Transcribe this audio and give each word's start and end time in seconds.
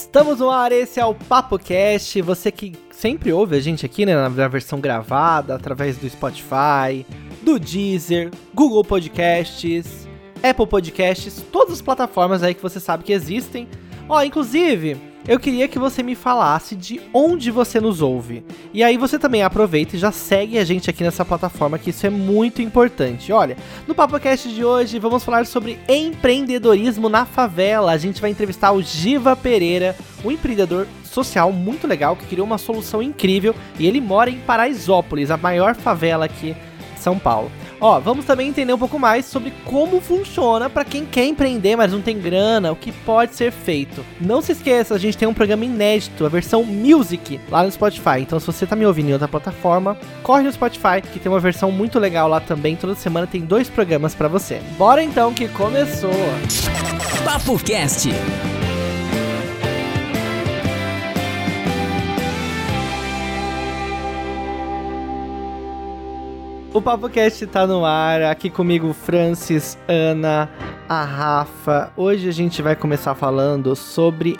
Estamos 0.00 0.38
no 0.38 0.48
ar, 0.48 0.72
esse 0.72 0.98
é 0.98 1.04
o 1.04 1.14
Papo 1.14 1.58
Cast. 1.58 2.22
Você 2.22 2.50
que 2.50 2.72
sempre 2.90 3.30
ouve 3.34 3.54
a 3.54 3.60
gente 3.60 3.84
aqui, 3.84 4.06
né, 4.06 4.14
na 4.14 4.48
versão 4.48 4.80
gravada, 4.80 5.54
através 5.54 5.98
do 5.98 6.08
Spotify, 6.08 7.04
do 7.42 7.58
Deezer, 7.58 8.30
Google 8.54 8.82
Podcasts, 8.82 10.08
Apple 10.42 10.66
Podcasts, 10.66 11.44
todas 11.52 11.74
as 11.74 11.82
plataformas 11.82 12.42
aí 12.42 12.54
que 12.54 12.62
você 12.62 12.80
sabe 12.80 13.04
que 13.04 13.12
existem. 13.12 13.68
Ó, 14.08 14.22
inclusive, 14.22 14.96
eu 15.28 15.38
queria 15.38 15.68
que 15.68 15.78
você 15.78 16.02
me 16.02 16.14
falasse 16.14 16.74
de 16.74 17.00
onde 17.12 17.50
você 17.50 17.80
nos 17.80 18.00
ouve. 18.00 18.42
E 18.72 18.82
aí 18.82 18.96
você 18.96 19.18
também 19.18 19.42
aproveita 19.42 19.96
e 19.96 19.98
já 19.98 20.10
segue 20.10 20.58
a 20.58 20.64
gente 20.64 20.88
aqui 20.88 21.02
nessa 21.02 21.24
plataforma, 21.24 21.78
que 21.78 21.90
isso 21.90 22.06
é 22.06 22.10
muito 22.10 22.62
importante. 22.62 23.32
Olha, 23.32 23.56
no 23.86 23.94
PapoCast 23.94 24.48
de 24.52 24.64
hoje 24.64 24.98
vamos 24.98 25.22
falar 25.22 25.46
sobre 25.46 25.78
empreendedorismo 25.88 27.08
na 27.08 27.24
favela. 27.24 27.92
A 27.92 27.98
gente 27.98 28.20
vai 28.20 28.30
entrevistar 28.30 28.72
o 28.72 28.82
Giva 28.82 29.36
Pereira, 29.36 29.94
um 30.24 30.30
empreendedor 30.30 30.86
social 31.04 31.52
muito 31.52 31.86
legal 31.86 32.16
que 32.16 32.26
criou 32.26 32.46
uma 32.46 32.58
solução 32.58 33.02
incrível 33.02 33.54
e 33.78 33.86
ele 33.86 34.00
mora 34.00 34.30
em 34.30 34.38
Paraisópolis, 34.38 35.30
a 35.30 35.36
maior 35.36 35.74
favela 35.74 36.24
aqui 36.24 36.54
de 36.94 37.00
São 37.00 37.18
Paulo. 37.18 37.50
Ó, 37.80 37.98
vamos 37.98 38.26
também 38.26 38.48
entender 38.48 38.72
um 38.72 38.78
pouco 38.78 38.98
mais 38.98 39.24
sobre 39.24 39.52
como 39.64 40.00
funciona 40.00 40.68
para 40.68 40.84
quem 40.84 41.06
quer 41.06 41.24
empreender, 41.24 41.76
mas 41.76 41.92
não 41.92 42.02
tem 42.02 42.18
grana, 42.18 42.72
o 42.72 42.76
que 42.76 42.92
pode 42.92 43.34
ser 43.34 43.50
feito. 43.50 44.04
Não 44.20 44.42
se 44.42 44.52
esqueça, 44.52 44.94
a 44.94 44.98
gente 44.98 45.16
tem 45.16 45.26
um 45.26 45.32
programa 45.34 45.64
inédito, 45.64 46.26
a 46.26 46.28
versão 46.28 46.62
Music, 46.62 47.40
lá 47.48 47.62
no 47.62 47.70
Spotify. 47.70 48.20
Então, 48.20 48.38
se 48.38 48.46
você 48.46 48.66
tá 48.66 48.76
me 48.76 48.86
ouvindo 48.86 49.08
em 49.08 49.12
outra 49.14 49.28
plataforma, 49.28 49.96
corre 50.22 50.42
no 50.42 50.52
Spotify, 50.52 51.00
que 51.00 51.18
tem 51.18 51.32
uma 51.32 51.40
versão 51.40 51.72
muito 51.72 51.98
legal 51.98 52.28
lá 52.28 52.40
também. 52.40 52.76
Toda 52.76 52.94
semana 52.94 53.26
tem 53.26 53.40
dois 53.40 53.68
programas 53.68 54.14
para 54.14 54.28
você. 54.28 54.60
Bora 54.76 55.02
então 55.02 55.32
que 55.32 55.48
começou. 55.48 56.10
Papo 57.24 57.58
Cast. 57.64 58.10
O 66.72 66.80
PapoCast 66.80 67.48
tá 67.48 67.66
no 67.66 67.84
ar, 67.84 68.22
aqui 68.22 68.48
comigo 68.48 68.92
Francis, 68.92 69.76
Ana, 69.88 70.48
a 70.88 71.02
Rafa. 71.02 71.92
Hoje 71.96 72.28
a 72.28 72.32
gente 72.32 72.62
vai 72.62 72.76
começar 72.76 73.12
falando 73.16 73.74
sobre 73.74 74.38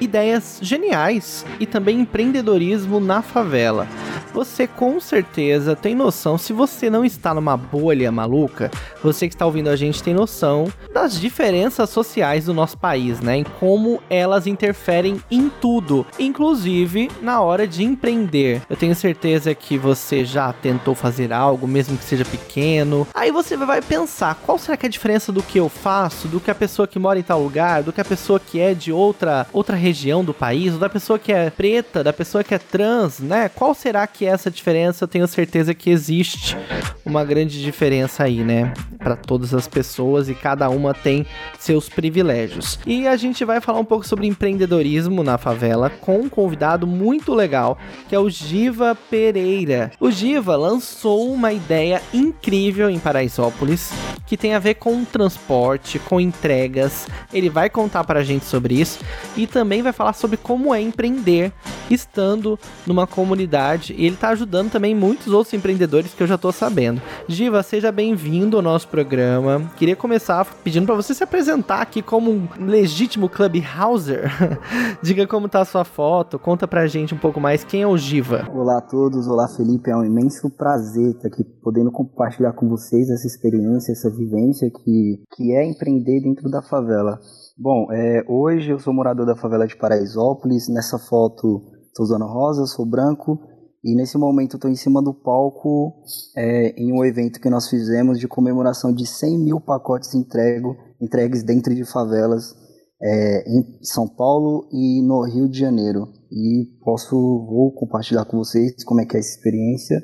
ideias 0.00 0.60
geniais 0.62 1.44
e 1.58 1.66
também 1.66 1.98
empreendedorismo 1.98 3.00
na 3.00 3.22
favela. 3.22 3.88
Você 4.34 4.66
com 4.66 4.98
certeza 4.98 5.76
tem 5.76 5.94
noção, 5.94 6.36
se 6.36 6.52
você 6.52 6.90
não 6.90 7.04
está 7.04 7.32
numa 7.32 7.56
bolha 7.56 8.10
maluca, 8.10 8.68
você 9.00 9.28
que 9.28 9.34
está 9.36 9.46
ouvindo 9.46 9.70
a 9.70 9.76
gente 9.76 10.02
tem 10.02 10.12
noção 10.12 10.66
das 10.92 11.20
diferenças 11.20 11.88
sociais 11.90 12.46
do 12.46 12.52
nosso 12.52 12.76
país, 12.76 13.20
né? 13.20 13.36
Em 13.36 13.44
como 13.44 14.02
elas 14.10 14.48
interferem 14.48 15.20
em 15.30 15.48
tudo, 15.48 16.04
inclusive 16.18 17.08
na 17.22 17.40
hora 17.40 17.64
de 17.64 17.84
empreender. 17.84 18.60
Eu 18.68 18.76
tenho 18.76 18.94
certeza 18.96 19.54
que 19.54 19.78
você 19.78 20.24
já 20.24 20.52
tentou 20.52 20.96
fazer 20.96 21.32
algo, 21.32 21.68
mesmo 21.68 21.96
que 21.96 22.04
seja 22.04 22.24
pequeno. 22.24 23.06
Aí 23.14 23.30
você 23.30 23.56
vai 23.56 23.80
pensar, 23.80 24.34
qual 24.44 24.58
será 24.58 24.76
que 24.76 24.84
é 24.84 24.88
a 24.88 24.90
diferença 24.90 25.30
do 25.30 25.44
que 25.44 25.60
eu 25.60 25.68
faço, 25.68 26.26
do 26.26 26.40
que 26.40 26.50
a 26.50 26.54
pessoa 26.56 26.88
que 26.88 26.98
mora 26.98 27.20
em 27.20 27.22
tal 27.22 27.40
lugar, 27.40 27.84
do 27.84 27.92
que 27.92 28.00
a 28.00 28.04
pessoa 28.04 28.40
que 28.40 28.58
é 28.58 28.74
de 28.74 28.90
outra 28.90 29.46
outra 29.52 29.76
região 29.76 30.24
do 30.24 30.34
país, 30.34 30.72
ou 30.72 30.80
da 30.80 30.88
pessoa 30.88 31.20
que 31.20 31.32
é 31.32 31.50
preta, 31.50 32.02
da 32.02 32.12
pessoa 32.12 32.42
que 32.42 32.52
é 32.52 32.58
trans, 32.58 33.20
né? 33.20 33.48
Qual 33.48 33.72
será 33.74 34.04
que 34.08 34.23
é 34.24 34.30
essa 34.30 34.50
diferença? 34.50 35.04
Eu 35.04 35.08
tenho 35.08 35.26
certeza 35.26 35.74
que 35.74 35.90
existe 35.90 36.56
uma 37.04 37.24
grande 37.24 37.62
diferença 37.62 38.24
aí, 38.24 38.42
né? 38.42 38.72
Para 38.98 39.16
todas 39.16 39.52
as 39.52 39.68
pessoas 39.68 40.28
e 40.28 40.34
cada 40.34 40.68
uma 40.70 40.94
tem 40.94 41.26
seus 41.58 41.88
privilégios. 41.88 42.78
E 42.86 43.06
a 43.06 43.16
gente 43.16 43.44
vai 43.44 43.60
falar 43.60 43.78
um 43.78 43.84
pouco 43.84 44.06
sobre 44.06 44.26
empreendedorismo 44.26 45.22
na 45.22 45.36
favela 45.36 45.90
com 45.90 46.20
um 46.20 46.28
convidado 46.28 46.86
muito 46.86 47.34
legal, 47.34 47.78
que 48.08 48.14
é 48.14 48.18
o 48.18 48.30
Giva 48.30 48.96
Pereira. 49.10 49.92
O 50.00 50.10
Giva 50.10 50.56
lançou 50.56 51.32
uma 51.32 51.52
ideia 51.52 52.00
incrível 52.12 52.88
em 52.88 52.98
Paraisópolis 52.98 53.92
que 54.26 54.36
tem 54.36 54.54
a 54.54 54.58
ver 54.58 54.74
com 54.74 55.04
transporte, 55.04 55.98
com 55.98 56.20
entregas. 56.20 57.06
Ele 57.32 57.50
vai 57.50 57.68
contar 57.68 58.04
pra 58.04 58.22
gente 58.22 58.44
sobre 58.44 58.80
isso 58.80 59.00
e 59.36 59.46
também 59.46 59.82
vai 59.82 59.92
falar 59.92 60.12
sobre 60.12 60.36
como 60.36 60.74
é 60.74 60.80
empreender 60.80 61.52
estando 61.90 62.58
numa 62.86 63.06
comunidade. 63.06 63.94
E 63.96 64.10
ele 64.14 64.20
tá 64.20 64.28
ajudando 64.28 64.70
também 64.70 64.94
muitos 64.94 65.32
outros 65.32 65.52
empreendedores 65.52 66.14
que 66.14 66.22
eu 66.22 66.26
já 66.26 66.38
tô 66.38 66.52
sabendo. 66.52 67.02
Giva, 67.28 67.62
seja 67.62 67.90
bem-vindo 67.90 68.56
ao 68.56 68.62
nosso 68.62 68.86
programa. 68.88 69.60
Queria 69.76 69.96
começar 69.96 70.44
pedindo 70.62 70.86
para 70.86 70.94
você 70.94 71.12
se 71.12 71.24
apresentar 71.24 71.82
aqui 71.82 72.00
como 72.00 72.30
um 72.30 72.48
legítimo 72.60 73.28
clubhouser. 73.28 74.30
Diga 75.02 75.26
como 75.26 75.48
tá 75.48 75.60
a 75.60 75.64
sua 75.64 75.84
foto, 75.84 76.38
conta 76.38 76.68
pra 76.68 76.86
gente 76.86 77.12
um 77.12 77.18
pouco 77.18 77.40
mais 77.40 77.64
quem 77.64 77.82
é 77.82 77.86
o 77.86 77.98
Giva. 77.98 78.48
Olá 78.54 78.78
a 78.78 78.80
todos, 78.80 79.26
olá 79.26 79.48
Felipe, 79.48 79.90
é 79.90 79.96
um 79.96 80.04
imenso 80.04 80.48
prazer 80.56 81.16
estar 81.16 81.28
aqui 81.28 81.42
podendo 81.62 81.90
compartilhar 81.90 82.52
com 82.52 82.68
vocês 82.68 83.10
essa 83.10 83.26
experiência, 83.26 83.92
essa 83.92 84.10
vivência 84.10 84.70
que, 84.70 85.24
que 85.34 85.52
é 85.52 85.66
empreender 85.66 86.20
dentro 86.20 86.48
da 86.48 86.62
favela. 86.62 87.18
Bom, 87.58 87.88
é, 87.90 88.24
hoje 88.28 88.70
eu 88.70 88.78
sou 88.78 88.92
morador 88.92 89.26
da 89.26 89.36
favela 89.36 89.66
de 89.66 89.76
Paraisópolis, 89.76 90.68
nessa 90.68 90.98
foto 90.98 91.62
estou 91.88 92.04
usando 92.04 92.26
rosa, 92.26 92.66
sou 92.66 92.84
branco, 92.84 93.38
e 93.84 93.94
nesse 93.94 94.16
momento 94.16 94.56
estou 94.56 94.70
em 94.70 94.74
cima 94.74 95.02
do 95.02 95.12
palco 95.12 95.92
é, 96.34 96.68
em 96.80 96.90
um 96.90 97.04
evento 97.04 97.38
que 97.38 97.50
nós 97.50 97.68
fizemos 97.68 98.18
de 98.18 98.26
comemoração 98.26 98.94
de 98.94 99.06
100 99.06 99.38
mil 99.38 99.60
pacotes 99.60 100.14
entrego, 100.14 100.74
entregues 100.98 101.42
dentro 101.42 101.74
de 101.74 101.84
favelas 101.84 102.54
é, 103.02 103.44
em 103.46 103.84
São 103.84 104.08
Paulo 104.08 104.66
e 104.72 105.02
no 105.02 105.22
Rio 105.24 105.46
de 105.46 105.58
Janeiro. 105.58 106.08
E 106.32 106.66
posso, 106.82 107.14
vou 107.14 107.74
compartilhar 107.74 108.24
com 108.24 108.38
vocês 108.38 108.82
como 108.84 109.02
é 109.02 109.04
que 109.04 109.18
é 109.18 109.20
essa 109.20 109.36
experiência. 109.36 110.00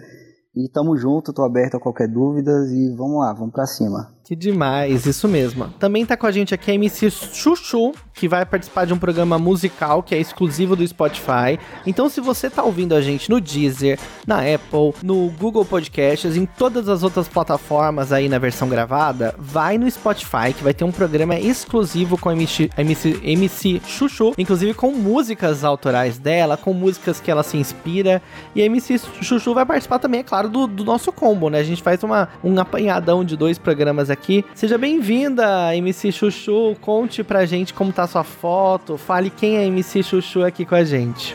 E 0.55 0.69
tamo 0.69 0.95
junto, 0.95 1.33
tô 1.33 1.43
aberto 1.43 1.77
a 1.77 1.81
qualquer 1.81 2.09
dúvida 2.09 2.51
e 2.71 2.95
vamos 2.95 3.21
lá, 3.21 3.33
vamos 3.33 3.53
para 3.53 3.67
cima. 3.67 4.15
Que 4.31 4.37
demais, 4.37 5.07
isso 5.07 5.27
mesmo. 5.27 5.75
Também 5.77 6.07
tá 6.07 6.17
com 6.17 6.25
a 6.25 6.31
gente 6.31 6.55
aqui 6.55 6.71
a 6.71 6.75
MC 6.75 7.11
Chuchu, 7.11 7.93
que 8.15 8.29
vai 8.29 8.47
participar 8.47 8.85
de 8.85 8.93
um 8.95 8.97
programa 8.97 9.37
musical 9.41 10.05
que 10.05 10.15
é 10.15 10.19
exclusivo 10.19 10.77
do 10.77 10.87
Spotify. 10.87 11.59
Então, 11.85 12.09
se 12.09 12.21
você 12.21 12.49
tá 12.49 12.63
ouvindo 12.63 12.95
a 12.95 13.01
gente 13.01 13.29
no 13.29 13.41
Deezer, 13.41 13.99
na 14.25 14.37
Apple, 14.37 14.95
no 15.03 15.31
Google 15.31 15.65
Podcasts, 15.65 16.37
em 16.37 16.47
todas 16.47 16.89
as 16.89 17.03
outras 17.03 17.27
plataformas 17.27 18.13
aí 18.13 18.29
na 18.29 18.39
versão 18.39 18.69
gravada, 18.69 19.35
vai 19.37 19.77
no 19.77 19.91
Spotify, 19.91 20.53
que 20.57 20.63
vai 20.63 20.73
ter 20.73 20.85
um 20.85 20.93
programa 20.93 21.37
exclusivo 21.37 22.17
com 22.17 22.29
a 22.29 22.33
MC, 22.33 22.71
MC, 22.79 23.21
MC 23.25 23.83
Chuchu, 23.85 24.33
inclusive 24.39 24.75
com 24.75 24.93
músicas 24.93 25.65
autorais 25.65 26.21
dela, 26.21 26.57
com 26.57 26.73
músicas 26.73 27.19
que 27.19 27.33
ela 27.33 27.43
se 27.43 27.57
inspira. 27.57 28.23
E 28.55 28.63
a 28.63 28.65
MC 28.67 29.01
Chuchu 29.23 29.55
vai 29.55 29.67
participar 29.67 29.99
também, 29.99 30.21
é 30.21 30.23
claro, 30.23 30.49
do, 30.49 30.69
do 30.69 30.85
nosso 30.85 31.11
combo, 31.11 31.51
né? 31.51 31.59
A 31.59 31.65
gente 31.65 31.83
faz 31.83 32.01
uma, 32.05 32.29
um 32.45 32.57
apanhadão 32.61 33.25
de 33.25 33.37
dois 33.37 33.59
programas 33.59 34.09
aqui 34.09 34.20
aqui. 34.21 34.45
Seja 34.55 34.77
bem-vinda, 34.77 35.75
MC 35.75 36.13
Chuchu. 36.13 36.77
Conte 36.81 37.25
pra 37.25 37.47
gente 37.47 37.73
como 37.73 37.93
tá 37.93 38.07
sua 38.07 38.23
foto. 38.23 38.99
Fale 38.99 39.31
quem 39.31 39.57
é 39.57 39.67
MC 39.67 40.03
Chuchu 40.03 40.43
aqui 40.43 40.67
com 40.67 40.75
a 40.75 40.85
gente. 40.85 41.35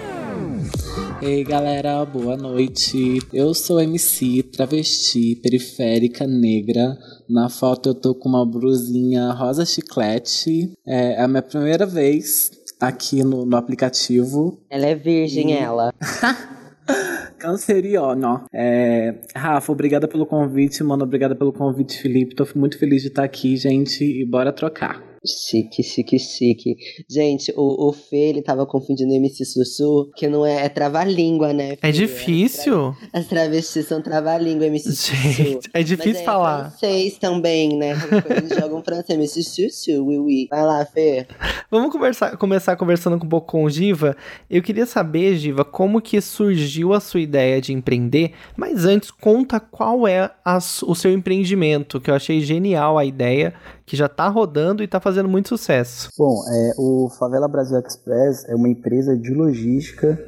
Ei 1.22 1.44
galera, 1.44 2.06
boa 2.06 2.38
noite. 2.38 3.19
Eu 3.34 3.53
sou 3.53 3.81
MC, 3.81 4.44
travesti, 4.44 5.35
periférica, 5.35 6.28
negra. 6.28 6.95
Na 7.28 7.50
foto 7.50 7.90
eu 7.90 7.95
tô 7.95 8.13
com 8.13 8.29
uma 8.29 8.45
blusinha 8.45 9.31
rosa 9.31 9.66
chiclete. 9.66 10.72
É 10.85 11.22
a 11.22 11.28
minha 11.28 11.41
primeira 11.41 11.85
vez 11.85 12.51
aqui 12.79 13.24
no, 13.24 13.45
no 13.45 13.57
aplicativo. 13.57 14.59
Ela 14.69 14.85
é 14.85 14.95
virgem, 14.95 15.51
e... 15.51 15.57
ela. 15.57 15.91
Canceriano. 17.38 18.46
É, 18.53 19.16
Rafa, 19.35 19.72
obrigada 19.72 20.07
pelo 20.07 20.25
convite, 20.25 20.84
mano. 20.84 21.03
Obrigada 21.03 21.35
pelo 21.35 21.53
convite, 21.53 22.01
Felipe. 22.01 22.35
Tô 22.35 22.47
muito 22.56 22.78
feliz 22.78 23.01
de 23.01 23.09
estar 23.09 23.23
aqui, 23.23 23.56
gente. 23.56 24.03
E 24.03 24.25
bora 24.25 24.51
trocar. 24.51 25.15
Chique, 25.25 25.84
chique, 25.84 26.19
chique. 26.19 26.75
Gente, 27.09 27.54
o, 27.56 27.89
o 27.89 27.94
Fê, 27.94 28.30
ele 28.30 28.42
tava 28.42 28.66
confundindo 28.66 29.13
MC 29.13 29.45
Sussu, 29.45 30.12
que 30.16 30.27
não 30.27 30.45
é, 30.45 30.66
é 30.66 30.69
trava-língua, 30.69 31.54
né? 31.54 31.77
É 31.81 31.92
difícil. 31.92 32.89
As, 32.89 32.98
tra 33.10 33.19
as 33.19 33.27
travestis 33.27 33.88
são 33.88 34.01
trava-língua, 34.01 34.66
MC 34.68 34.92
Gente, 35.31 35.69
é 35.74 35.83
difícil 35.83 36.13
Mas 36.13 36.22
é 36.22 36.25
falar. 36.25 36.69
francês 36.72 37.18
também, 37.18 37.77
né? 37.77 37.94
Eles 38.38 38.57
jogam 38.57 38.83
francês, 38.83 39.10
MC 39.10 39.44
Sussu, 39.44 40.06
oui, 40.06 40.18
oui. 40.18 40.48
Vai 40.50 40.63
lá, 40.63 40.86
Fê. 40.86 41.25
Vamos 41.69 41.92
conversar, 41.92 42.38
começar 42.38 42.75
conversando 42.75 43.16
um 43.16 43.19
pouco 43.19 43.48
com 43.48 43.63
o 43.63 43.69
Giva. 43.69 44.16
Eu 44.50 44.62
queria 44.62 44.86
saber, 44.86 45.36
Giva, 45.38 45.66
como 45.66 46.01
que 46.01 46.19
surgiu 46.22 46.94
a 46.94 47.00
sua 47.00 47.19
ideia 47.19 47.60
de 47.62 47.74
empreender, 47.74 48.33
mas 48.56 48.86
antes, 48.86 49.12
conta 49.12 49.60
qual 49.60 50.07
é 50.07 50.30
a, 50.44 50.57
o 50.57 50.95
seu 50.95 51.12
empreendimento, 51.12 52.00
que 52.00 52.10
eu 52.10 52.16
achei 52.16 52.42
genial 52.42 52.98
a 52.98 53.06
ideia, 53.06 53.54
que 53.86 53.96
já 53.96 54.10
tá 54.10 54.28
rodando 54.28 54.84
e 54.84 54.88
tá 54.88 55.00
fazendo 55.00 55.16
fazendo 55.16 55.30
muito 55.30 55.50
sucesso. 55.50 56.10
Bom, 56.18 56.36
é, 56.50 56.74
o 56.78 57.10
Favela 57.18 57.48
Brasil 57.48 57.80
Express 57.80 58.44
é 58.50 58.56
uma 58.56 58.68
empresa 58.68 59.18
de 59.18 59.34
logística 59.34 60.20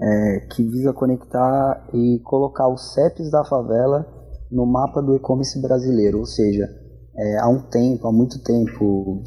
é, 0.00 0.40
que 0.52 0.62
visa 0.62 0.92
conectar 0.92 1.88
e 1.94 2.20
colocar 2.24 2.68
os 2.68 2.92
CEPs 2.92 3.30
da 3.30 3.44
favela 3.44 4.06
no 4.50 4.66
mapa 4.66 5.00
do 5.00 5.16
e-commerce 5.16 5.60
brasileiro. 5.60 6.18
Ou 6.18 6.26
seja, 6.26 6.68
é, 7.16 7.38
há 7.38 7.48
um 7.48 7.62
tempo, 7.62 8.06
há 8.06 8.12
muito 8.12 8.42
tempo, 8.42 9.22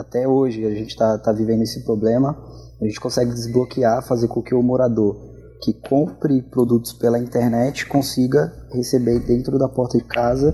até 0.00 0.28
hoje 0.28 0.64
a 0.66 0.74
gente 0.74 0.90
está 0.90 1.18
tá 1.18 1.32
vivendo 1.32 1.62
esse 1.62 1.82
problema, 1.84 2.36
a 2.80 2.84
gente 2.84 3.00
consegue 3.00 3.32
desbloquear, 3.32 4.06
fazer 4.06 4.28
com 4.28 4.42
que 4.42 4.54
o 4.54 4.62
morador 4.62 5.31
que 5.62 5.72
compre 5.72 6.42
produtos 6.42 6.92
pela 6.92 7.18
internet 7.18 7.86
consiga 7.86 8.52
receber 8.72 9.20
dentro 9.20 9.58
da 9.58 9.68
porta 9.68 9.96
de 9.96 10.04
casa, 10.04 10.52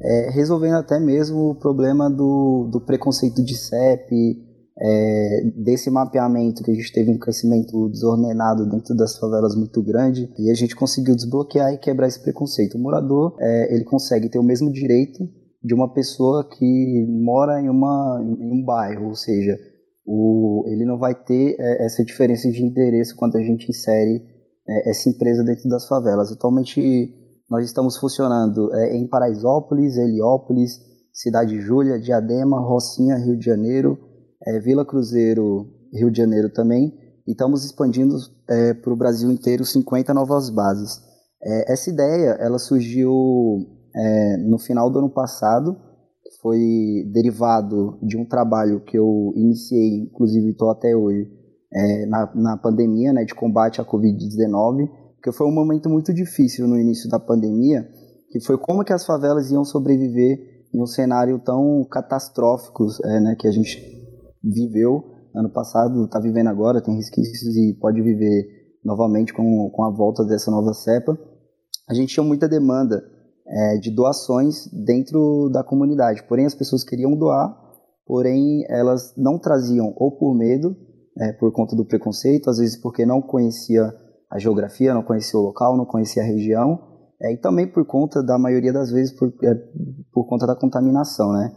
é, 0.00 0.30
resolvendo 0.30 0.74
até 0.74 1.00
mesmo 1.00 1.50
o 1.50 1.54
problema 1.54 2.10
do, 2.10 2.68
do 2.70 2.80
preconceito 2.80 3.42
de 3.42 3.56
CEP, 3.56 4.50
é, 4.82 5.42
desse 5.56 5.90
mapeamento 5.90 6.62
que 6.62 6.70
a 6.70 6.74
gente 6.74 6.92
teve 6.92 7.10
um 7.10 7.18
crescimento 7.18 7.88
desordenado 7.90 8.68
dentro 8.68 8.94
das 8.94 9.18
favelas 9.18 9.54
muito 9.54 9.82
grande 9.82 10.32
e 10.38 10.50
a 10.50 10.54
gente 10.54 10.74
conseguiu 10.74 11.14
desbloquear 11.14 11.72
e 11.74 11.78
quebrar 11.78 12.08
esse 12.08 12.20
preconceito. 12.20 12.76
O 12.76 12.80
morador 12.80 13.36
é, 13.38 13.74
ele 13.74 13.84
consegue 13.84 14.28
ter 14.28 14.38
o 14.38 14.42
mesmo 14.42 14.72
direito 14.72 15.28
de 15.62 15.74
uma 15.74 15.92
pessoa 15.92 16.48
que 16.48 17.06
mora 17.08 17.60
em, 17.60 17.68
uma, 17.68 18.22
em 18.22 18.52
um 18.52 18.64
bairro, 18.64 19.08
ou 19.08 19.14
seja, 19.14 19.58
o, 20.06 20.64
ele 20.66 20.86
não 20.86 20.98
vai 20.98 21.14
ter 21.14 21.56
é, 21.58 21.84
essa 21.84 22.02
diferença 22.02 22.50
de 22.50 22.64
endereço 22.64 23.14
quando 23.16 23.36
a 23.36 23.42
gente 23.42 23.68
insere 23.68 24.22
essa 24.88 25.08
empresa 25.08 25.42
dentro 25.44 25.68
das 25.68 25.86
favelas. 25.86 26.30
Atualmente 26.30 27.14
nós 27.48 27.64
estamos 27.64 27.96
funcionando 27.96 28.72
é, 28.74 28.96
em 28.96 29.08
Paraisópolis, 29.08 29.96
Heliópolis, 29.96 30.80
Cidade 31.12 31.60
Júlia, 31.60 31.98
Diadema, 31.98 32.60
Rocinha, 32.60 33.16
Rio 33.16 33.36
de 33.36 33.44
Janeiro, 33.44 33.98
é, 34.46 34.60
Vila 34.60 34.84
Cruzeiro, 34.84 35.68
Rio 35.92 36.10
de 36.10 36.18
Janeiro 36.18 36.48
também, 36.48 36.94
e 37.26 37.32
estamos 37.32 37.64
expandindo 37.64 38.16
é, 38.48 38.74
para 38.74 38.92
o 38.92 38.96
Brasil 38.96 39.30
inteiro 39.30 39.64
50 39.64 40.14
novas 40.14 40.48
bases. 40.48 41.00
É, 41.42 41.72
essa 41.72 41.90
ideia 41.90 42.36
ela 42.40 42.58
surgiu 42.58 43.66
é, 43.94 44.36
no 44.36 44.58
final 44.58 44.88
do 44.88 45.00
ano 45.00 45.10
passado, 45.10 45.76
foi 46.40 47.04
derivado 47.12 47.98
de 48.02 48.16
um 48.16 48.24
trabalho 48.24 48.80
que 48.84 48.96
eu 48.96 49.32
iniciei, 49.34 50.04
inclusive 50.04 50.50
estou 50.50 50.70
até 50.70 50.94
hoje, 50.94 51.28
é, 51.72 52.06
na, 52.06 52.32
na 52.34 52.56
pandemia 52.56 53.12
né, 53.12 53.24
de 53.24 53.34
combate 53.34 53.80
à 53.80 53.84
Covid-19, 53.84 54.88
que 55.22 55.32
foi 55.32 55.46
um 55.46 55.54
momento 55.54 55.88
muito 55.88 56.12
difícil 56.12 56.66
no 56.66 56.78
início 56.78 57.08
da 57.08 57.20
pandemia, 57.20 57.86
que 58.30 58.40
foi 58.40 58.58
como 58.58 58.84
que 58.84 58.92
as 58.92 59.04
favelas 59.04 59.50
iam 59.50 59.64
sobreviver 59.64 60.38
em 60.72 60.80
um 60.80 60.86
cenário 60.86 61.38
tão 61.40 61.84
catastrófico 61.90 62.86
é, 63.04 63.20
né, 63.20 63.36
que 63.38 63.46
a 63.46 63.50
gente 63.50 63.78
viveu 64.42 65.04
ano 65.34 65.50
passado, 65.50 66.04
está 66.04 66.18
vivendo 66.18 66.48
agora, 66.48 66.82
tem 66.82 66.96
resquícios 66.96 67.56
e 67.56 67.76
pode 67.80 68.02
viver 68.02 68.48
novamente 68.84 69.32
com, 69.32 69.70
com 69.70 69.84
a 69.84 69.90
volta 69.90 70.24
dessa 70.24 70.50
nova 70.50 70.72
cepa. 70.72 71.16
A 71.88 71.94
gente 71.94 72.14
tinha 72.14 72.24
muita 72.24 72.48
demanda 72.48 73.02
é, 73.46 73.78
de 73.78 73.90
doações 73.90 74.66
dentro 74.84 75.48
da 75.52 75.62
comunidade, 75.62 76.24
porém 76.28 76.46
as 76.46 76.54
pessoas 76.54 76.84
queriam 76.84 77.16
doar, 77.16 77.56
porém 78.06 78.64
elas 78.68 79.14
não 79.16 79.38
traziam 79.38 79.92
ou 79.96 80.16
por 80.16 80.34
medo, 80.34 80.76
é, 81.20 81.32
por 81.32 81.52
conta 81.52 81.76
do 81.76 81.84
preconceito, 81.84 82.48
às 82.48 82.58
vezes 82.58 82.76
porque 82.76 83.04
não 83.04 83.20
conhecia 83.20 83.92
a 84.30 84.38
geografia, 84.38 84.94
não 84.94 85.02
conhecia 85.02 85.38
o 85.38 85.42
local, 85.42 85.76
não 85.76 85.84
conhecia 85.84 86.22
a 86.22 86.26
região, 86.26 86.78
é, 87.20 87.34
e 87.34 87.36
também 87.36 87.66
por 87.66 87.84
conta 87.84 88.22
da 88.22 88.38
maioria 88.38 88.72
das 88.72 88.90
vezes 88.90 89.12
por, 89.12 89.28
é, 89.42 89.54
por 90.12 90.26
conta 90.26 90.46
da 90.46 90.56
contaminação, 90.56 91.32
né? 91.32 91.52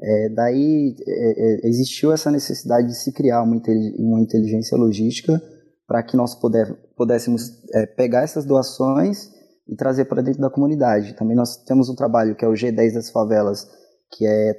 É, 0.00 0.28
daí 0.28 0.94
é, 1.08 1.66
é, 1.66 1.68
existiu 1.68 2.12
essa 2.12 2.30
necessidade 2.30 2.86
de 2.86 2.94
se 2.94 3.12
criar 3.12 3.42
uma, 3.42 3.60
uma 3.98 4.20
inteligência 4.20 4.78
logística 4.78 5.42
para 5.88 6.04
que 6.04 6.16
nós 6.16 6.36
puder, 6.36 6.72
pudéssemos 6.96 7.50
é, 7.74 7.84
pegar 7.84 8.22
essas 8.22 8.44
doações 8.44 9.28
e 9.66 9.74
trazer 9.74 10.04
para 10.04 10.22
dentro 10.22 10.40
da 10.40 10.50
comunidade. 10.50 11.16
Também 11.16 11.36
nós 11.36 11.56
temos 11.64 11.88
um 11.88 11.96
trabalho 11.96 12.36
que 12.36 12.44
é 12.44 12.48
o 12.48 12.52
G10 12.52 12.94
das 12.94 13.10
favelas, 13.10 13.66
que 14.12 14.24
é, 14.24 14.52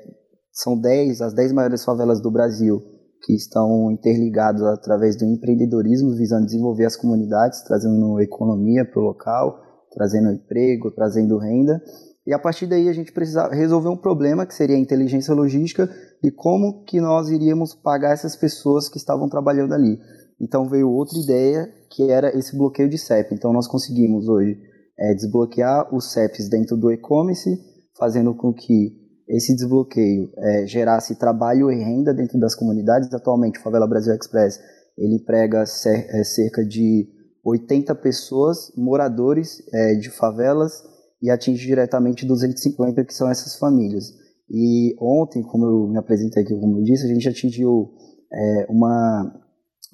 são 0.51 0.77
10, 0.77 1.21
as 1.21 1.33
10 1.33 1.53
maiores 1.53 1.85
favelas 1.85 2.19
do 2.21 2.29
Brasil, 2.29 2.83
que 3.21 3.33
estão 3.33 3.91
interligados 3.91 4.61
através 4.63 5.17
do 5.17 5.25
empreendedorismo, 5.25 6.15
visando 6.15 6.45
desenvolver 6.45 6.85
as 6.85 6.95
comunidades, 6.95 7.61
trazendo 7.63 8.19
economia 8.21 8.85
para 8.85 8.99
o 8.99 9.03
local, 9.03 9.59
trazendo 9.91 10.31
emprego, 10.31 10.91
trazendo 10.91 11.37
renda. 11.37 11.81
E 12.25 12.33
a 12.33 12.39
partir 12.39 12.67
daí 12.67 12.87
a 12.87 12.93
gente 12.93 13.11
precisa 13.11 13.47
resolver 13.47 13.89
um 13.89 13.97
problema 13.97 14.45
que 14.45 14.53
seria 14.53 14.75
a 14.75 14.79
inteligência 14.79 15.33
logística 15.33 15.89
e 16.23 16.29
como 16.29 16.83
que 16.83 17.01
nós 17.01 17.29
iríamos 17.29 17.73
pagar 17.73 18.13
essas 18.13 18.35
pessoas 18.35 18.87
que 18.87 18.97
estavam 18.97 19.27
trabalhando 19.27 19.73
ali. 19.73 19.99
Então 20.39 20.69
veio 20.69 20.89
outra 20.89 21.17
ideia 21.17 21.67
que 21.89 22.09
era 22.09 22.37
esse 22.37 22.55
bloqueio 22.55 22.89
de 22.89 22.97
CEP. 22.97 23.33
Então 23.33 23.51
nós 23.51 23.67
conseguimos 23.67 24.27
hoje 24.27 24.57
é, 24.97 25.13
desbloquear 25.13 25.93
os 25.93 26.11
CEPs 26.11 26.49
dentro 26.49 26.77
do 26.77 26.91
e-commerce, 26.91 27.57
fazendo 27.97 28.33
com 28.35 28.53
que 28.53 28.98
esse 29.29 29.55
desbloqueio 29.55 30.31
é, 30.37 30.65
gerasse 30.65 31.15
trabalho 31.15 31.71
e 31.71 31.75
renda 31.75 32.13
dentro 32.13 32.39
das 32.39 32.55
comunidades. 32.55 33.13
Atualmente, 33.13 33.59
o 33.59 33.61
Favela 33.61 33.87
Brasil 33.87 34.13
Express 34.15 34.59
ele 34.97 35.15
emprega 35.15 35.61
é, 35.61 36.23
cerca 36.23 36.65
de 36.65 37.07
80 37.45 37.93
pessoas, 37.95 38.71
moradores 38.75 39.63
é, 39.73 39.93
de 39.95 40.09
favelas 40.09 40.83
e 41.21 41.29
atinge 41.29 41.65
diretamente 41.65 42.25
250, 42.25 43.05
que 43.05 43.13
são 43.13 43.29
essas 43.29 43.55
famílias. 43.55 44.11
E 44.49 44.95
ontem, 44.99 45.43
como 45.43 45.65
eu 45.65 45.87
me 45.87 45.97
apresentei 45.97 46.43
aqui, 46.43 46.53
como 46.59 46.79
eu 46.79 46.83
disse, 46.83 47.05
a 47.05 47.13
gente 47.13 47.29
atingiu 47.29 47.91
é, 48.33 48.65
uma, 48.67 49.31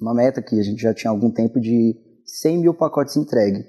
uma 0.00 0.14
meta 0.14 0.40
que 0.40 0.58
a 0.58 0.62
gente 0.62 0.80
já 0.80 0.94
tinha 0.94 1.10
algum 1.10 1.30
tempo 1.30 1.60
de 1.60 1.94
100 2.24 2.58
mil 2.58 2.74
pacotes 2.74 3.16
entregue. 3.16 3.64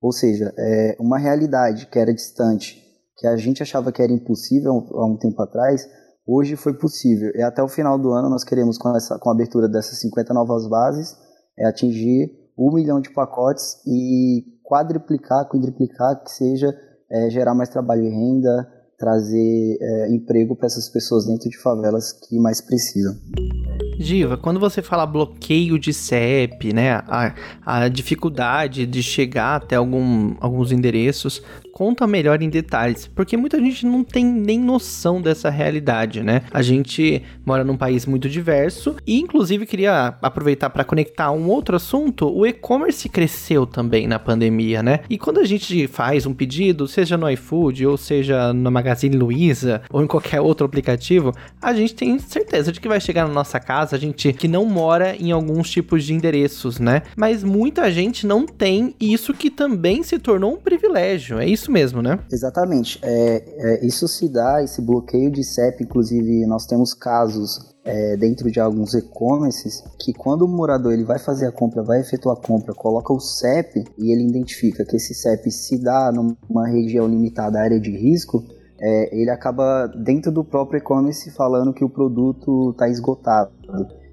Ou 0.00 0.12
seja, 0.12 0.52
é 0.58 0.96
uma 0.98 1.18
realidade 1.18 1.86
que 1.86 1.98
era 1.98 2.12
distante, 2.12 2.79
que 3.20 3.26
a 3.26 3.36
gente 3.36 3.62
achava 3.62 3.92
que 3.92 4.00
era 4.00 4.10
impossível 4.10 4.72
há 4.94 5.04
um 5.04 5.18
tempo 5.18 5.42
atrás, 5.42 5.86
hoje 6.26 6.56
foi 6.56 6.72
possível. 6.72 7.30
E 7.34 7.42
até 7.42 7.62
o 7.62 7.68
final 7.68 7.98
do 7.98 8.12
ano 8.12 8.30
nós 8.30 8.42
queremos, 8.42 8.78
com, 8.78 8.96
essa, 8.96 9.18
com 9.18 9.28
a 9.28 9.32
abertura 9.32 9.68
dessas 9.68 10.00
50 10.00 10.32
novas 10.32 10.66
bases, 10.66 11.14
é 11.58 11.68
atingir 11.68 12.30
um 12.58 12.72
milhão 12.72 12.98
de 12.98 13.12
pacotes 13.12 13.76
e 13.86 14.42
quadriplicar, 14.64 15.46
quadriplicar, 15.46 16.22
que 16.24 16.30
seja 16.30 16.74
é, 17.10 17.28
gerar 17.28 17.54
mais 17.54 17.68
trabalho 17.68 18.04
e 18.04 18.08
renda, 18.08 18.66
trazer 18.98 19.76
é, 19.80 20.14
emprego 20.14 20.56
para 20.56 20.66
essas 20.66 20.88
pessoas 20.88 21.26
dentro 21.26 21.50
de 21.50 21.58
favelas 21.58 22.12
que 22.12 22.38
mais 22.38 22.62
precisam. 22.62 23.14
Diva, 23.98 24.38
quando 24.38 24.58
você 24.58 24.80
fala 24.80 25.04
bloqueio 25.04 25.78
de 25.78 25.92
CEP, 25.92 26.72
né, 26.72 27.02
a, 27.06 27.34
a 27.66 27.88
dificuldade 27.88 28.86
de 28.86 29.02
chegar 29.02 29.56
até 29.56 29.76
algum, 29.76 30.36
alguns 30.40 30.72
endereços, 30.72 31.42
conta 31.80 32.06
melhor 32.06 32.42
em 32.42 32.50
detalhes, 32.50 33.06
porque 33.06 33.38
muita 33.38 33.58
gente 33.58 33.86
não 33.86 34.04
tem 34.04 34.22
nem 34.22 34.60
noção 34.60 35.18
dessa 35.18 35.48
realidade, 35.48 36.22
né? 36.22 36.42
A 36.50 36.60
gente 36.60 37.22
mora 37.42 37.64
num 37.64 37.74
país 37.74 38.04
muito 38.04 38.28
diverso 38.28 38.96
e, 39.06 39.18
inclusive, 39.18 39.64
queria 39.64 40.14
aproveitar 40.20 40.68
para 40.68 40.84
conectar 40.84 41.30
um 41.30 41.48
outro 41.48 41.76
assunto. 41.76 42.28
O 42.28 42.46
e-commerce 42.46 43.08
cresceu 43.08 43.64
também 43.64 44.06
na 44.06 44.18
pandemia, 44.18 44.82
né? 44.82 45.00
E 45.08 45.16
quando 45.16 45.40
a 45.40 45.44
gente 45.44 45.86
faz 45.86 46.26
um 46.26 46.34
pedido, 46.34 46.86
seja 46.86 47.16
no 47.16 47.30
iFood 47.30 47.86
ou 47.86 47.96
seja 47.96 48.52
no 48.52 48.70
Magazine 48.70 49.16
Luiza 49.16 49.80
ou 49.90 50.02
em 50.02 50.06
qualquer 50.06 50.42
outro 50.42 50.66
aplicativo, 50.66 51.32
a 51.62 51.72
gente 51.72 51.94
tem 51.94 52.18
certeza 52.18 52.72
de 52.72 52.78
que 52.78 52.88
vai 52.88 53.00
chegar 53.00 53.26
na 53.26 53.32
nossa 53.32 53.58
casa, 53.58 53.96
a 53.96 53.98
gente 53.98 54.34
que 54.34 54.46
não 54.46 54.66
mora 54.66 55.16
em 55.16 55.32
alguns 55.32 55.70
tipos 55.70 56.04
de 56.04 56.12
endereços, 56.12 56.78
né? 56.78 57.04
Mas 57.16 57.42
muita 57.42 57.90
gente 57.90 58.26
não 58.26 58.44
tem 58.44 58.94
isso 59.00 59.32
que 59.32 59.48
também 59.48 60.02
se 60.02 60.18
tornou 60.18 60.52
um 60.52 60.58
privilégio. 60.58 61.38
É 61.38 61.46
isso 61.46 61.69
isso 61.70 61.72
mesmo, 61.72 62.02
né? 62.02 62.18
Exatamente. 62.30 62.98
É, 63.02 63.44
é, 63.56 63.86
isso 63.86 64.08
se 64.08 64.28
dá, 64.28 64.62
esse 64.62 64.82
bloqueio 64.82 65.30
de 65.30 65.44
CEP, 65.44 65.84
inclusive 65.84 66.44
nós 66.46 66.66
temos 66.66 66.92
casos 66.92 67.74
é, 67.84 68.16
dentro 68.16 68.50
de 68.50 68.60
alguns 68.60 68.94
e-commerces 68.94 69.82
que 69.98 70.12
quando 70.12 70.42
o 70.42 70.48
morador 70.48 70.92
ele 70.92 71.04
vai 71.04 71.18
fazer 71.18 71.46
a 71.46 71.52
compra, 71.52 71.82
vai 71.82 72.00
efetuar 72.00 72.36
a 72.36 72.40
compra, 72.40 72.74
coloca 72.74 73.12
o 73.12 73.20
CEP 73.20 73.84
e 73.96 74.12
ele 74.12 74.28
identifica 74.28 74.84
que 74.84 74.96
esse 74.96 75.14
CEP 75.14 75.50
se 75.50 75.78
dá 75.78 76.12
numa 76.12 76.68
região 76.68 77.06
limitada 77.06 77.60
área 77.60 77.80
de 77.80 77.90
risco, 77.90 78.44
é, 78.82 79.20
ele 79.20 79.30
acaba 79.30 79.86
dentro 79.86 80.32
do 80.32 80.44
próprio 80.44 80.78
e-commerce 80.78 81.30
falando 81.30 81.72
que 81.72 81.84
o 81.84 81.88
produto 81.88 82.70
está 82.70 82.88
esgotado. 82.88 83.50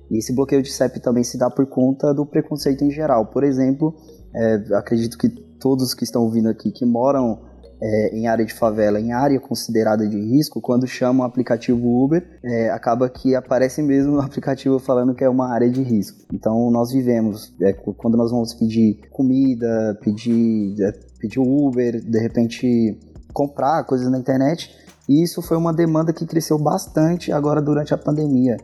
E 0.09 0.17
esse 0.17 0.33
bloqueio 0.33 0.61
de 0.61 0.71
CEP 0.71 1.01
também 1.01 1.23
se 1.23 1.37
dá 1.37 1.49
por 1.49 1.65
conta 1.65 2.13
do 2.13 2.25
preconceito 2.25 2.83
em 2.83 2.91
geral. 2.91 3.25
Por 3.25 3.43
exemplo, 3.43 3.93
é, 4.33 4.75
acredito 4.75 5.17
que 5.17 5.46
todos 5.59 5.93
que 5.93 6.03
estão 6.03 6.23
ouvindo 6.23 6.49
aqui 6.49 6.71
que 6.71 6.85
moram 6.85 7.39
é, 7.81 8.15
em 8.15 8.27
área 8.27 8.45
de 8.45 8.53
favela, 8.53 8.99
em 8.99 9.11
área 9.11 9.39
considerada 9.39 10.07
de 10.07 10.19
risco, 10.19 10.59
quando 10.59 10.87
chamam 10.87 11.25
o 11.25 11.29
aplicativo 11.29 12.03
Uber, 12.03 12.25
é, 12.43 12.69
acaba 12.69 13.09
que 13.09 13.35
aparece 13.35 13.81
mesmo 13.81 14.13
no 14.13 14.21
aplicativo 14.21 14.79
falando 14.79 15.13
que 15.13 15.23
é 15.23 15.29
uma 15.29 15.53
área 15.53 15.69
de 15.69 15.81
risco. 15.81 16.19
Então 16.33 16.71
nós 16.71 16.91
vivemos, 16.91 17.53
é, 17.61 17.73
quando 17.73 18.17
nós 18.17 18.31
vamos 18.31 18.53
pedir 18.53 19.01
comida, 19.11 19.97
pedir, 20.01 20.75
é, 20.81 20.91
pedir 21.19 21.39
Uber, 21.39 22.01
de 22.01 22.19
repente 22.19 22.97
comprar 23.33 23.83
coisas 23.83 24.09
na 24.09 24.17
internet, 24.17 24.71
e 25.07 25.23
isso 25.23 25.41
foi 25.41 25.55
uma 25.55 25.73
demanda 25.73 26.11
que 26.11 26.25
cresceu 26.25 26.57
bastante 26.57 27.31
agora 27.31 27.61
durante 27.61 27.93
a 27.93 27.97
pandemia 27.97 28.57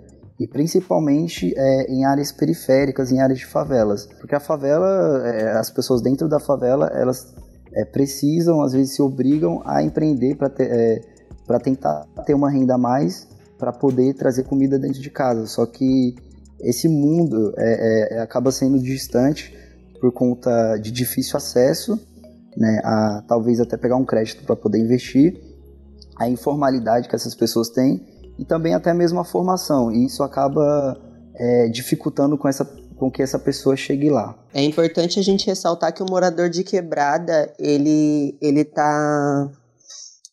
e 0.43 0.47
principalmente 0.47 1.53
é, 1.55 1.89
em 1.89 2.03
áreas 2.03 2.29
periféricas, 2.29 3.13
em 3.13 3.21
áreas 3.21 3.39
de 3.39 3.45
favelas, 3.45 4.05
porque 4.19 4.35
a 4.35 4.41
favela, 4.41 5.25
é, 5.25 5.53
as 5.53 5.69
pessoas 5.69 6.01
dentro 6.01 6.27
da 6.27 6.38
favela, 6.38 6.88
elas 6.88 7.33
é, 7.73 7.85
precisam, 7.85 8.62
às 8.62 8.73
vezes 8.73 8.93
se 8.93 9.01
obrigam 9.01 9.62
a 9.65 9.81
empreender 9.81 10.35
para 10.35 10.51
é, 10.59 11.00
tentar 11.63 12.05
ter 12.25 12.33
uma 12.33 12.51
renda 12.51 12.75
a 12.75 12.77
mais, 12.77 13.25
para 13.57 13.71
poder 13.71 14.15
trazer 14.15 14.43
comida 14.43 14.77
dentro 14.77 15.00
de 15.00 15.09
casa. 15.09 15.45
Só 15.45 15.65
que 15.65 16.13
esse 16.59 16.89
mundo 16.89 17.53
é, 17.57 18.17
é, 18.17 18.19
acaba 18.19 18.51
sendo 18.51 18.77
distante 18.79 19.57
por 20.01 20.12
conta 20.12 20.75
de 20.75 20.91
difícil 20.91 21.38
acesso, 21.38 21.97
né, 22.57 22.81
a 22.83 23.23
talvez 23.25 23.62
até 23.62 23.77
pegar 23.77 23.95
um 23.95 24.03
crédito 24.03 24.43
para 24.43 24.57
poder 24.57 24.79
investir, 24.79 25.41
a 26.17 26.27
informalidade 26.27 27.07
que 27.07 27.15
essas 27.15 27.33
pessoas 27.33 27.69
têm 27.69 28.12
e 28.38 28.46
também 28.46 28.74
até 28.74 28.94
mesmo 28.94 29.20
a 29.20 29.25
formação. 29.25 29.92
E 29.92 30.06
isso 30.06 30.24
acaba 30.24 30.98
é, 31.36 31.68
dificultando 31.70 32.38
com, 32.38 32.48
essa, 32.48 32.66
com 32.96 33.12
que 33.12 33.22
essa 33.22 33.40
pessoa 33.40 33.75
chegue 33.75 34.10
lá. 34.10 34.38
É 34.54 34.62
importante 34.63 35.20
a 35.20 35.24
gente 35.24 35.48
ressaltar 35.48 35.94
que 35.94 36.04
o 36.04 36.06
morador 36.10 36.50
de 36.50 36.63
quebrada 36.63 37.54
ele 37.60 38.38
ele 38.42 38.63
tá 38.63 39.50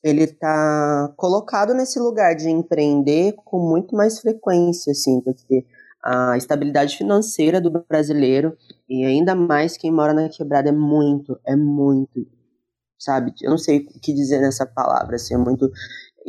ele 0.02 0.26
tá 0.26 1.12
colocado 1.16 1.74
nesse 1.74 1.98
lugar 1.98 2.34
de 2.34 2.48
empreender 2.48 3.34
com 3.44 3.58
muito 3.58 3.94
mais 3.94 4.18
frequência, 4.18 4.92
assim, 4.92 5.20
porque 5.20 5.66
a 6.02 6.36
estabilidade 6.36 6.96
financeira 6.96 7.60
do 7.60 7.70
brasileiro 7.70 8.56
e 8.88 9.04
ainda 9.04 9.34
mais 9.34 9.76
quem 9.76 9.92
mora 9.92 10.14
na 10.14 10.28
quebrada 10.30 10.70
é 10.70 10.72
muito, 10.72 11.38
é 11.46 11.54
muito, 11.54 12.26
sabe? 12.98 13.34
Eu 13.42 13.50
não 13.50 13.58
sei 13.58 13.80
o 13.80 14.00
que 14.00 14.14
dizer 14.14 14.40
nessa 14.40 14.64
palavra, 14.64 15.16
assim, 15.16 15.34
é 15.34 15.38
muito 15.38 15.70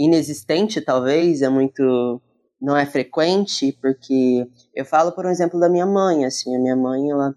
inexistente, 0.06 0.82
talvez, 0.82 1.42
é 1.42 1.50
muito 1.50 2.22
não 2.62 2.78
é 2.78 2.86
frequente, 2.86 3.76
porque 3.82 4.48
eu 4.76 4.86
falo, 4.86 5.12
por 5.14 5.26
exemplo, 5.26 5.60
da 5.60 5.68
minha 5.68 5.86
mãe, 5.86 6.26
assim, 6.26 6.56
a 6.56 6.60
minha 6.60 6.76
mãe, 6.76 7.10
ela 7.10 7.36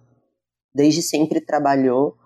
desde 0.75 1.01
sempre 1.01 1.41
trabalhou 1.41 2.17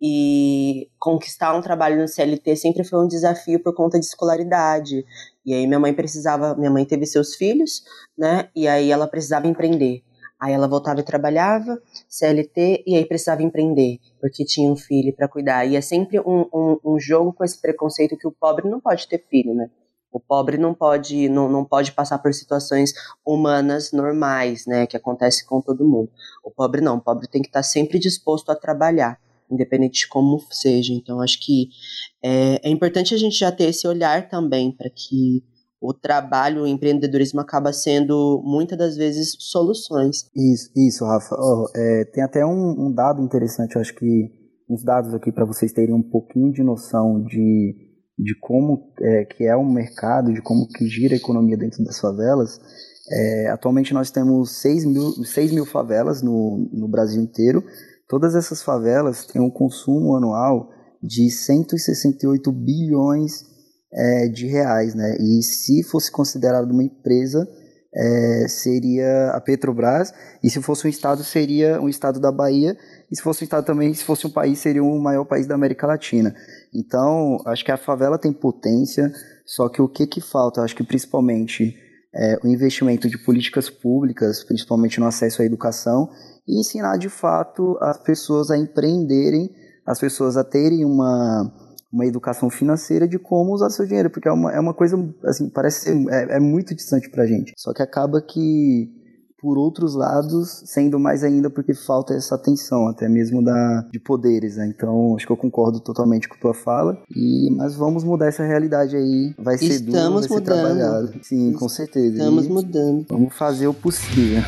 e 0.00 0.88
conquistar 0.98 1.54
um 1.56 1.60
trabalho 1.60 2.00
no 2.00 2.06
CLT 2.06 2.56
sempre 2.56 2.84
foi 2.84 3.04
um 3.04 3.08
desafio 3.08 3.60
por 3.62 3.74
conta 3.74 3.98
de 3.98 4.06
escolaridade. 4.06 5.04
E 5.44 5.52
aí 5.52 5.66
minha 5.66 5.80
mãe 5.80 5.92
precisava, 5.92 6.54
minha 6.54 6.70
mãe 6.70 6.84
teve 6.84 7.04
seus 7.04 7.34
filhos, 7.34 7.82
né? 8.16 8.48
E 8.54 8.68
aí 8.68 8.90
ela 8.90 9.08
precisava 9.08 9.48
empreender. 9.48 10.02
Aí 10.40 10.52
ela 10.52 10.68
voltava 10.68 11.00
e 11.00 11.02
trabalhava, 11.02 11.80
CLT, 12.08 12.84
e 12.86 12.94
aí 12.94 13.04
precisava 13.04 13.42
empreender, 13.42 13.98
porque 14.20 14.44
tinha 14.44 14.70
um 14.70 14.76
filho 14.76 15.12
para 15.12 15.26
cuidar. 15.26 15.66
E 15.66 15.74
é 15.74 15.80
sempre 15.80 16.20
um, 16.20 16.46
um, 16.54 16.78
um, 16.84 17.00
jogo 17.00 17.32
com 17.32 17.42
esse 17.42 17.60
preconceito 17.60 18.16
que 18.16 18.26
o 18.26 18.32
pobre 18.32 18.68
não 18.68 18.80
pode 18.80 19.08
ter 19.08 19.24
filho, 19.28 19.52
né? 19.52 19.68
O 20.12 20.20
pobre 20.20 20.56
não 20.56 20.72
pode, 20.72 21.28
não, 21.28 21.48
não 21.48 21.64
pode 21.64 21.92
passar 21.92 22.18
por 22.18 22.32
situações 22.32 22.92
humanas 23.26 23.92
normais, 23.92 24.64
né? 24.64 24.86
Que 24.86 24.96
acontece 24.96 25.44
com 25.44 25.60
todo 25.60 25.86
mundo. 25.86 26.10
O 26.44 26.50
pobre 26.50 26.80
não, 26.80 26.96
o 26.96 27.00
pobre 27.00 27.26
tem 27.26 27.42
que 27.42 27.48
estar 27.48 27.62
sempre 27.62 27.98
disposto 27.98 28.50
a 28.50 28.56
trabalhar 28.56 29.18
independente 29.50 30.00
de 30.00 30.08
como 30.08 30.44
seja. 30.50 30.92
Então, 30.92 31.20
acho 31.20 31.40
que 31.40 31.70
é, 32.22 32.68
é 32.68 32.70
importante 32.70 33.14
a 33.14 33.18
gente 33.18 33.38
já 33.38 33.50
ter 33.50 33.64
esse 33.64 33.86
olhar 33.86 34.28
também 34.28 34.70
para 34.70 34.90
que 34.90 35.42
o 35.80 35.94
trabalho, 35.94 36.62
o 36.62 36.66
empreendedorismo 36.66 37.40
acaba 37.40 37.72
sendo 37.72 38.42
muitas 38.44 38.76
das 38.76 38.96
vezes 38.96 39.36
soluções. 39.38 40.28
Isso, 40.34 40.70
isso, 40.76 41.04
Rafa. 41.04 41.36
Oh, 41.38 41.66
é, 41.74 42.04
tem 42.06 42.22
até 42.22 42.44
um, 42.44 42.86
um, 42.86 42.92
dado 42.92 43.22
interessante, 43.22 43.78
acho 43.78 43.94
que 43.94 44.30
uns 44.68 44.82
dados 44.84 45.14
aqui 45.14 45.32
para 45.32 45.44
vocês 45.44 45.72
terem 45.72 45.94
um 45.94 46.02
pouquinho 46.02 46.52
de 46.52 46.62
noção 46.62 47.22
de, 47.22 47.74
de 48.18 48.38
como 48.40 48.92
é, 49.00 49.24
que 49.24 49.44
é 49.44 49.56
o 49.56 49.64
mercado, 49.64 50.32
de 50.32 50.42
como 50.42 50.66
que 50.68 50.86
gira 50.86 51.14
a 51.14 51.18
economia 51.18 51.56
dentro 51.56 51.82
das 51.84 51.98
favelas. 51.98 52.60
É, 53.10 53.48
atualmente 53.48 53.94
nós 53.94 54.10
temos 54.10 54.60
6 54.60 54.84
mil, 54.84 55.10
6 55.24 55.52
mil 55.52 55.64
favelas 55.64 56.22
no, 56.22 56.68
no 56.72 56.88
Brasil 56.88 57.22
inteiro, 57.22 57.64
Todas 58.08 58.34
essas 58.34 58.62
favelas 58.62 59.26
têm 59.26 59.40
um 59.40 59.50
consumo 59.50 60.16
anual 60.16 60.70
de 61.02 61.30
168 61.30 62.50
bilhões 62.50 63.44
é, 63.92 64.28
de 64.28 64.46
reais, 64.46 64.94
né? 64.94 65.16
E 65.18 65.42
se 65.42 65.82
fosse 65.82 66.10
considerado 66.10 66.70
uma 66.70 66.82
empresa, 66.82 67.48
é, 67.94 68.46
seria 68.48 69.30
a 69.30 69.40
Petrobras, 69.40 70.12
e 70.42 70.50
se 70.50 70.60
fosse 70.60 70.86
um 70.86 70.90
estado, 70.90 71.24
seria 71.24 71.80
um 71.80 71.88
estado 71.88 72.20
da 72.20 72.30
Bahia, 72.30 72.76
e 73.10 73.16
se 73.16 73.22
fosse 73.22 73.42
um 73.42 73.46
estado 73.46 73.64
também, 73.64 73.92
se 73.94 74.04
fosse 74.04 74.26
um 74.26 74.30
país, 74.30 74.58
seria 74.58 74.84
o 74.84 74.98
maior 75.00 75.24
país 75.24 75.46
da 75.46 75.54
América 75.54 75.86
Latina. 75.86 76.34
Então, 76.74 77.38
acho 77.46 77.64
que 77.64 77.72
a 77.72 77.76
favela 77.76 78.18
tem 78.18 78.32
potência, 78.32 79.12
só 79.46 79.68
que 79.68 79.80
o 79.80 79.88
que 79.88 80.06
que 80.06 80.20
falta? 80.20 80.62
Acho 80.62 80.76
que 80.76 80.84
principalmente 80.84 81.74
é, 82.14 82.38
o 82.44 82.48
investimento 82.48 83.08
de 83.08 83.18
políticas 83.18 83.70
públicas, 83.70 84.44
principalmente 84.44 85.00
no 85.00 85.06
acesso 85.06 85.40
à 85.40 85.44
educação, 85.44 86.10
e 86.46 86.60
ensinar 86.60 86.98
de 86.98 87.08
fato 87.08 87.78
as 87.80 87.98
pessoas 87.98 88.50
a 88.50 88.58
empreenderem, 88.58 89.50
as 89.86 89.98
pessoas 89.98 90.36
a 90.36 90.44
terem 90.44 90.84
uma, 90.84 91.50
uma 91.92 92.06
educação 92.06 92.50
financeira 92.50 93.08
de 93.08 93.18
como 93.18 93.54
usar 93.54 93.70
seu 93.70 93.86
dinheiro, 93.86 94.10
porque 94.10 94.28
é 94.28 94.32
uma, 94.32 94.52
é 94.52 94.60
uma 94.60 94.74
coisa, 94.74 94.96
assim, 95.24 95.48
parece 95.48 95.84
ser, 95.84 96.08
é, 96.10 96.36
é 96.36 96.40
muito 96.40 96.74
distante 96.74 97.08
pra 97.10 97.26
gente. 97.26 97.52
Só 97.56 97.72
que 97.72 97.82
acaba 97.82 98.20
que, 98.20 98.90
por 99.40 99.56
outros 99.56 99.94
lados, 99.94 100.62
sendo 100.66 100.98
mais 100.98 101.24
ainda 101.24 101.48
porque 101.48 101.72
falta 101.72 102.12
essa 102.12 102.34
atenção, 102.34 102.88
até 102.88 103.08
mesmo 103.08 103.42
da, 103.42 103.88
de 103.90 103.98
poderes, 103.98 104.56
né? 104.56 104.66
Então, 104.66 105.16
acho 105.16 105.26
que 105.26 105.32
eu 105.32 105.36
concordo 105.36 105.80
totalmente 105.80 106.28
com 106.28 106.34
a 106.34 106.38
tua 106.38 106.54
fala, 106.54 107.02
e, 107.14 107.48
mas 107.56 107.74
vamos 107.74 108.04
mudar 108.04 108.26
essa 108.26 108.44
realidade 108.44 108.94
aí, 108.94 109.34
vai 109.38 109.56
ser 109.56 109.66
Estamos 109.66 109.86
duro, 109.86 109.94
vai 109.94 110.10
mudando. 110.10 110.28
ser 110.28 110.40
trabalhado. 110.42 111.12
Sim, 111.22 111.52
com 111.54 111.68
certeza. 111.68 112.18
Estamos 112.18 112.46
e 112.46 112.48
mudando. 112.50 113.06
Vamos 113.08 113.34
fazer 113.34 113.66
o 113.66 113.72
possível. 113.72 114.42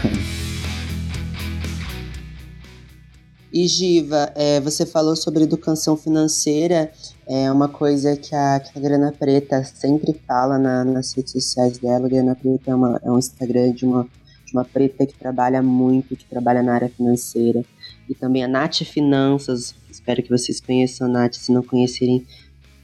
E 3.52 3.66
Giva, 3.66 4.30
é, 4.36 4.60
você 4.60 4.86
falou 4.86 5.16
sobre 5.16 5.42
educação 5.42 5.96
financeira, 5.96 6.92
é 7.32 7.48
uma 7.52 7.68
coisa 7.68 8.16
que 8.16 8.34
a, 8.34 8.58
que 8.58 8.76
a 8.76 8.82
Grana 8.82 9.12
Preta 9.16 9.62
sempre 9.62 10.20
fala 10.26 10.58
na, 10.58 10.84
nas 10.84 11.12
redes 11.12 11.30
sociais 11.30 11.78
dela. 11.78 12.06
A 12.06 12.08
Grana 12.08 12.34
Preta 12.34 12.72
é, 12.72 12.74
uma, 12.74 13.00
é 13.04 13.08
um 13.08 13.20
Instagram 13.20 13.70
de 13.70 13.84
uma, 13.84 14.02
de 14.44 14.52
uma 14.52 14.64
preta 14.64 15.06
que 15.06 15.16
trabalha 15.16 15.62
muito, 15.62 16.16
que 16.16 16.24
trabalha 16.24 16.60
na 16.60 16.74
área 16.74 16.88
financeira. 16.88 17.64
E 18.08 18.16
também 18.16 18.42
a 18.42 18.48
Nath 18.48 18.82
Finanças, 18.82 19.76
espero 19.88 20.24
que 20.24 20.28
vocês 20.28 20.60
conheçam 20.60 21.06
a 21.06 21.10
Nath, 21.10 21.34
se 21.34 21.52
não 21.52 21.62
conhecerem, 21.62 22.26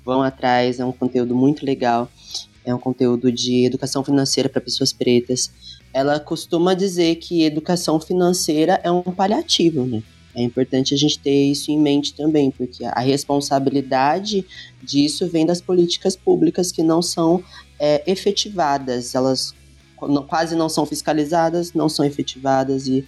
vão 0.05 0.23
atrás, 0.23 0.79
é 0.79 0.85
um 0.85 0.93
conteúdo 0.93 1.35
muito 1.35 1.67
legal. 1.67 2.09
É 2.65 2.73
um 2.73 2.79
conteúdo 2.79 3.33
de 3.33 3.65
educação 3.65 4.05
financeira 4.05 4.49
para 4.49 4.61
pessoas 4.61 4.93
pretas. 4.93 5.51
Ela 5.93 6.21
costuma 6.21 6.73
dizer 6.73 7.17
que 7.17 7.43
educação 7.43 7.99
financeira 7.99 8.81
é 8.85 8.93
um 8.93 9.03
paliativo, 9.03 9.85
né? 9.85 10.05
É 10.37 10.43
importante 10.43 10.95
a 10.95 10.99
gente 10.99 11.19
ter 11.19 11.51
isso 11.51 11.71
em 11.71 11.81
mente 11.81 12.15
também, 12.15 12.51
porque 12.51 12.85
a 12.85 13.01
responsabilidade 13.01 14.47
disso 14.83 15.27
vem 15.27 15.47
das 15.47 15.61
políticas 15.61 16.15
públicas 16.15 16.71
que 16.71 16.83
não 16.83 17.01
são 17.01 17.43
é, 17.81 18.03
efetivadas, 18.07 19.15
elas 19.15 19.55
quase 20.29 20.55
não 20.55 20.69
são 20.69 20.85
fiscalizadas, 20.85 21.73
não 21.73 21.89
são 21.89 22.05
efetivadas 22.05 22.87
e 22.87 23.03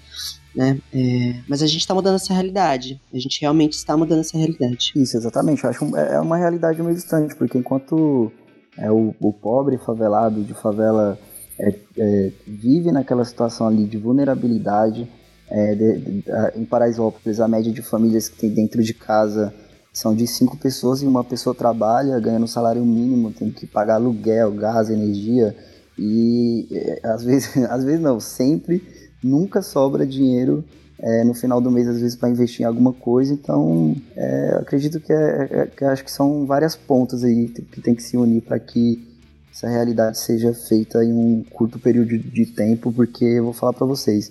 né? 0.57 0.81
É, 0.93 1.41
mas 1.47 1.63
a 1.63 1.67
gente 1.67 1.83
está 1.83 1.95
mudando 1.95 2.17
essa 2.17 2.33
realidade. 2.33 3.01
A 3.15 3.19
gente 3.19 3.41
realmente 3.41 3.75
está 3.75 3.97
mudando 3.97 4.21
essa 4.21 4.37
realidade. 4.37 4.93
Isso, 4.97 5.17
exatamente. 5.17 5.63
Eu 5.63 5.71
acho 5.71 5.97
é, 5.97 6.15
é 6.15 6.21
uma 6.21 6.37
realidade 6.37 6.83
meio 6.83 6.95
distante, 6.95 7.37
porque 7.37 7.59
enquanto 7.59 8.33
é, 8.77 8.91
o, 8.91 9.15
o 9.21 9.33
pobre 9.33 9.79
favelado 9.79 10.43
de 10.43 10.55
favela 10.55 11.17
é, 11.61 11.75
é, 11.97 12.33
vive 12.47 12.91
naquela 12.91 13.25
situação 13.25 13.69
ali 13.69 13.85
de 13.85 13.99
vulnerabilidade, 13.99 15.09
é, 15.51 15.75
de, 15.75 15.99
de, 15.99 16.25
em 16.57 16.65
Paraisópolis, 16.65 17.41
a 17.41 17.49
média 17.49 17.73
de 17.73 17.83
famílias 17.83 18.29
que 18.29 18.37
tem 18.37 18.51
dentro 18.51 18.83
de 18.83 18.95
casa 18.95 19.53
são 19.93 20.15
de 20.15 20.27
cinco 20.27 20.57
pessoas 20.57 21.03
e 21.03 21.07
uma 21.07 21.25
pessoa 21.25 21.55
trabalha 21.55 22.21
ganhando 22.21 22.47
salário 22.47 22.85
mínimo, 22.85 23.33
tem 23.33 23.51
que 23.51 23.67
pagar 23.67 23.95
aluguel, 23.95 24.53
gás, 24.53 24.91
energia 24.91 25.57
e 25.99 26.69
é, 26.71 27.01
às 27.05 27.25
vezes, 27.25 27.57
às 27.57 27.85
vezes 27.85 28.01
não, 28.01 28.21
sempre 28.21 28.83
nunca 29.23 29.63
sobra 29.63 30.07
dinheiro 30.07 30.65
é, 31.01 31.25
no 31.25 31.35
final 31.35 31.61
do 31.61 31.71
mês 31.71 31.89
às 31.89 32.01
vezes 32.01 32.17
para 32.17 32.29
investir 32.29 32.63
em 32.63 32.65
alguma 32.65 32.93
coisa. 32.93 33.33
Então, 33.33 33.97
é, 34.17 34.59
acredito 34.61 35.01
que, 35.01 35.13
é, 35.13 35.49
é, 35.51 35.67
que 35.67 35.85
acho 35.85 36.05
que 36.05 36.13
são 36.13 36.47
várias 36.47 36.77
pontas 36.77 37.25
aí 37.25 37.49
que 37.49 37.81
tem 37.81 37.95
que 37.95 38.03
se 38.03 38.17
unir 38.17 38.43
para 38.43 38.59
que 38.59 39.07
essa 39.53 39.69
realidade 39.69 40.19
seja 40.19 40.55
feita 40.55 41.03
em 41.05 41.13
um 41.13 41.45
curto 41.51 41.79
período 41.79 42.17
de 42.17 42.47
tempo, 42.47 42.93
porque 42.93 43.25
eu 43.25 43.45
vou 43.45 43.53
falar 43.53 43.73
para 43.73 43.87
vocês 43.87 44.31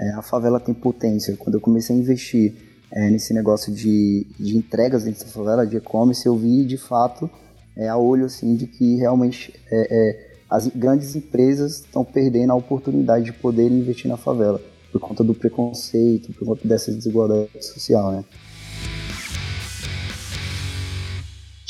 é, 0.00 0.12
a 0.12 0.22
favela 0.22 0.58
tem 0.58 0.74
potência. 0.74 1.36
Quando 1.36 1.56
eu 1.56 1.60
comecei 1.60 1.94
a 1.94 1.98
investir 1.98 2.54
é, 2.90 3.10
nesse 3.10 3.34
negócio 3.34 3.72
de, 3.72 4.26
de 4.38 4.56
entregas 4.56 5.04
dentro 5.04 5.24
da 5.26 5.30
favela, 5.30 5.66
de 5.66 5.76
e-commerce, 5.76 6.24
eu 6.26 6.36
vi 6.36 6.64
de 6.64 6.78
fato 6.78 7.30
é, 7.76 7.88
a 7.88 7.98
olho 7.98 8.24
assim 8.24 8.56
de 8.56 8.66
que 8.66 8.96
realmente 8.96 9.54
é, 9.70 9.88
é, 9.90 10.30
as 10.48 10.66
grandes 10.68 11.14
empresas 11.14 11.80
estão 11.80 12.02
perdendo 12.02 12.52
a 12.52 12.56
oportunidade 12.56 13.26
de 13.26 13.32
poder 13.32 13.70
investir 13.70 14.08
na 14.08 14.16
favela 14.16 14.60
por 14.90 15.00
conta 15.00 15.22
do 15.22 15.34
preconceito, 15.34 16.32
por 16.32 16.46
conta 16.46 16.66
dessa 16.66 16.90
desigualdade 16.90 17.48
social, 17.60 18.10
né? 18.10 18.24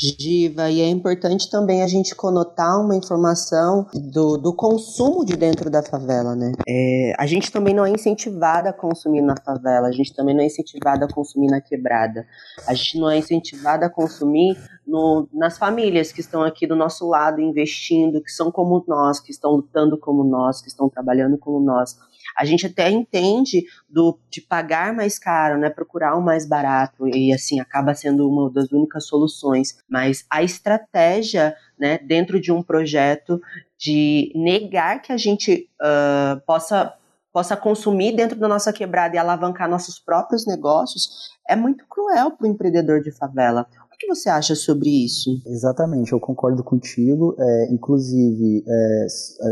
Giva, 0.01 0.71
e 0.71 0.81
é 0.81 0.89
importante 0.89 1.47
também 1.47 1.83
a 1.83 1.87
gente 1.87 2.15
conotar 2.15 2.83
uma 2.83 2.95
informação 2.95 3.85
do, 3.93 4.35
do 4.35 4.51
consumo 4.51 5.23
de 5.23 5.37
dentro 5.37 5.69
da 5.69 5.83
favela, 5.83 6.35
né? 6.35 6.53
É, 6.67 7.13
a 7.19 7.27
gente 7.27 7.51
também 7.51 7.75
não 7.75 7.85
é 7.85 7.91
incentivada 7.91 8.69
a 8.69 8.73
consumir 8.73 9.21
na 9.21 9.35
favela, 9.37 9.87
a 9.87 9.91
gente 9.91 10.11
também 10.15 10.33
não 10.33 10.41
é 10.41 10.47
incentivada 10.47 11.05
a 11.05 11.13
consumir 11.13 11.47
na 11.47 11.61
quebrada, 11.61 12.25
a 12.67 12.73
gente 12.73 12.99
não 12.99 13.11
é 13.11 13.17
incentivada 13.17 13.85
a 13.85 13.89
consumir 13.89 14.57
no, 14.87 15.29
nas 15.31 15.59
famílias 15.59 16.11
que 16.11 16.21
estão 16.21 16.41
aqui 16.41 16.65
do 16.65 16.75
nosso 16.75 17.07
lado 17.07 17.39
investindo, 17.39 18.23
que 18.23 18.31
são 18.31 18.51
como 18.51 18.83
nós, 18.87 19.19
que 19.19 19.31
estão 19.31 19.51
lutando 19.51 19.97
como 19.97 20.23
nós, 20.23 20.61
que 20.61 20.67
estão 20.67 20.89
trabalhando 20.89 21.37
como 21.37 21.59
nós. 21.59 21.95
A 22.37 22.45
gente 22.45 22.65
até 22.65 22.89
entende 22.89 23.65
do, 23.89 24.17
de 24.29 24.41
pagar 24.41 24.93
mais 24.93 25.17
caro, 25.17 25.59
né, 25.59 25.69
procurar 25.69 26.15
o 26.15 26.21
mais 26.21 26.47
barato 26.47 27.07
e 27.07 27.33
assim 27.33 27.59
acaba 27.59 27.93
sendo 27.93 28.29
uma 28.29 28.49
das 28.49 28.71
únicas 28.71 29.05
soluções. 29.05 29.77
Mas 29.89 30.25
a 30.29 30.43
estratégia, 30.43 31.55
né, 31.79 31.97
dentro 31.97 32.39
de 32.39 32.51
um 32.51 32.61
projeto 32.61 33.41
de 33.77 34.31
negar 34.35 35.01
que 35.01 35.11
a 35.11 35.17
gente 35.17 35.69
uh, 35.81 36.39
possa 36.45 36.93
possa 37.33 37.55
consumir 37.55 38.13
dentro 38.13 38.37
da 38.37 38.47
nossa 38.47 38.73
quebrada 38.73 39.15
e 39.15 39.17
alavancar 39.17 39.69
nossos 39.69 39.97
próprios 39.97 40.45
negócios 40.45 41.31
é 41.47 41.55
muito 41.55 41.85
cruel 41.87 42.31
para 42.31 42.45
o 42.45 42.49
empreendedor 42.49 43.01
de 43.01 43.09
favela 43.09 43.65
que 44.01 44.07
você 44.07 44.29
acha 44.29 44.55
sobre 44.55 44.89
isso? 44.89 45.29
Exatamente, 45.45 46.11
eu 46.11 46.19
concordo 46.19 46.63
contigo. 46.63 47.35
É, 47.39 47.71
inclusive, 47.71 48.63
é, 48.67 49.07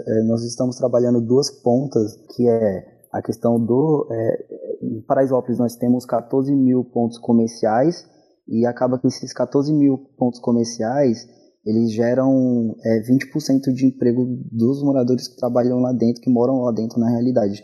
é, 0.07 0.23
nós 0.23 0.43
estamos 0.43 0.75
trabalhando 0.75 1.21
duas 1.21 1.51
pontas, 1.51 2.17
que 2.35 2.47
é 2.47 2.85
a 3.11 3.21
questão 3.21 3.63
do... 3.63 4.07
É, 4.11 4.45
em 4.81 5.01
Paraisópolis 5.01 5.59
nós 5.59 5.75
temos 5.75 6.05
14 6.05 6.55
mil 6.55 6.83
pontos 6.83 7.17
comerciais 7.19 8.05
e 8.47 8.65
acaba 8.65 8.97
que 8.97 9.07
esses 9.07 9.31
14 9.33 9.71
mil 9.73 9.97
pontos 10.17 10.39
comerciais 10.39 11.27
eles 11.65 11.91
geram 11.91 12.75
é, 12.83 13.01
20% 13.01 13.71
de 13.73 13.85
emprego 13.85 14.25
dos 14.51 14.81
moradores 14.81 15.27
que 15.27 15.35
trabalham 15.35 15.79
lá 15.79 15.91
dentro, 15.91 16.21
que 16.21 16.29
moram 16.29 16.61
lá 16.61 16.71
dentro 16.71 16.99
na 16.99 17.09
realidade. 17.09 17.63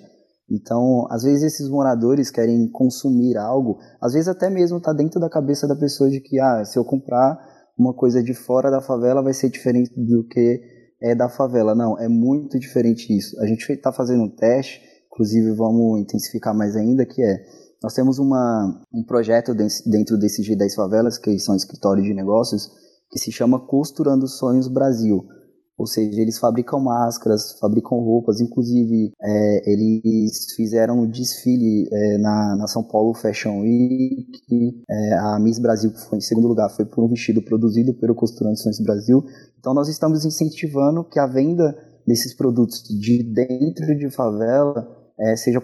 Então, 0.50 1.08
às 1.10 1.24
vezes 1.24 1.44
esses 1.44 1.70
moradores 1.70 2.30
querem 2.30 2.70
consumir 2.70 3.36
algo, 3.38 3.80
às 4.00 4.14
vezes 4.14 4.28
até 4.28 4.50
mesmo 4.50 4.78
está 4.78 4.94
dentro 4.94 5.20
da 5.20 5.30
cabeça 5.30 5.68
da 5.68 5.76
pessoa 5.76 6.10
de 6.10 6.22
que, 6.22 6.40
ah, 6.40 6.64
se 6.64 6.78
eu 6.78 6.86
comprar 6.86 7.38
uma 7.78 7.94
coisa 7.94 8.24
de 8.24 8.34
fora 8.34 8.70
da 8.70 8.82
favela 8.82 9.24
vai 9.24 9.34
ser 9.34 9.50
diferente 9.50 9.92
do 9.96 10.24
que 10.28 10.62
é 11.02 11.14
da 11.14 11.30
favela. 11.30 11.76
Não, 11.76 12.00
é 12.00 12.08
muito 12.08 12.58
diferente 12.60 13.16
isso. 13.16 13.40
A 13.42 13.46
gente 13.46 13.70
está 13.72 13.92
fazendo 13.92 14.24
um 14.24 14.30
teste, 14.30 14.82
inclusive 15.08 15.52
vamos 15.52 16.00
intensificar 16.00 16.56
mais 16.56 16.76
ainda, 16.76 17.06
que 17.06 17.22
é, 17.22 17.44
nós 17.84 17.94
temos 17.94 18.18
uma, 18.20 18.82
um 18.94 19.04
projeto 19.04 19.54
dentro 19.54 20.18
desse 20.18 20.42
G10 20.42 20.74
Favelas, 20.76 21.18
que 21.18 21.38
são 21.40 21.56
escritórios 21.56 22.06
de 22.06 22.14
negócios, 22.14 22.70
que 23.10 23.20
se 23.20 23.32
chama 23.32 23.60
Costurando 23.60 24.28
Sonhos 24.28 24.68
Brasil. 24.68 25.26
Ou 25.78 25.86
seja, 25.86 26.22
eles 26.22 26.38
fabricam 26.38 26.80
máscaras, 26.80 27.60
fabricam 27.60 28.00
roupas, 28.00 28.40
inclusive 28.40 29.12
é, 29.22 29.72
eles 29.72 30.54
fizeram 30.56 31.02
um 31.02 31.10
desfile 31.10 31.90
é, 31.92 32.18
na, 32.18 32.56
na 32.56 32.68
São 32.68 32.82
Paulo 32.84 33.14
Fashion 33.14 33.62
Week. 33.62 34.84
É, 34.90 35.14
a 35.18 35.40
Miss 35.40 35.60
Brasil, 35.60 35.92
que 35.92 36.00
foi 36.00 36.18
em 36.18 36.22
segundo 36.22 36.48
lugar, 36.48 36.70
foi 36.70 36.86
por 36.86 37.04
um 37.04 37.10
vestido 37.10 37.42
produzido 37.42 37.94
pelo 37.94 38.16
Costurando 38.16 38.58
Sonhos 38.58 38.80
Brasil. 38.80 39.24
Então 39.60 39.74
nós 39.74 39.90
estamos 39.90 40.24
incentivando 40.24 41.04
que 41.04 41.20
a 41.20 41.28
venda 41.28 41.76
desses 42.08 42.34
produtos 42.34 42.84
de 42.84 43.24
dentro 43.24 43.98
de 43.98 44.10
favela 44.10 44.88
é, 45.20 45.36
seja 45.36 45.62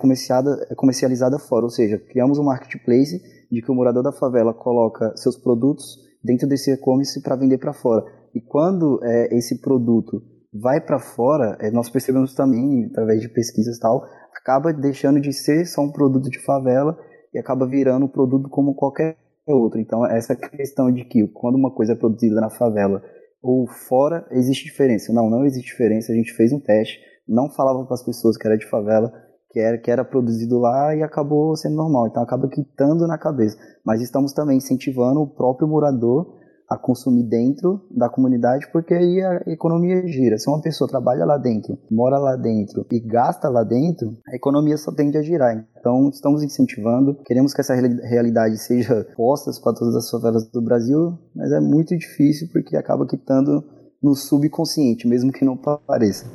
comercializada 0.75 1.37
fora, 1.37 1.65
ou 1.65 1.69
seja, 1.69 1.97
criamos 1.97 2.37
um 2.37 2.43
marketplace 2.43 3.21
de 3.51 3.61
que 3.61 3.71
o 3.71 3.75
morador 3.75 4.01
da 4.01 4.11
favela 4.11 4.53
coloca 4.53 5.15
seus 5.15 5.37
produtos 5.37 5.99
dentro 6.23 6.47
desse 6.47 6.71
e-commerce 6.71 7.21
para 7.21 7.35
vender 7.35 7.57
para 7.57 7.73
fora. 7.73 8.03
E 8.33 8.41
quando 8.41 8.99
é, 9.03 9.35
esse 9.37 9.59
produto 9.61 10.21
vai 10.53 10.81
para 10.81 10.99
fora, 10.99 11.57
é, 11.59 11.71
nós 11.71 11.89
percebemos 11.89 12.33
também, 12.33 12.85
através 12.85 13.21
de 13.21 13.29
pesquisas 13.29 13.77
e 13.77 13.79
tal, 13.79 14.03
acaba 14.35 14.73
deixando 14.73 15.19
de 15.19 15.31
ser 15.31 15.65
só 15.65 15.81
um 15.81 15.91
produto 15.91 16.29
de 16.29 16.43
favela 16.43 16.97
e 17.33 17.39
acaba 17.39 17.67
virando 17.67 18.05
um 18.05 18.09
produto 18.09 18.49
como 18.49 18.75
qualquer 18.75 19.17
outro. 19.47 19.79
Então, 19.79 20.05
essa 20.05 20.35
questão 20.35 20.91
de 20.91 21.05
que 21.05 21.27
quando 21.27 21.55
uma 21.55 21.73
coisa 21.73 21.93
é 21.93 21.95
produzida 21.95 22.39
na 22.39 22.49
favela 22.49 23.01
ou 23.41 23.67
fora, 23.87 24.25
existe 24.31 24.65
diferença. 24.65 25.13
Não, 25.13 25.29
não 25.29 25.45
existe 25.45 25.71
diferença. 25.71 26.11
A 26.11 26.15
gente 26.15 26.33
fez 26.33 26.51
um 26.51 26.59
teste, 26.59 26.99
não 27.27 27.49
falava 27.49 27.83
para 27.85 27.95
as 27.95 28.05
pessoas 28.05 28.37
que 28.37 28.47
era 28.47 28.57
de 28.57 28.69
favela, 28.69 29.11
que 29.49 29.59
era, 29.59 29.77
que 29.77 29.91
era 29.91 30.05
produzido 30.05 30.59
lá 30.59 30.95
e 30.95 31.01
acabou 31.01 31.55
sendo 31.55 31.75
normal. 31.75 32.07
Então, 32.07 32.23
acaba 32.23 32.47
quitando 32.49 33.07
na 33.07 33.17
cabeça. 33.17 33.57
Mas 33.85 34.01
estamos 34.01 34.33
também 34.33 34.57
incentivando 34.57 35.21
o 35.21 35.27
próprio 35.27 35.67
morador 35.67 36.40
a 36.71 36.77
consumir 36.77 37.23
dentro 37.23 37.85
da 37.91 38.09
comunidade, 38.09 38.65
porque 38.71 38.93
aí 38.93 39.21
a 39.21 39.43
economia 39.47 40.07
gira. 40.07 40.37
Se 40.37 40.49
uma 40.49 40.61
pessoa 40.61 40.87
trabalha 40.87 41.25
lá 41.25 41.37
dentro, 41.37 41.77
mora 41.91 42.17
lá 42.17 42.37
dentro 42.37 42.85
e 42.89 42.97
gasta 43.01 43.49
lá 43.49 43.61
dentro, 43.61 44.17
a 44.31 44.35
economia 44.37 44.77
só 44.77 44.89
tende 44.89 45.17
a 45.17 45.21
girar. 45.21 45.67
Então, 45.77 46.07
estamos 46.09 46.41
incentivando, 46.41 47.17
queremos 47.25 47.53
que 47.53 47.59
essa 47.59 47.75
realidade 47.75 48.57
seja 48.57 49.05
posta 49.17 49.51
para 49.61 49.73
todas 49.73 49.95
as 49.95 50.09
favelas 50.09 50.49
do 50.49 50.61
Brasil, 50.61 51.19
mas 51.35 51.51
é 51.51 51.59
muito 51.59 51.97
difícil 51.97 52.47
porque 52.53 52.77
acaba 52.77 53.05
quitando 53.05 53.61
no 54.01 54.15
subconsciente, 54.15 55.05
mesmo 55.05 55.31
que 55.31 55.43
não 55.43 55.57
pareça. 55.57 56.25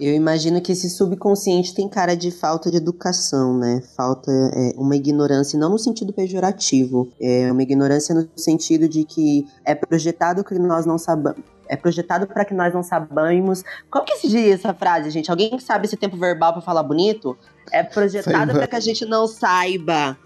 Eu 0.00 0.14
imagino 0.14 0.60
que 0.60 0.70
esse 0.70 0.88
subconsciente 0.88 1.74
tem 1.74 1.88
cara 1.88 2.14
de 2.14 2.30
falta 2.30 2.70
de 2.70 2.76
educação, 2.76 3.58
né? 3.58 3.82
Falta 3.96 4.30
é, 4.30 4.72
uma 4.76 4.94
ignorância, 4.94 5.58
não 5.58 5.70
no 5.70 5.78
sentido 5.78 6.12
pejorativo, 6.12 7.10
é 7.20 7.50
uma 7.50 7.62
ignorância 7.62 8.14
no 8.14 8.28
sentido 8.36 8.88
de 8.88 9.04
que 9.04 9.46
é 9.64 9.74
projetado 9.74 10.44
que 10.44 10.56
nós 10.58 10.86
não 10.86 10.98
sabemos. 10.98 11.42
É 11.68 11.76
projetado 11.76 12.26
para 12.26 12.44
que 12.44 12.54
nós 12.54 12.72
não 12.72 12.82
sabamos. 12.82 13.62
Como 13.90 14.06
que 14.06 14.16
se 14.16 14.28
diz 14.28 14.54
essa 14.54 14.72
frase, 14.72 15.10
gente? 15.10 15.30
Alguém 15.30 15.58
sabe 15.58 15.86
esse 15.86 15.96
tempo 15.96 16.16
verbal 16.16 16.52
para 16.52 16.62
falar 16.62 16.82
bonito? 16.82 17.36
É 17.72 17.82
projetado 17.82 18.52
para 18.52 18.66
que 18.66 18.76
a 18.76 18.80
gente 18.80 19.04
não 19.04 19.26
saiba. 19.26 20.16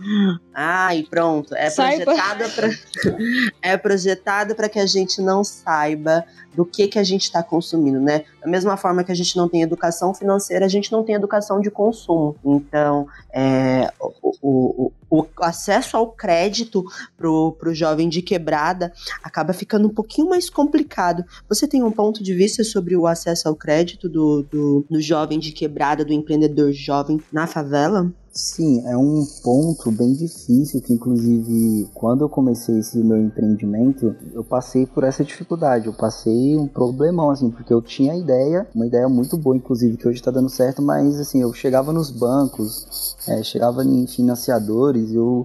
Ai, 0.55 1.07
pronto. 1.09 1.55
É 1.55 1.71
projetado 1.71 2.45
para 2.51 2.69
É 3.63 3.77
projetado 3.77 4.55
para 4.55 4.69
que 4.69 4.79
a 4.79 4.87
gente 4.87 5.21
não 5.21 5.43
saiba 5.45 6.25
do 6.55 6.65
que 6.65 6.87
que 6.89 6.99
a 6.99 7.05
gente 7.05 7.23
está 7.23 7.43
consumindo, 7.43 8.01
né? 8.01 8.25
Da 8.41 8.51
mesma 8.51 8.77
forma 8.77 9.03
que 9.03 9.13
a 9.13 9.15
gente 9.15 9.37
não 9.37 9.49
tem 9.49 9.63
educação 9.63 10.13
financeira, 10.15 10.67
a 10.67 10.69
gente 10.69 10.93
não 10.93 11.03
tem 11.03 11.15
educação 11.15 11.61
de 11.61 11.71
consumo. 11.71 12.37
Então, 12.45 13.07
é, 13.33 13.91
o, 14.01 14.35
o, 14.43 14.93
o, 15.13 15.27
acesso 15.43 15.95
ao 15.95 16.11
crédito 16.11 16.83
pro, 17.19 17.53
pro 17.53 17.75
jovem 17.75 18.09
de 18.09 18.23
quebrada 18.23 18.91
acaba 19.23 19.53
ficando 19.53 19.87
um 19.87 19.93
pouquinho 19.93 20.31
mais 20.31 20.49
complicado. 20.49 21.23
Você 21.51 21.69
tem 21.69 21.83
um 21.83 21.93
ponto 21.93 22.23
de 22.23 22.33
vista 22.33 22.65
sobre 22.65 22.97
o 22.97 23.07
acesso 23.07 23.47
ao 23.47 23.55
crédito 23.55 24.09
do, 24.09 24.43
do, 24.45 24.87
do 24.89 25.01
jovem 25.03 25.39
de 25.39 25.53
quebrada, 25.53 26.03
do 26.03 26.15
empreendedor 26.15 26.73
jovem 26.73 27.21
na 27.31 27.47
favela? 27.47 28.11
Sim, 28.35 28.83
é 28.87 28.97
um 28.97 29.27
ponto 29.45 29.91
bem 29.91 30.15
difícil 30.15 30.81
que, 30.81 30.95
inclusive, 30.95 31.87
quando 31.93 32.23
eu 32.25 32.31
comecei 32.31 32.79
esse 32.79 32.97
meu 32.97 33.19
empreendimento, 33.19 34.17
eu 34.33 34.43
passei 34.43 34.87
por 34.87 35.05
essa 35.05 35.23
dificuldade. 35.23 35.87
Eu 35.87 35.93
passei 35.93 36.57
um 36.57 36.67
problemão, 36.67 37.31
assim, 37.31 37.51
porque 37.51 37.75
eu 37.75 37.83
tinha 37.83 38.15
a 38.15 38.17
ideia, 38.17 38.67
uma 38.75 38.87
ideia 38.87 39.07
muito 39.07 39.37
boa, 39.37 39.55
inclusive, 39.55 39.99
que 39.99 40.09
hoje 40.09 40.19
está 40.19 40.31
dando 40.31 40.49
certo, 40.49 40.81
mas, 40.81 41.21
assim, 41.21 41.43
eu 41.43 41.53
chegava 41.53 41.93
nos 41.93 42.11
bancos, 42.11 43.19
é, 43.29 43.43
chegava 43.43 43.85
em 43.85 44.07
financiadores, 44.07 45.13
eu, 45.13 45.45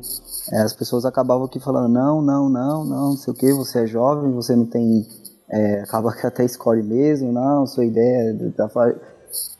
é, 0.54 0.62
as 0.62 0.72
pessoas 0.72 1.04
acabavam 1.04 1.46
aqui 1.46 1.60
falando: 1.60 1.92
não, 1.92 2.22
não, 2.22 2.48
não, 2.48 2.86
não, 2.86 3.10
não 3.10 3.18
sei 3.18 3.34
o 3.34 3.36
que, 3.36 3.52
você 3.52 3.80
é 3.80 3.86
jovem, 3.86 4.32
você 4.32 4.56
não 4.56 4.66
tem. 4.66 5.06
É, 5.50 5.82
acaba 5.82 6.14
que 6.14 6.26
até 6.26 6.46
escolhe 6.46 6.84
mesmo, 6.84 7.34
não, 7.34 7.68
sua 7.68 7.84
ideia. 7.84 8.34
Tá, 8.56 8.70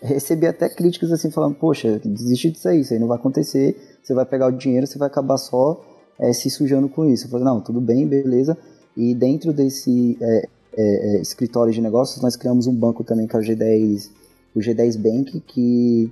recebi 0.02 0.48
até 0.48 0.70
críticas 0.70 1.12
assim, 1.12 1.32
falando, 1.32 1.56
poxa, 1.56 2.00
desiste 2.04 2.52
disso 2.52 2.68
aí, 2.68 2.82
isso 2.82 2.94
aí 2.94 3.00
não 3.00 3.08
vai 3.08 3.18
acontecer, 3.18 3.76
você 4.02 4.14
vai 4.14 4.26
pegar 4.26 4.48
o 4.48 4.52
dinheiro, 4.52 4.86
você 4.86 4.98
vai 4.98 5.08
acabar 5.08 5.38
só 5.38 5.84
é, 6.20 6.32
se 6.34 6.50
sujando 6.50 6.88
com 6.90 7.06
isso. 7.06 7.26
Eu 7.26 7.30
falei, 7.30 7.46
não, 7.46 7.62
tudo 7.62 7.82
bem, 7.82 8.08
beleza. 8.08 8.58
E 8.96 9.14
dentro 9.14 9.54
desse 9.54 10.18
é, 10.22 10.48
é, 10.76 11.22
escritório 11.22 11.74
de 11.74 11.82
negócios, 11.82 12.22
nós 12.22 12.36
criamos 12.36 12.68
um 12.68 12.74
banco 12.74 13.04
também, 13.04 13.28
que 13.28 13.36
é 13.36 13.40
o 13.40 13.42
G10, 13.42 14.10
o 14.56 14.60
G10 14.60 14.98
Bank, 14.98 15.40
que 15.42 16.12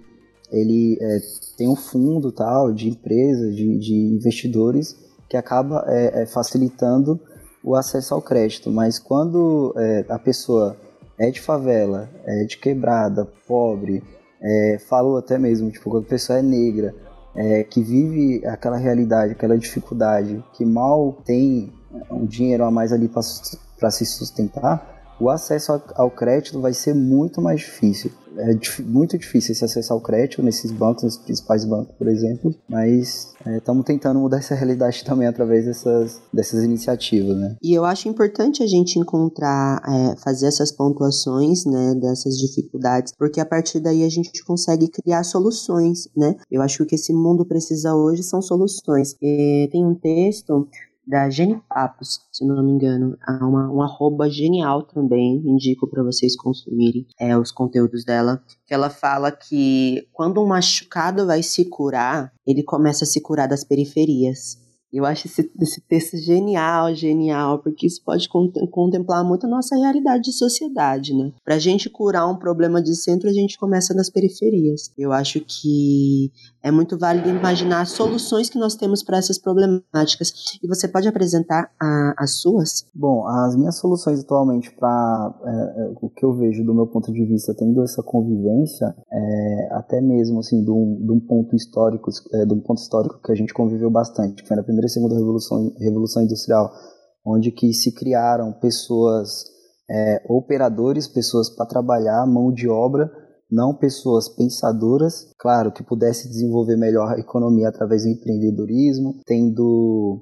ele 0.51 0.99
tem 1.57 1.67
um 1.67 1.75
fundo 1.75 2.31
tal 2.31 2.71
de 2.71 2.89
empresas, 2.89 3.55
de, 3.55 3.77
de 3.79 3.95
investidores, 3.95 4.95
que 5.27 5.35
acaba 5.35 5.83
facilitando 6.27 7.19
o 7.63 7.75
acesso 7.75 8.13
ao 8.13 8.21
crédito. 8.21 8.69
Mas 8.69 8.99
quando 8.99 9.73
a 10.07 10.19
pessoa 10.19 10.77
é 11.17 11.31
de 11.31 11.41
favela, 11.41 12.09
é 12.25 12.43
de 12.43 12.57
quebrada, 12.57 13.27
pobre, 13.47 14.03
é, 14.41 14.77
falou 14.87 15.17
até 15.17 15.37
mesmo, 15.37 15.71
tipo, 15.71 15.89
quando 15.89 16.03
a 16.03 16.09
pessoa 16.09 16.39
é 16.39 16.41
negra, 16.41 16.93
é, 17.35 17.63
que 17.63 17.81
vive 17.81 18.45
aquela 18.45 18.77
realidade, 18.77 19.33
aquela 19.33 19.57
dificuldade, 19.57 20.43
que 20.53 20.65
mal 20.65 21.17
tem 21.25 21.73
um 22.11 22.25
dinheiro 22.25 22.63
a 22.63 22.71
mais 22.71 22.93
ali 22.93 23.09
para 23.09 23.91
se 23.91 24.05
sustentar, 24.05 25.15
o 25.19 25.29
acesso 25.29 25.81
ao 25.95 26.11
crédito 26.11 26.59
vai 26.59 26.73
ser 26.73 26.93
muito 26.93 27.41
mais 27.41 27.61
difícil. 27.61 28.11
É 28.37 28.81
muito 28.83 29.17
difícil 29.17 29.55
se 29.55 29.63
acessar 29.63 29.95
o 29.95 30.01
crédito 30.01 30.43
nesses 30.43 30.71
bancos, 30.71 31.03
nesses 31.03 31.19
principais 31.19 31.65
bancos, 31.65 31.95
por 31.97 32.07
exemplo, 32.07 32.53
mas 32.67 33.33
estamos 33.57 33.83
é, 33.83 33.87
tentando 33.87 34.19
mudar 34.19 34.37
essa 34.37 34.55
realidade 34.55 35.03
também 35.05 35.27
através 35.27 35.65
dessas, 35.65 36.21
dessas 36.33 36.63
iniciativas, 36.63 37.37
né? 37.37 37.55
E 37.61 37.73
eu 37.73 37.85
acho 37.85 38.07
importante 38.09 38.63
a 38.63 38.67
gente 38.67 38.99
encontrar, 38.99 39.81
é, 39.87 40.15
fazer 40.17 40.47
essas 40.47 40.71
pontuações, 40.71 41.65
né, 41.65 41.95
dessas 41.95 42.37
dificuldades, 42.37 43.13
porque 43.17 43.39
a 43.39 43.45
partir 43.45 43.79
daí 43.79 44.03
a 44.03 44.09
gente 44.09 44.43
consegue 44.43 44.87
criar 44.87 45.23
soluções, 45.23 46.07
né? 46.15 46.35
Eu 46.51 46.61
acho 46.61 46.77
que 46.77 46.83
o 46.83 46.85
que 46.85 46.95
esse 46.95 47.13
mundo 47.13 47.45
precisa 47.45 47.95
hoje 47.95 48.23
são 48.23 48.41
soluções. 48.41 49.15
E 49.21 49.69
tem 49.71 49.85
um 49.85 49.95
texto 49.95 50.67
da 51.07 51.29
Jenny 51.29 51.61
Papos, 51.69 52.21
se 52.31 52.45
não 52.45 52.63
me 52.63 52.71
engano, 52.71 53.17
há 53.25 53.45
uma, 53.45 53.71
um 53.71 53.81
arroba 53.81 54.29
genial 54.29 54.83
também, 54.83 55.41
indico 55.45 55.87
para 55.87 56.03
vocês 56.03 56.35
consumirem 56.35 57.05
é, 57.19 57.37
os 57.37 57.51
conteúdos 57.51 58.03
dela, 58.03 58.41
que 58.65 58.73
ela 58.73 58.89
fala 58.89 59.31
que 59.31 60.07
quando 60.11 60.41
um 60.41 60.47
machucado 60.47 61.25
vai 61.25 61.43
se 61.43 61.65
curar, 61.65 62.31
ele 62.45 62.63
começa 62.63 63.03
a 63.03 63.07
se 63.07 63.21
curar 63.21 63.47
das 63.47 63.63
periferias. 63.63 64.63
Eu 64.95 65.03
acho 65.03 65.27
esse, 65.27 65.51
esse 65.61 65.81
texto 65.81 66.15
genial, 66.15 66.95
genial, 66.95 67.59
porque 67.59 67.85
isso 67.85 68.01
pode 68.01 68.29
contemplar 68.29 69.25
muito 69.25 69.45
a 69.45 69.49
nossa 69.49 69.75
realidade 69.75 70.23
de 70.23 70.31
sociedade, 70.31 71.13
né? 71.13 71.33
Pra 71.43 71.59
gente 71.59 71.89
curar 71.89 72.25
um 72.29 72.37
problema 72.37 72.81
de 72.81 72.95
centro, 72.95 73.29
a 73.29 73.33
gente 73.33 73.57
começa 73.57 73.93
nas 73.93 74.09
periferias. 74.09 74.93
Eu 74.97 75.11
acho 75.11 75.41
que 75.41 76.31
é 76.65 76.71
muito 76.71 76.97
válido 76.97 77.29
imaginar 77.29 77.85
soluções 77.85 78.49
que 78.49 78.57
nós 78.57 78.73
temos 78.73 79.03
para 79.03 79.19
essas 79.19 79.37
problemáticas. 79.37 80.33
E 80.63 80.67
você 80.67 80.87
pode 80.87 81.07
apresentar 81.07 81.69
a, 81.79 82.15
as 82.17 82.41
suas? 82.41 82.87
Bom, 82.93 83.23
as 83.27 83.55
minhas 83.55 83.77
soluções 83.77 84.21
atualmente 84.21 84.75
para 84.75 85.35
é, 85.45 85.51
é, 85.51 85.93
o 86.01 86.09
que 86.09 86.25
eu 86.25 86.33
vejo 86.33 86.65
do 86.65 86.73
meu 86.73 86.87
ponto 86.87 87.13
de 87.13 87.23
vista, 87.23 87.53
tendo 87.53 87.83
essa 87.83 88.01
convivência, 88.01 88.95
é, 89.11 89.69
até 89.73 90.01
mesmo 90.01 90.39
assim, 90.39 90.63
de 90.63 90.71
um, 90.71 91.05
de 91.05 91.11
um 91.11 91.19
ponto 91.19 91.55
histórico, 91.55 92.09
é, 92.33 92.45
de 92.47 92.53
um 92.55 92.59
ponto 92.59 92.79
histórico 92.79 93.21
que 93.23 93.31
a 93.31 93.35
gente 93.35 93.53
conviveu 93.53 93.91
bastante, 93.91 94.41
que 94.41 94.47
foi 94.47 94.57
na 94.57 94.63
primeira 94.63 94.87
e 94.87 94.89
segunda 94.89 95.13
revolução, 95.13 95.71
revolução 95.79 96.23
industrial, 96.23 96.71
onde 97.23 97.51
que 97.51 97.71
se 97.73 97.93
criaram 97.93 98.51
pessoas, 98.53 99.45
é, 99.87 100.23
operadores, 100.27 101.07
pessoas 101.07 101.47
para 101.47 101.67
trabalhar, 101.67 102.25
mão 102.25 102.51
de 102.51 102.67
obra, 102.67 103.24
não 103.49 103.75
pessoas 103.75 104.29
pensadoras, 104.29 105.31
claro, 105.37 105.71
que 105.71 105.83
pudesse 105.83 106.27
desenvolver 106.27 106.77
melhor 106.77 107.13
a 107.13 107.19
economia 107.19 107.69
através 107.69 108.03
do 108.03 108.09
empreendedorismo, 108.09 109.21
tendo 109.25 110.21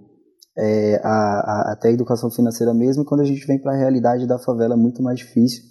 é, 0.58 0.96
a, 1.04 1.10
a, 1.10 1.74
até 1.74 1.90
a 1.90 1.94
educação 1.94 2.30
financeira 2.30 2.74
mesmo, 2.74 3.06
quando 3.06 3.22
a 3.22 3.26
gente 3.26 3.46
vem 3.48 3.60
para 3.60 3.74
a 3.74 3.78
realidade 3.78 4.28
da 4.28 4.40
favela 4.40 4.74
é 4.74 4.78
muito 4.78 5.02
mais 5.02 5.20
difícil, 5.20 5.64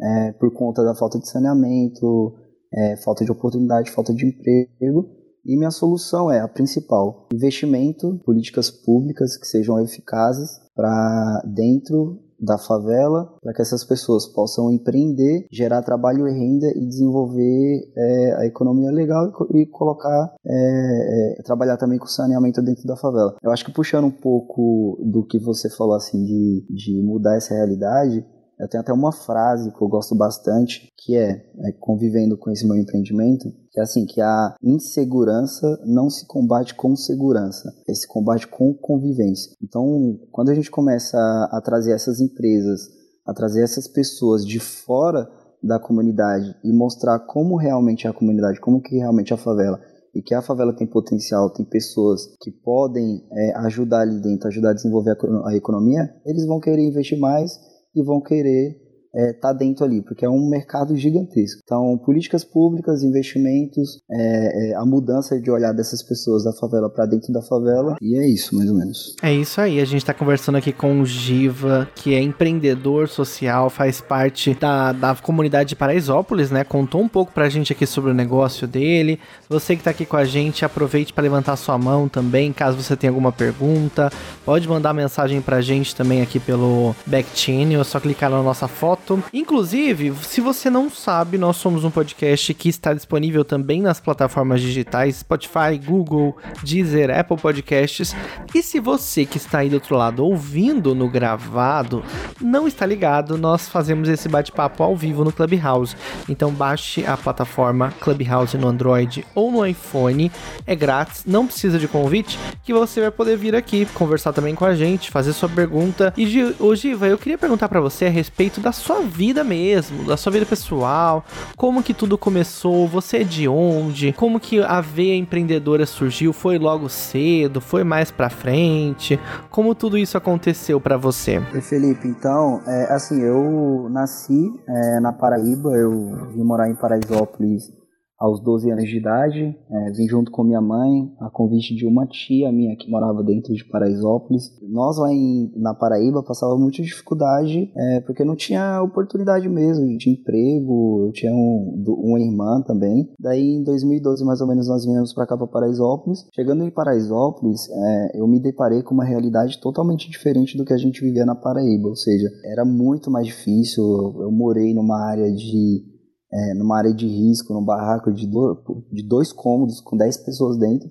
é, 0.00 0.32
por 0.32 0.52
conta 0.52 0.84
da 0.84 0.94
falta 0.94 1.18
de 1.18 1.28
saneamento, 1.28 2.34
é, 2.72 2.96
falta 2.98 3.24
de 3.24 3.32
oportunidade, 3.32 3.90
falta 3.90 4.14
de 4.14 4.26
emprego, 4.26 5.18
e 5.44 5.56
minha 5.56 5.70
solução 5.70 6.30
é 6.30 6.40
a 6.40 6.48
principal: 6.48 7.26
investimento, 7.32 8.20
políticas 8.24 8.70
públicas 8.70 9.36
que 9.36 9.46
sejam 9.46 9.80
eficazes 9.80 10.50
para 10.74 11.42
dentro 11.46 12.20
da 12.40 12.56
favela, 12.58 13.32
para 13.42 13.52
que 13.52 13.62
essas 13.62 13.84
pessoas 13.84 14.26
possam 14.26 14.70
empreender, 14.70 15.46
gerar 15.50 15.82
trabalho 15.82 16.28
e 16.28 16.32
renda 16.32 16.66
e 16.76 16.86
desenvolver 16.86 17.92
é, 17.96 18.34
a 18.38 18.46
economia 18.46 18.90
legal 18.90 19.32
e, 19.52 19.62
e 19.62 19.66
colocar, 19.66 20.34
é, 20.46 21.38
é, 21.38 21.42
trabalhar 21.42 21.76
também 21.76 21.98
com 21.98 22.06
saneamento 22.06 22.62
dentro 22.62 22.86
da 22.86 22.96
favela. 22.96 23.36
Eu 23.42 23.50
acho 23.50 23.64
que 23.64 23.72
puxando 23.72 24.04
um 24.04 24.10
pouco 24.10 24.98
do 25.04 25.24
que 25.24 25.38
você 25.38 25.68
falou 25.68 25.94
assim 25.94 26.24
de, 26.24 26.66
de 26.70 27.02
mudar 27.02 27.36
essa 27.36 27.54
realidade, 27.54 28.24
eu 28.58 28.68
tenho 28.68 28.80
até 28.80 28.92
uma 28.92 29.12
frase 29.12 29.72
que 29.72 29.80
eu 29.80 29.88
gosto 29.88 30.14
bastante, 30.14 30.88
que 30.96 31.16
é, 31.16 31.30
é, 31.30 31.72
convivendo 31.78 32.36
com 32.36 32.50
esse 32.50 32.66
meu 32.66 32.76
empreendimento, 32.76 33.52
que 33.70 33.78
é 33.78 33.82
assim, 33.82 34.04
que 34.04 34.20
a 34.20 34.54
insegurança 34.62 35.80
não 35.86 36.10
se 36.10 36.26
combate 36.26 36.74
com 36.74 36.96
segurança, 36.96 37.72
é 37.88 37.94
se 37.94 38.08
combate 38.08 38.46
com 38.48 38.74
convivência. 38.74 39.52
Então, 39.62 40.18
quando 40.32 40.50
a 40.50 40.54
gente 40.54 40.70
começa 40.70 41.16
a, 41.16 41.58
a 41.58 41.60
trazer 41.60 41.92
essas 41.92 42.20
empresas, 42.20 42.88
a 43.24 43.32
trazer 43.32 43.62
essas 43.62 43.86
pessoas 43.86 44.44
de 44.44 44.58
fora 44.58 45.28
da 45.62 45.78
comunidade 45.78 46.54
e 46.64 46.72
mostrar 46.72 47.18
como 47.20 47.56
realmente 47.56 48.06
é 48.06 48.10
a 48.10 48.14
comunidade, 48.14 48.60
como 48.60 48.80
que 48.80 48.96
realmente 48.96 49.32
é 49.32 49.36
a 49.36 49.38
favela, 49.38 49.80
e 50.14 50.22
que 50.22 50.34
a 50.34 50.42
favela 50.42 50.72
tem 50.72 50.86
potencial, 50.86 51.50
tem 51.50 51.64
pessoas 51.64 52.26
que 52.40 52.50
podem 52.50 53.24
é, 53.30 53.56
ajudar 53.58 54.00
ali 54.00 54.20
dentro, 54.20 54.48
ajudar 54.48 54.70
a 54.70 54.74
desenvolver 54.74 55.12
a, 55.12 55.48
a 55.48 55.56
economia, 55.56 56.12
eles 56.26 56.44
vão 56.44 56.58
querer 56.58 56.82
investir 56.82 57.18
mais 57.18 57.67
e 57.94 58.02
vão 58.02 58.20
querer 58.20 58.76
é, 59.18 59.32
tá 59.32 59.52
dentro 59.52 59.84
ali, 59.84 60.00
porque 60.00 60.24
é 60.24 60.30
um 60.30 60.48
mercado 60.48 60.94
gigantesco. 60.96 61.60
Então, 61.64 61.98
políticas 61.98 62.44
públicas, 62.44 63.02
investimentos, 63.02 64.00
é, 64.08 64.70
é, 64.70 64.74
a 64.76 64.86
mudança 64.86 65.40
de 65.40 65.50
olhar 65.50 65.72
dessas 65.72 66.02
pessoas 66.04 66.44
da 66.44 66.52
favela 66.52 66.88
para 66.88 67.06
dentro 67.06 67.32
da 67.32 67.42
favela, 67.42 67.96
e 68.00 68.16
é 68.16 68.28
isso, 68.28 68.54
mais 68.54 68.70
ou 68.70 68.76
menos. 68.76 69.16
É 69.20 69.34
isso 69.34 69.60
aí, 69.60 69.80
a 69.80 69.84
gente 69.84 70.02
está 70.02 70.14
conversando 70.14 70.56
aqui 70.56 70.72
com 70.72 71.00
o 71.00 71.06
Giva, 71.06 71.88
que 71.96 72.14
é 72.14 72.22
empreendedor 72.22 73.08
social, 73.08 73.68
faz 73.68 74.00
parte 74.00 74.54
da, 74.54 74.92
da 74.92 75.16
comunidade 75.16 75.70
de 75.70 75.76
Paraisópolis, 75.76 76.52
né? 76.52 76.62
Contou 76.62 77.00
um 77.00 77.08
pouco 77.08 77.32
para 77.32 77.46
a 77.46 77.48
gente 77.48 77.72
aqui 77.72 77.86
sobre 77.86 78.12
o 78.12 78.14
negócio 78.14 78.68
dele. 78.68 79.18
Você 79.48 79.74
que 79.74 79.80
está 79.80 79.90
aqui 79.90 80.06
com 80.06 80.16
a 80.16 80.24
gente, 80.24 80.64
aproveite 80.64 81.12
para 81.12 81.22
levantar 81.22 81.56
sua 81.56 81.76
mão 81.76 82.08
também, 82.08 82.52
caso 82.52 82.80
você 82.80 82.96
tenha 82.96 83.10
alguma 83.10 83.32
pergunta. 83.32 84.12
Pode 84.44 84.68
mandar 84.68 84.94
mensagem 84.94 85.40
para 85.40 85.56
a 85.56 85.60
gente 85.60 85.96
também 85.96 86.22
aqui 86.22 86.38
pelo 86.38 86.94
back 87.04 87.28
channel, 87.34 87.80
é 87.80 87.84
só 87.84 87.98
clicar 87.98 88.30
na 88.30 88.42
nossa 88.42 88.68
foto 88.68 89.07
Inclusive, 89.32 90.12
se 90.22 90.40
você 90.40 90.68
não 90.68 90.90
sabe, 90.90 91.38
nós 91.38 91.56
somos 91.56 91.84
um 91.84 91.90
podcast 91.90 92.52
que 92.54 92.68
está 92.68 92.92
disponível 92.92 93.44
também 93.44 93.80
nas 93.80 94.00
plataformas 94.00 94.60
digitais 94.60 95.16
Spotify, 95.16 95.78
Google, 95.82 96.36
Deezer, 96.62 97.16
Apple 97.16 97.36
Podcasts. 97.36 98.14
E 98.54 98.62
se 98.62 98.80
você 98.80 99.24
que 99.24 99.36
está 99.36 99.58
aí 99.58 99.68
do 99.68 99.74
outro 99.74 99.96
lado 99.96 100.24
ouvindo 100.24 100.94
no 100.94 101.08
gravado 101.08 102.02
não 102.40 102.66
está 102.66 102.84
ligado, 102.84 103.36
nós 103.38 103.68
fazemos 103.68 104.08
esse 104.08 104.28
bate-papo 104.28 104.82
ao 104.82 104.96
vivo 104.96 105.24
no 105.24 105.32
Clubhouse. 105.32 105.96
Então 106.28 106.50
baixe 106.50 107.04
a 107.06 107.16
plataforma 107.16 107.92
Clubhouse 108.00 108.56
no 108.56 108.68
Android 108.68 109.24
ou 109.34 109.50
no 109.50 109.64
iPhone. 109.64 110.30
É 110.66 110.74
grátis, 110.74 111.24
não 111.26 111.46
precisa 111.46 111.78
de 111.78 111.88
convite, 111.88 112.38
que 112.64 112.72
você 112.72 113.00
vai 113.00 113.10
poder 113.10 113.36
vir 113.36 113.54
aqui 113.54 113.86
conversar 113.94 114.32
também 114.32 114.54
com 114.54 114.64
a 114.64 114.74
gente, 114.74 115.10
fazer 115.10 115.32
sua 115.32 115.48
pergunta. 115.48 116.12
E 116.16 116.54
hoje, 116.58 116.96
eu 117.00 117.18
queria 117.18 117.38
perguntar 117.38 117.68
para 117.68 117.80
você 117.80 118.06
a 118.06 118.10
respeito 118.10 118.60
da 118.60 118.72
sua 118.72 118.87
vida 118.96 119.44
mesmo, 119.44 120.04
da 120.04 120.16
sua 120.16 120.32
vida 120.32 120.46
pessoal, 120.46 121.24
como 121.56 121.82
que 121.82 121.94
tudo 121.94 122.18
começou, 122.18 122.86
você 122.88 123.18
é 123.18 123.24
de 123.24 123.48
onde, 123.48 124.12
como 124.12 124.40
que 124.40 124.60
a 124.60 124.80
veia 124.80 125.16
empreendedora 125.16 125.86
surgiu, 125.86 126.32
foi 126.32 126.58
logo 126.58 126.88
cedo, 126.88 127.60
foi 127.60 127.84
mais 127.84 128.10
pra 128.10 128.28
frente, 128.30 129.18
como 129.50 129.74
tudo 129.74 129.96
isso 129.96 130.16
aconteceu 130.16 130.80
para 130.80 130.96
você? 130.96 131.40
Felipe, 131.62 132.08
então, 132.08 132.62
é, 132.66 132.92
assim, 132.92 133.20
eu 133.20 133.88
nasci 133.90 134.52
é, 134.68 135.00
na 135.00 135.12
Paraíba, 135.12 135.70
eu 135.76 136.28
vim 136.34 136.42
morar 136.42 136.68
em 136.68 136.74
Paraisópolis 136.74 137.77
aos 138.18 138.40
12 138.40 138.70
anos 138.70 138.88
de 138.88 138.96
idade, 138.96 139.56
é, 139.70 139.92
vim 139.92 140.08
junto 140.08 140.32
com 140.32 140.42
minha 140.42 140.60
mãe, 140.60 141.08
a 141.20 141.30
convite 141.30 141.74
de 141.74 141.86
uma 141.86 142.04
tia 142.04 142.50
minha 142.50 142.76
que 142.76 142.90
morava 142.90 143.22
dentro 143.22 143.54
de 143.54 143.64
Paraisópolis. 143.64 144.50
Nós 144.68 144.98
lá 144.98 145.12
em, 145.12 145.52
na 145.54 145.72
Paraíba 145.72 146.22
passava 146.22 146.58
muita 146.58 146.82
dificuldade, 146.82 147.70
é, 147.76 148.00
porque 148.00 148.24
não 148.24 148.34
tinha 148.34 148.82
oportunidade 148.82 149.48
mesmo 149.48 149.96
de 149.96 150.10
emprego, 150.10 151.06
eu 151.06 151.12
tinha 151.12 151.32
um, 151.32 151.84
uma 151.86 152.20
irmã 152.20 152.60
também. 152.62 153.08
Daí 153.20 153.54
em 153.54 153.62
2012 153.62 154.24
mais 154.24 154.40
ou 154.40 154.48
menos 154.48 154.66
nós 154.66 154.84
viemos 154.84 155.12
para 155.14 155.26
cá 155.26 155.36
para 155.36 155.46
Paraisópolis. 155.46 156.26
Chegando 156.34 156.64
em 156.64 156.70
Paraisópolis, 156.70 157.68
é, 157.70 158.20
eu 158.20 158.26
me 158.26 158.40
deparei 158.40 158.82
com 158.82 158.94
uma 158.94 159.04
realidade 159.04 159.60
totalmente 159.60 160.10
diferente 160.10 160.56
do 160.56 160.64
que 160.64 160.72
a 160.72 160.76
gente 160.78 161.00
vivia 161.00 161.24
na 161.24 161.36
Paraíba, 161.36 161.88
ou 161.88 161.96
seja, 161.96 162.28
era 162.44 162.64
muito 162.64 163.12
mais 163.12 163.26
difícil. 163.28 163.84
Eu 164.20 164.32
morei 164.32 164.74
numa 164.74 165.06
área 165.06 165.32
de 165.32 165.97
é, 166.30 166.54
numa 166.54 166.76
área 166.76 166.92
de 166.92 167.06
risco, 167.06 167.54
num 167.54 167.64
barraco 167.64 168.12
de, 168.12 168.26
do, 168.26 168.84
de 168.92 169.06
dois 169.06 169.32
cômodos 169.32 169.80
com 169.80 169.96
10 169.96 170.24
pessoas 170.24 170.58
dentro. 170.58 170.88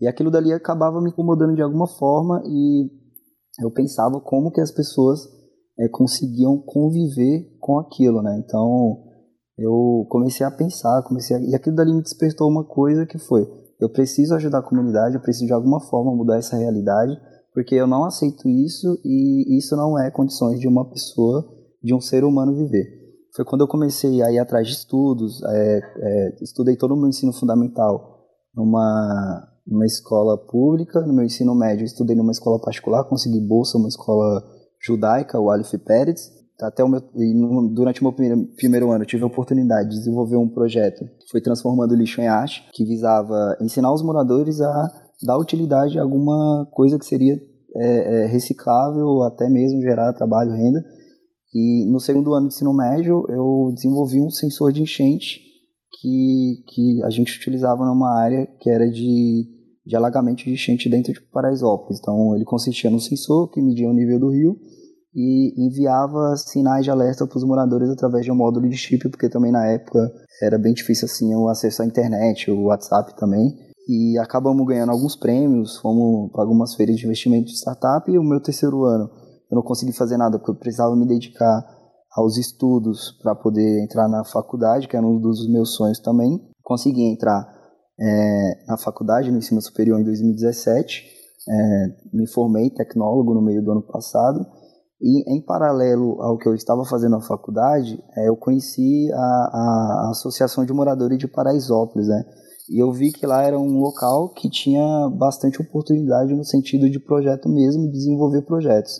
E 0.00 0.06
aquilo 0.06 0.30
dali 0.30 0.52
acabava 0.52 1.00
me 1.00 1.10
incomodando 1.10 1.54
de 1.54 1.62
alguma 1.62 1.88
forma 1.88 2.42
e 2.46 2.88
eu 3.60 3.70
pensava 3.70 4.20
como 4.20 4.50
que 4.50 4.60
as 4.60 4.70
pessoas 4.70 5.20
é, 5.78 5.88
conseguiam 5.88 6.58
conviver 6.58 7.56
com 7.58 7.78
aquilo, 7.78 8.22
né? 8.22 8.40
Então 8.44 9.02
eu 9.58 10.06
comecei 10.10 10.44
a 10.44 10.50
pensar, 10.50 11.02
comecei 11.02 11.36
a... 11.36 11.40
e 11.40 11.54
aquilo 11.54 11.74
dali 11.74 11.92
me 11.92 12.02
despertou 12.02 12.48
uma 12.48 12.64
coisa 12.64 13.06
que 13.06 13.18
foi: 13.18 13.48
eu 13.80 13.90
preciso 13.90 14.34
ajudar 14.34 14.58
a 14.58 14.62
comunidade, 14.68 15.14
eu 15.14 15.22
preciso 15.22 15.46
de 15.46 15.52
alguma 15.52 15.80
forma 15.80 16.14
mudar 16.14 16.36
essa 16.36 16.56
realidade, 16.56 17.18
porque 17.54 17.74
eu 17.74 17.86
não 17.86 18.04
aceito 18.04 18.48
isso 18.48 19.00
e 19.02 19.56
isso 19.56 19.74
não 19.74 19.98
é 19.98 20.10
condições 20.10 20.60
de 20.60 20.68
uma 20.68 20.88
pessoa, 20.88 21.42
de 21.82 21.94
um 21.94 22.00
ser 22.00 22.22
humano 22.22 22.54
viver 22.54 23.05
foi 23.36 23.44
quando 23.44 23.60
eu 23.60 23.68
comecei 23.68 24.22
a 24.22 24.32
ir 24.32 24.38
atrás 24.38 24.66
de 24.66 24.72
estudos, 24.72 25.42
é, 25.44 25.78
é, 25.78 26.36
estudei 26.42 26.74
todo 26.74 26.94
o 26.94 26.96
meu 26.96 27.08
ensino 27.08 27.34
fundamental 27.34 28.24
numa, 28.54 29.46
numa 29.66 29.84
escola 29.84 30.38
pública, 30.38 31.02
no 31.02 31.12
meu 31.12 31.24
ensino 31.24 31.54
médio 31.54 31.84
estudei 31.84 32.16
numa 32.16 32.32
escola 32.32 32.58
particular, 32.58 33.04
consegui 33.04 33.40
bolsa 33.40 33.76
numa 33.76 33.88
escola 33.88 34.42
judaica, 34.80 35.38
o 35.38 35.50
Aleph 35.50 35.74
Pérez, 35.84 36.30
até 36.62 36.82
o 36.82 36.88
meu, 36.88 37.02
durante 37.74 38.00
o 38.00 38.04
meu 38.04 38.12
primeiro, 38.14 38.46
primeiro 38.56 38.90
ano, 38.90 39.04
eu 39.04 39.06
tive 39.06 39.22
a 39.22 39.26
oportunidade 39.26 39.90
de 39.90 39.96
desenvolver 39.96 40.36
um 40.36 40.48
projeto 40.48 41.04
que 41.04 41.30
foi 41.30 41.42
Transformando 41.42 41.94
Lixo 41.94 42.22
em 42.22 42.28
Arte, 42.28 42.66
que 42.72 42.86
visava 42.86 43.56
ensinar 43.60 43.92
os 43.92 44.02
moradores 44.02 44.62
a 44.62 44.90
dar 45.26 45.36
utilidade 45.36 45.98
a 45.98 46.02
alguma 46.02 46.66
coisa 46.72 46.98
que 46.98 47.04
seria 47.04 47.38
é, 47.76 48.22
é, 48.22 48.26
reciclável 48.26 49.22
até 49.22 49.50
mesmo 49.50 49.82
gerar 49.82 50.14
trabalho, 50.14 50.52
renda. 50.52 50.82
E 51.58 51.86
no 51.86 51.98
segundo 51.98 52.34
ano 52.34 52.48
de 52.48 52.54
ensino 52.54 52.74
médio, 52.74 53.24
eu 53.30 53.72
desenvolvi 53.74 54.20
um 54.20 54.28
sensor 54.28 54.70
de 54.74 54.82
enchente 54.82 55.40
que, 55.98 56.62
que 56.68 57.02
a 57.02 57.08
gente 57.08 57.34
utilizava 57.34 57.82
numa 57.86 58.14
área 58.14 58.46
que 58.60 58.68
era 58.68 58.86
de, 58.90 59.48
de 59.86 59.96
alagamento 59.96 60.44
de 60.44 60.50
enchente 60.50 60.90
dentro 60.90 61.14
de 61.14 61.20
Paraisópolis. 61.32 61.98
Então, 61.98 62.36
ele 62.36 62.44
consistia 62.44 62.90
num 62.90 62.98
sensor 62.98 63.50
que 63.50 63.62
media 63.62 63.88
o 63.88 63.94
nível 63.94 64.20
do 64.20 64.28
rio 64.28 64.54
e 65.14 65.54
enviava 65.66 66.36
sinais 66.36 66.84
de 66.84 66.90
alerta 66.90 67.26
para 67.26 67.38
os 67.38 67.44
moradores 67.44 67.88
através 67.88 68.26
de 68.26 68.30
um 68.30 68.36
módulo 68.36 68.68
de 68.68 68.76
chip, 68.76 69.08
porque 69.08 69.30
também 69.30 69.50
na 69.50 69.66
época 69.66 70.12
era 70.42 70.58
bem 70.58 70.74
difícil 70.74 71.06
assim 71.06 71.34
o 71.34 71.48
acesso 71.48 71.80
à 71.80 71.86
internet, 71.86 72.50
o 72.50 72.64
WhatsApp 72.64 73.16
também. 73.16 73.56
E 73.88 74.18
acabamos 74.18 74.66
ganhando 74.66 74.92
alguns 74.92 75.16
prêmios, 75.16 75.78
fomos 75.78 76.30
para 76.32 76.42
algumas 76.42 76.74
feiras 76.74 76.96
de 76.96 77.06
investimento 77.06 77.46
de 77.46 77.56
startup 77.56 78.12
e 78.12 78.18
o 78.18 78.22
meu 78.22 78.42
terceiro 78.42 78.84
ano 78.84 79.08
eu 79.50 79.56
não 79.56 79.62
consegui 79.62 79.92
fazer 79.92 80.16
nada 80.16 80.38
porque 80.38 80.50
eu 80.50 80.56
precisava 80.56 80.94
me 80.96 81.06
dedicar 81.06 81.64
aos 82.16 82.38
estudos 82.38 83.12
para 83.22 83.34
poder 83.34 83.82
entrar 83.82 84.08
na 84.08 84.24
faculdade, 84.24 84.88
que 84.88 84.96
era 84.96 85.06
um 85.06 85.18
dos 85.18 85.46
meus 85.48 85.74
sonhos 85.74 86.00
também. 86.00 86.40
Consegui 86.62 87.02
entrar 87.02 87.46
é, 88.00 88.64
na 88.66 88.78
faculdade, 88.78 89.30
no 89.30 89.38
ensino 89.38 89.60
superior, 89.60 90.00
em 90.00 90.04
2017. 90.04 91.04
É, 91.48 91.86
me 92.12 92.26
formei 92.26 92.70
tecnólogo 92.70 93.34
no 93.34 93.42
meio 93.42 93.62
do 93.62 93.70
ano 93.70 93.82
passado. 93.82 94.44
E 95.00 95.30
em 95.30 95.42
paralelo 95.42 96.22
ao 96.22 96.38
que 96.38 96.48
eu 96.48 96.54
estava 96.54 96.84
fazendo 96.86 97.12
na 97.12 97.20
faculdade, 97.20 98.02
é, 98.16 98.28
eu 98.28 98.36
conheci 98.36 99.12
a, 99.12 99.16
a, 99.16 100.08
Associação 100.10 100.64
de 100.64 100.72
Moradores 100.72 101.18
de 101.18 101.28
Paraisópolis, 101.28 102.08
né? 102.08 102.24
E 102.70 102.82
eu 102.82 102.90
vi 102.90 103.12
que 103.12 103.26
lá 103.26 103.42
era 103.42 103.58
um 103.58 103.78
local 103.78 104.30
que 104.30 104.48
tinha 104.48 105.08
bastante 105.10 105.60
oportunidade 105.60 106.34
no 106.34 106.44
sentido 106.44 106.90
de 106.90 106.98
projeto 106.98 107.48
mesmo, 107.48 107.90
desenvolver 107.92 108.42
projetos. 108.42 108.98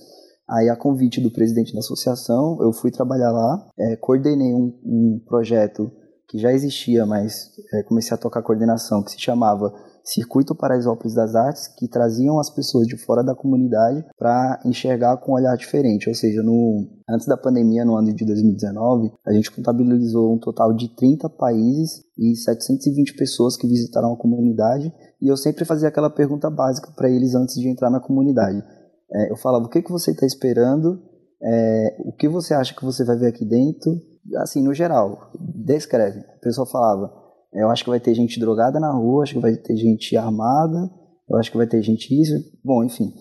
Aí, 0.48 0.68
a 0.68 0.76
convite 0.76 1.20
do 1.20 1.30
presidente 1.30 1.72
da 1.72 1.80
associação, 1.80 2.58
eu 2.60 2.72
fui 2.72 2.92
trabalhar 2.92 3.32
lá, 3.32 3.68
é, 3.78 3.96
coordenei 3.96 4.54
um, 4.54 4.72
um, 4.84 5.20
projeto 5.26 5.90
que 6.28 6.38
já 6.38 6.52
existia, 6.52 7.04
mas 7.04 7.50
é, 7.72 7.82
comecei 7.82 8.14
a 8.14 8.18
tocar 8.18 8.42
coordenação, 8.42 9.02
que 9.02 9.10
se 9.10 9.20
chamava 9.20 9.72
Circuito 10.04 10.54
Paraisópolis 10.54 11.14
das 11.14 11.34
Artes, 11.34 11.66
que 11.66 11.88
traziam 11.88 12.38
as 12.38 12.48
pessoas 12.48 12.86
de 12.86 12.96
fora 12.96 13.24
da 13.24 13.34
comunidade 13.34 14.04
para 14.16 14.60
enxergar 14.64 15.16
com 15.16 15.32
um 15.32 15.34
olhar 15.34 15.56
diferente. 15.56 16.08
Ou 16.08 16.14
seja, 16.14 16.44
no, 16.44 16.86
antes 17.10 17.26
da 17.26 17.36
pandemia, 17.36 17.84
no 17.84 17.96
ano 17.96 18.14
de 18.14 18.24
2019, 18.24 19.10
a 19.26 19.32
gente 19.32 19.50
contabilizou 19.50 20.32
um 20.32 20.38
total 20.38 20.72
de 20.72 20.94
30 20.94 21.28
países 21.30 22.04
e 22.16 22.36
720 22.36 23.16
pessoas 23.16 23.56
que 23.56 23.66
visitaram 23.66 24.12
a 24.12 24.16
comunidade. 24.16 24.92
E 25.20 25.26
eu 25.26 25.36
sempre 25.36 25.64
fazia 25.64 25.88
aquela 25.88 26.08
pergunta 26.08 26.48
básica 26.48 26.92
para 26.94 27.10
eles 27.10 27.34
antes 27.34 27.56
de 27.56 27.68
entrar 27.68 27.90
na 27.90 27.98
comunidade 27.98 28.62
é, 29.12 29.30
eu 29.30 29.36
falava, 29.36 29.66
o 29.66 29.68
que, 29.68 29.82
que 29.82 29.90
você 29.90 30.10
está 30.10 30.26
esperando? 30.26 31.00
É, 31.42 31.96
o 32.00 32.12
que 32.12 32.28
você 32.28 32.54
acha 32.54 32.74
que 32.74 32.84
você 32.84 33.04
vai 33.04 33.16
ver 33.16 33.28
aqui 33.28 33.44
dentro? 33.44 33.92
Assim, 34.38 34.62
no 34.62 34.74
geral, 34.74 35.30
descreve. 35.38 36.20
A 36.20 36.38
pessoa 36.42 36.66
falava, 36.66 37.12
é, 37.54 37.62
eu 37.62 37.70
acho 37.70 37.84
que 37.84 37.90
vai 37.90 38.00
ter 38.00 38.14
gente 38.14 38.40
drogada 38.40 38.80
na 38.80 38.92
rua, 38.92 39.22
acho 39.22 39.34
que 39.34 39.40
vai 39.40 39.54
ter 39.54 39.76
gente 39.76 40.16
armada, 40.16 40.90
eu 41.28 41.36
acho 41.38 41.50
que 41.50 41.56
vai 41.56 41.66
ter 41.66 41.82
gente 41.82 42.12
isso. 42.20 42.34
Bom, 42.64 42.84
enfim, 42.84 43.12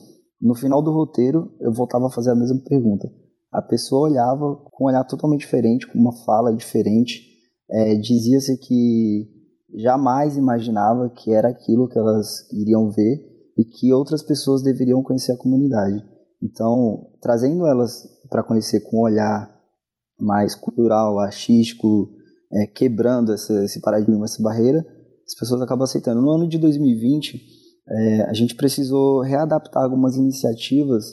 no 0.41 0.55
final 0.55 0.81
do 0.81 0.91
roteiro, 0.91 1.51
eu 1.61 1.71
voltava 1.71 2.07
a 2.07 2.11
fazer 2.11 2.31
a 2.31 2.35
mesma 2.35 2.59
pergunta. 2.67 3.07
A 3.51 3.61
pessoa 3.61 4.09
olhava 4.09 4.55
com 4.71 4.85
um 4.85 4.87
olhar 4.87 5.03
totalmente 5.05 5.41
diferente, 5.41 5.87
com 5.87 5.97
uma 5.97 6.13
fala 6.25 6.53
diferente. 6.53 7.21
É, 7.69 7.95
Dizia-se 7.95 8.57
que 8.57 9.29
jamais 9.77 10.35
imaginava 10.35 11.09
que 11.09 11.31
era 11.31 11.49
aquilo 11.49 11.87
que 11.87 11.97
elas 11.97 12.51
iriam 12.51 12.89
ver 12.91 13.34
e 13.57 13.63
que 13.63 13.93
outras 13.93 14.21
pessoas 14.21 14.61
deveriam 14.61 15.01
conhecer 15.01 15.31
a 15.31 15.37
comunidade. 15.37 16.03
Então, 16.41 17.07
trazendo 17.21 17.65
elas 17.65 18.03
para 18.29 18.43
conhecer 18.43 18.81
com 18.81 18.97
um 18.97 19.03
olhar 19.03 19.53
mais 20.19 20.55
cultural, 20.55 21.19
artístico, 21.19 22.09
é, 22.51 22.67
quebrando 22.67 23.33
essa, 23.33 23.63
esse 23.63 23.81
paradigma, 23.81 24.25
essa 24.25 24.41
barreira, 24.41 24.85
as 25.25 25.35
pessoas 25.35 25.61
acabam 25.61 25.83
aceitando. 25.83 26.21
No 26.21 26.31
ano 26.31 26.47
de 26.47 26.57
2020, 26.57 27.41
é, 27.87 28.21
a 28.23 28.33
gente 28.33 28.55
precisou 28.55 29.21
readaptar 29.21 29.83
algumas 29.83 30.15
iniciativas 30.15 31.05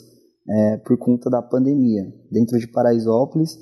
é, 0.49 0.77
por 0.77 0.97
conta 0.97 1.29
da 1.29 1.41
pandemia. 1.41 2.03
Dentro 2.31 2.59
de 2.59 2.67
Paraisópolis, 2.67 3.57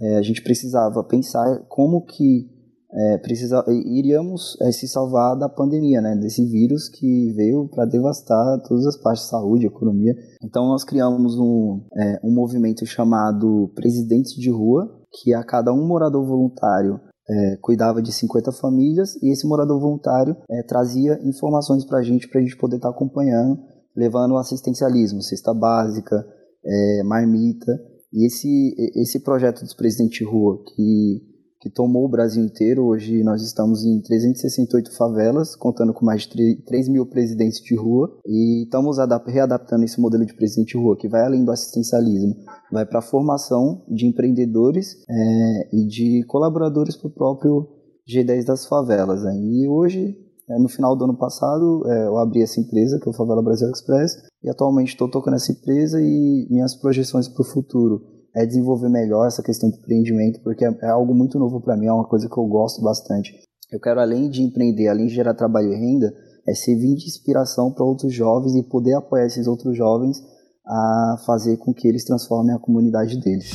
é, 0.00 0.16
a 0.16 0.22
gente 0.22 0.42
precisava 0.42 1.02
pensar 1.04 1.66
como 1.68 2.04
que 2.04 2.53
é, 2.94 3.18
precisa, 3.18 3.64
iríamos 3.68 4.56
é, 4.60 4.70
se 4.70 4.86
salvar 4.86 5.36
da 5.36 5.48
pandemia, 5.48 6.00
né, 6.00 6.14
desse 6.14 6.44
vírus 6.46 6.88
que 6.88 7.32
veio 7.32 7.68
para 7.68 7.84
devastar 7.84 8.62
todas 8.62 8.86
as 8.86 8.96
partes 8.96 9.24
de 9.24 9.30
saúde, 9.30 9.66
economia. 9.66 10.14
Então 10.42 10.68
nós 10.68 10.84
criamos 10.84 11.36
um, 11.36 11.84
é, 11.96 12.20
um 12.22 12.32
movimento 12.32 12.86
chamado 12.86 13.72
Presidentes 13.74 14.32
de 14.34 14.50
Rua, 14.50 14.88
que 15.10 15.34
a 15.34 15.42
cada 15.42 15.72
um 15.72 15.86
morador 15.86 16.24
voluntário 16.24 17.00
é, 17.28 17.56
cuidava 17.56 18.00
de 18.00 18.12
50 18.12 18.52
famílias 18.52 19.16
e 19.22 19.32
esse 19.32 19.46
morador 19.46 19.80
voluntário 19.80 20.36
é, 20.48 20.62
trazia 20.62 21.18
informações 21.24 21.84
para 21.84 21.98
a 21.98 22.02
gente, 22.02 22.28
para 22.28 22.40
a 22.40 22.42
gente 22.42 22.56
poder 22.56 22.76
estar 22.76 22.90
tá 22.90 22.94
acompanhando, 22.94 23.58
levando 23.96 24.36
assistencialismo, 24.36 25.20
cesta 25.22 25.52
básica, 25.52 26.24
é, 26.64 27.02
marmita. 27.02 27.72
E 28.12 28.26
esse, 28.26 28.74
esse 28.94 29.20
projeto 29.24 29.62
dos 29.62 29.74
Presidentes 29.74 30.18
de 30.18 30.24
Rua, 30.24 30.62
que 30.72 31.33
que 31.64 31.70
tomou 31.70 32.04
o 32.04 32.08
Brasil 32.08 32.44
inteiro. 32.44 32.84
Hoje 32.84 33.22
nós 33.24 33.40
estamos 33.40 33.86
em 33.86 33.98
368 34.02 34.94
favelas, 34.94 35.56
contando 35.56 35.94
com 35.94 36.04
mais 36.04 36.26
de 36.26 36.62
3 36.66 36.90
mil 36.90 37.06
presidentes 37.06 37.58
de 37.62 37.74
rua, 37.74 38.14
e 38.26 38.64
estamos 38.64 38.98
readaptando 39.26 39.82
esse 39.82 39.98
modelo 39.98 40.26
de 40.26 40.34
presidente 40.34 40.72
de 40.72 40.76
rua, 40.76 40.94
que 40.94 41.08
vai 41.08 41.22
além 41.22 41.42
do 41.42 41.50
assistencialismo, 41.50 42.36
vai 42.70 42.84
para 42.84 42.98
a 42.98 43.02
formação 43.02 43.82
de 43.88 44.06
empreendedores 44.06 44.94
é, 45.08 45.74
e 45.74 45.86
de 45.86 46.22
colaboradores 46.26 46.96
para 46.96 47.08
o 47.08 47.14
próprio 47.14 47.66
G10 48.06 48.44
das 48.44 48.66
favelas. 48.66 49.22
Né? 49.22 49.34
E 49.34 49.66
hoje 49.66 50.14
é, 50.50 50.58
no 50.58 50.68
final 50.68 50.94
do 50.94 51.04
ano 51.04 51.16
passado, 51.16 51.82
é, 51.86 52.06
eu 52.06 52.18
abri 52.18 52.42
essa 52.42 52.60
empresa, 52.60 53.00
que 53.00 53.08
é 53.08 53.10
o 53.10 53.14
Favela 53.14 53.42
Brasil 53.42 53.70
Express, 53.70 54.22
e 54.42 54.50
atualmente 54.50 54.88
estou 54.88 55.08
tocando 55.08 55.36
essa 55.36 55.50
empresa 55.50 55.98
e 55.98 56.46
minhas 56.50 56.74
projeções 56.74 57.26
para 57.26 57.40
o 57.40 57.46
futuro 57.46 58.13
é 58.34 58.44
desenvolver 58.44 58.88
melhor 58.88 59.26
essa 59.26 59.42
questão 59.42 59.70
de 59.70 59.76
empreendimento, 59.78 60.40
porque 60.42 60.64
é, 60.64 60.78
é 60.82 60.88
algo 60.88 61.14
muito 61.14 61.38
novo 61.38 61.60
para 61.60 61.76
mim, 61.76 61.86
é 61.86 61.92
uma 61.92 62.08
coisa 62.08 62.28
que 62.28 62.38
eu 62.38 62.46
gosto 62.46 62.82
bastante. 62.82 63.32
Eu 63.70 63.80
quero, 63.80 64.00
além 64.00 64.28
de 64.28 64.42
empreender, 64.42 64.88
além 64.88 65.06
de 65.06 65.14
gerar 65.14 65.34
trabalho 65.34 65.72
e 65.72 65.76
renda, 65.76 66.12
é 66.46 66.54
servir 66.54 66.94
de 66.96 67.06
inspiração 67.06 67.72
para 67.72 67.84
outros 67.84 68.12
jovens 68.12 68.54
e 68.54 68.62
poder 68.62 68.94
apoiar 68.94 69.26
esses 69.26 69.46
outros 69.46 69.76
jovens 69.76 70.22
a 70.66 71.16
fazer 71.26 71.56
com 71.58 71.72
que 71.72 71.88
eles 71.88 72.04
transformem 72.04 72.54
a 72.54 72.58
comunidade 72.58 73.18
deles. 73.20 73.52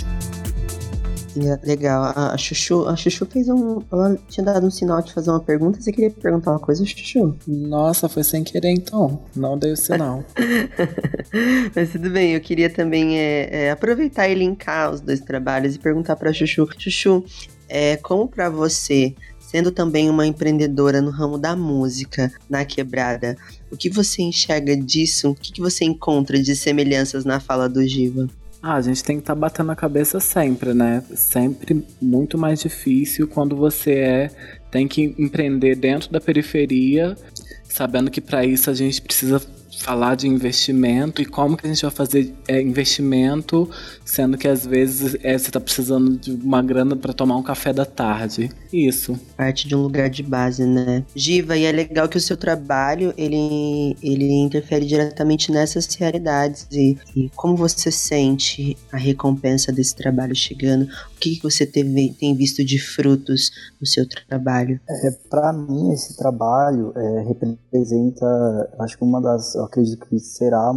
Legal. 1.63 2.13
A 2.15 2.37
Chuchu, 2.37 2.87
a 2.87 2.95
Chuchu 2.95 3.25
fez 3.25 3.49
um. 3.49 3.81
Ela 3.91 4.17
tinha 4.27 4.43
dado 4.43 4.65
um 4.65 4.71
sinal 4.71 5.01
de 5.01 5.13
fazer 5.13 5.29
uma 5.29 5.39
pergunta. 5.39 5.79
Você 5.79 5.91
queria 5.91 6.09
perguntar 6.09 6.51
uma 6.51 6.59
coisa, 6.59 6.85
Chuchu? 6.85 7.35
Nossa, 7.47 8.09
foi 8.09 8.23
sem 8.23 8.43
querer 8.43 8.71
então. 8.71 9.21
Não 9.35 9.57
dei 9.57 9.71
o 9.71 9.77
sinal. 9.77 10.23
Mas 11.75 11.91
tudo 11.91 12.09
bem, 12.09 12.33
eu 12.33 12.41
queria 12.41 12.69
também 12.69 13.19
é, 13.19 13.65
é, 13.65 13.71
aproveitar 13.71 14.27
e 14.27 14.35
linkar 14.35 14.91
os 14.91 15.01
dois 15.01 15.19
trabalhos 15.19 15.75
e 15.75 15.79
perguntar 15.79 16.15
pra 16.15 16.33
Chuchu. 16.33 16.67
Chuchu, 16.77 17.23
é, 17.67 17.97
como 17.97 18.27
para 18.27 18.49
você, 18.49 19.13
sendo 19.39 19.71
também 19.71 20.09
uma 20.09 20.25
empreendedora 20.25 21.01
no 21.01 21.11
ramo 21.11 21.37
da 21.37 21.55
música 21.55 22.31
na 22.49 22.65
quebrada, 22.65 23.37
o 23.71 23.77
que 23.77 23.89
você 23.89 24.21
enxerga 24.21 24.75
disso? 24.75 25.31
O 25.31 25.35
que, 25.35 25.51
que 25.53 25.61
você 25.61 25.85
encontra 25.85 26.41
de 26.41 26.55
semelhanças 26.55 27.23
na 27.23 27.39
fala 27.39 27.69
do 27.69 27.85
Giva? 27.87 28.27
Ah, 28.61 28.75
a 28.75 28.81
gente 28.81 29.03
tem 29.03 29.15
que 29.15 29.21
estar 29.21 29.35
tá 29.35 29.39
batendo 29.39 29.71
a 29.71 29.75
cabeça 29.75 30.19
sempre, 30.19 30.73
né? 30.73 31.03
Sempre 31.15 31.85
muito 32.01 32.37
mais 32.37 32.59
difícil 32.59 33.27
quando 33.27 33.55
você 33.55 33.91
é 33.93 34.31
tem 34.69 34.87
que 34.87 35.15
empreender 35.17 35.75
dentro 35.75 36.11
da 36.11 36.21
periferia, 36.21 37.15
sabendo 37.63 38.11
que 38.11 38.21
para 38.21 38.45
isso 38.45 38.69
a 38.69 38.73
gente 38.73 39.01
precisa 39.01 39.41
falar 39.79 40.15
de 40.15 40.27
investimento 40.27 41.21
e 41.21 41.25
como 41.25 41.55
que 41.55 41.65
a 41.65 41.69
gente 41.69 41.81
vai 41.81 41.91
fazer 41.91 42.33
é, 42.47 42.61
investimento, 42.61 43.69
sendo 44.03 44.37
que 44.37 44.47
às 44.47 44.65
vezes 44.65 45.15
é, 45.23 45.37
você 45.37 45.47
está 45.47 45.59
precisando 45.59 46.17
de 46.17 46.31
uma 46.31 46.61
grana 46.61 46.95
para 46.95 47.13
tomar 47.13 47.37
um 47.37 47.43
café 47.43 47.71
da 47.71 47.85
tarde. 47.85 48.51
Isso. 48.71 49.19
Parte 49.37 49.67
de 49.67 49.75
um 49.75 49.81
lugar 49.81 50.09
de 50.09 50.21
base, 50.21 50.65
né? 50.65 51.03
Giva, 51.15 51.57
e 51.57 51.63
é 51.63 51.71
legal 51.71 52.07
que 52.07 52.17
o 52.17 52.21
seu 52.21 52.35
trabalho 52.35 53.13
ele, 53.17 53.95
ele 54.03 54.31
interfere 54.33 54.85
diretamente 54.85 55.51
nessas 55.51 55.87
realidades 55.95 56.67
e, 56.71 56.97
e 57.15 57.29
como 57.35 57.55
você 57.55 57.91
sente 57.91 58.77
a 58.91 58.97
recompensa 58.97 59.71
desse 59.71 59.95
trabalho 59.95 60.35
chegando? 60.35 60.83
O 60.83 61.19
que, 61.19 61.37
que 61.37 61.43
você 61.43 61.65
teve, 61.65 62.13
tem 62.19 62.35
visto 62.35 62.63
de 62.63 62.79
frutos 62.79 63.51
no 63.79 63.87
seu 63.87 64.07
trabalho? 64.07 64.79
É, 64.89 65.11
para 65.29 65.53
mim, 65.53 65.91
esse 65.91 66.17
trabalho 66.17 66.93
é, 66.95 67.23
representa, 67.27 68.69
acho 68.79 68.97
que 68.97 69.03
uma 69.03 69.21
das 69.21 69.55
acredito 69.69 70.05
que 70.05 70.19
será, 70.19 70.71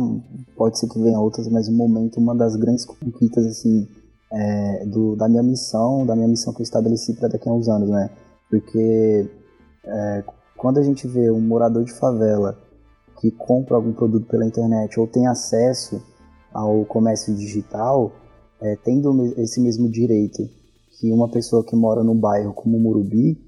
pode 0.57 0.79
ser 0.79 0.89
que 0.89 1.01
venha 1.01 1.19
outras, 1.19 1.49
mas 1.49 1.69
no 1.69 1.77
momento 1.77 2.19
uma 2.21 2.35
das 2.35 2.55
grandes 2.57 2.85
conquistas 2.85 3.47
assim 3.47 3.89
é, 4.33 4.87
do, 4.87 5.17
da 5.17 5.29
minha 5.29 5.43
missão, 5.43 6.07
da 6.07 6.15
minha 6.15 6.29
missão 6.29 6.53
que 6.53 6.61
eu 6.61 6.65
estabeleci 6.65 7.15
para 7.15 7.29
daqui 7.29 7.49
a 7.49 7.53
uns 7.53 7.69
anos, 7.69 7.89
né? 7.89 8.11
Porque 8.49 9.29
é, 9.85 10.25
quando 10.57 10.79
a 10.79 10.83
gente 10.83 11.07
vê 11.09 11.31
um 11.31 11.41
morador 11.41 11.85
de 11.85 11.93
favela 11.93 12.57
que 13.21 13.31
compra 13.31 13.77
algum 13.77 13.93
produto 13.93 14.27
pela 14.27 14.47
internet 14.47 14.99
ou 14.99 15.07
tem 15.07 15.27
acesso 15.27 16.03
ao 16.53 16.85
comércio 16.85 17.35
digital, 17.35 18.13
é, 18.61 18.77
tendo 18.77 19.25
esse 19.41 19.61
mesmo 19.61 19.89
direito 19.89 20.49
que 20.99 21.13
uma 21.13 21.29
pessoa 21.29 21.65
que 21.65 21.75
mora 21.75 22.05
num 22.05 22.19
bairro 22.19 22.53
como 22.53 22.79
Murubi, 22.79 23.39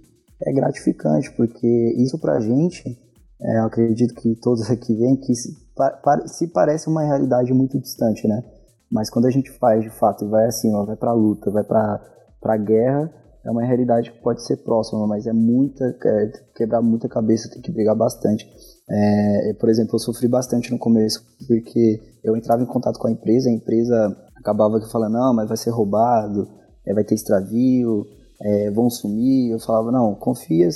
é 0.42 0.52
gratificante, 0.52 1.30
porque 1.32 1.94
isso 1.96 2.18
pra 2.18 2.40
gente, 2.40 2.98
é, 3.40 3.58
eu 3.58 3.64
acredito 3.64 4.14
que 4.14 4.34
todos 4.40 4.68
aqui 4.70 4.94
veem 4.94 5.16
que 5.16 5.34
se, 5.34 5.50
pa, 5.74 6.26
se 6.26 6.46
parece 6.48 6.88
uma 6.88 7.02
realidade 7.02 7.52
muito 7.52 7.78
distante, 7.78 8.26
né? 8.26 8.42
Mas 8.90 9.10
quando 9.10 9.26
a 9.26 9.30
gente 9.30 9.50
faz 9.58 9.82
de 9.82 9.90
fato 9.90 10.24
e 10.24 10.28
vai 10.28 10.46
assim, 10.46 10.72
ó, 10.74 10.84
vai 10.84 10.96
pra 10.96 11.12
luta, 11.12 11.50
vai 11.50 11.64
pra, 11.64 12.00
pra 12.40 12.56
guerra, 12.56 13.12
é 13.44 13.50
uma 13.50 13.62
realidade 13.62 14.10
que 14.10 14.22
pode 14.22 14.44
ser 14.44 14.58
próxima, 14.58 15.06
mas 15.06 15.26
é 15.26 15.32
muita, 15.32 15.84
é, 15.84 16.32
quebrar 16.56 16.80
muita 16.80 17.08
cabeça, 17.08 17.50
tem 17.50 17.60
que 17.60 17.72
brigar 17.72 17.94
bastante. 17.94 18.48
É, 18.88 19.54
por 19.58 19.68
exemplo, 19.68 19.96
eu 19.96 19.98
sofri 19.98 20.28
bastante 20.28 20.70
no 20.70 20.78
começo, 20.78 21.22
porque 21.46 22.00
eu 22.22 22.36
entrava 22.36 22.62
em 22.62 22.66
contato 22.66 22.98
com 22.98 23.08
a 23.08 23.10
empresa, 23.10 23.48
a 23.48 23.52
empresa 23.52 24.16
acabava 24.36 24.80
falando, 24.90 25.12
não, 25.14 25.34
mas 25.34 25.48
vai 25.48 25.56
ser 25.56 25.70
roubado, 25.70 26.48
é, 26.86 26.94
vai 26.94 27.04
ter 27.04 27.14
extravio, 27.14 28.06
é, 28.40 28.70
vão 28.70 28.88
sumir. 28.88 29.50
Eu 29.50 29.58
falava, 29.58 29.90
não, 29.90 30.14
confia, 30.14 30.68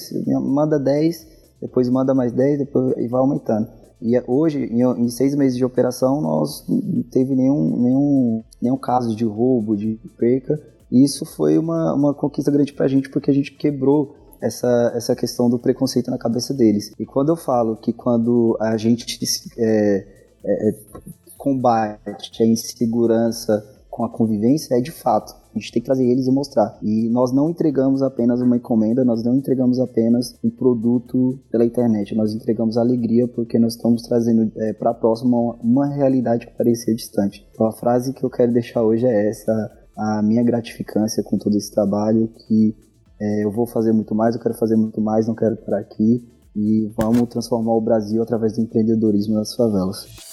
manda 0.43 0.79
10, 0.79 1.27
depois 1.61 1.89
manda 1.89 2.15
mais 2.15 2.33
10, 2.33 2.59
depois, 2.59 2.97
e 2.97 3.09
vai 3.09 3.21
aumentando. 3.21 3.69
E 4.01 4.21
hoje, 4.27 4.65
em, 4.65 4.83
em, 4.83 5.09
seis 5.09 5.35
meses 5.35 5.57
de 5.57 5.65
operação, 5.65 6.21
nós 6.21 6.65
não 6.69 7.03
teve 7.03 7.35
nenhum, 7.35 7.77
nenhum, 7.77 8.45
nenhum 8.63 8.77
caso 8.77 9.15
de 9.15 9.25
roubo, 9.25 9.77
de 9.77 9.99
perca, 10.17 10.61
e 10.91 11.03
isso 11.03 11.25
foi 11.25 11.59
uma, 11.59 11.95
uma 11.95 12.15
conquista 12.15 12.51
grande 12.51 12.73
para 12.73 12.87
a 12.87 12.89
gente, 12.89 13.11
porque 13.11 13.31
a 13.31 13.35
gente 13.35 13.53
quebrou 13.53 14.15
essa, 14.41 14.93
essa 14.95 15.17
questão 15.17 15.51
do 15.51 15.59
preconceito 15.59 16.11
na 16.11 16.19
cabeça 16.19 16.55
deles. 16.55 16.93
E 16.99 17.05
quando 17.05 17.31
eu 17.31 17.37
falo 17.37 17.77
que 17.77 17.93
quando 17.93 18.57
a 18.61 18.77
gente 18.77 19.19
é, 19.59 20.07
é, 20.45 20.75
combate 21.37 22.43
a 22.43 22.47
insegurança 22.47 23.78
com 23.99 24.05
a 24.05 24.09
convivência, 24.09 24.77
é 24.77 24.81
de 24.81 24.93
fato. 24.93 25.35
A 25.53 25.59
gente 25.59 25.73
tem 25.73 25.83
que 25.83 25.87
trazer 25.87 26.07
eles 26.07 26.29
e 26.29 26.31
mostrar. 26.31 26.79
E 26.81 27.11
nós 27.11 27.33
não 27.33 27.51
entregamos 27.51 28.01
apenas 28.01 28.41
uma 28.41 28.57
encomenda, 28.57 29.05
nós 29.05 29.25
não 29.25 29.35
entregamos 29.35 29.81
apenas 29.81 30.39
um 30.45 30.49
produto 30.49 31.37
pela 31.51 31.65
internet, 31.65 32.15
nós 32.15 32.33
entregamos 32.33 32.77
alegria 32.77 33.27
porque 33.27 33.59
nós 33.59 33.75
estamos 33.75 34.03
trazendo 34.03 34.53
é, 34.57 34.73
para 34.73 34.91
a 34.91 34.95
próxima 34.95 35.37
uma, 35.37 35.55
uma 35.55 35.87
realidade 35.89 36.47
que 36.47 36.57
parecia 36.57 36.95
distante. 36.95 37.45
Então 37.51 37.67
a 37.67 37.73
frase 37.73 38.13
que 38.13 38.23
eu 38.23 38.31
quero 38.31 38.53
deixar 38.53 38.85
hoje 38.85 39.05
é 39.05 39.31
essa: 39.31 39.53
a 39.97 40.23
minha 40.23 40.45
gratificância 40.45 41.25
com 41.25 41.37
todo 41.37 41.57
esse 41.57 41.73
trabalho, 41.73 42.29
que 42.47 42.77
é, 43.21 43.45
eu 43.45 43.51
vou 43.51 43.67
fazer 43.67 43.93
muito 43.93 44.15
mais, 44.15 44.37
eu 44.37 44.41
quero 44.41 44.55
fazer 44.55 44.77
muito 44.77 45.01
mais, 45.01 45.27
não 45.27 45.35
quero 45.35 45.57
parar 45.57 45.81
aqui 45.81 46.25
e 46.55 46.89
vamos 46.97 47.29
transformar 47.29 47.75
o 47.75 47.81
Brasil 47.81 48.23
através 48.23 48.53
do 48.53 48.63
empreendedorismo 48.63 49.35
nas 49.35 49.57
favelas. 49.57 50.28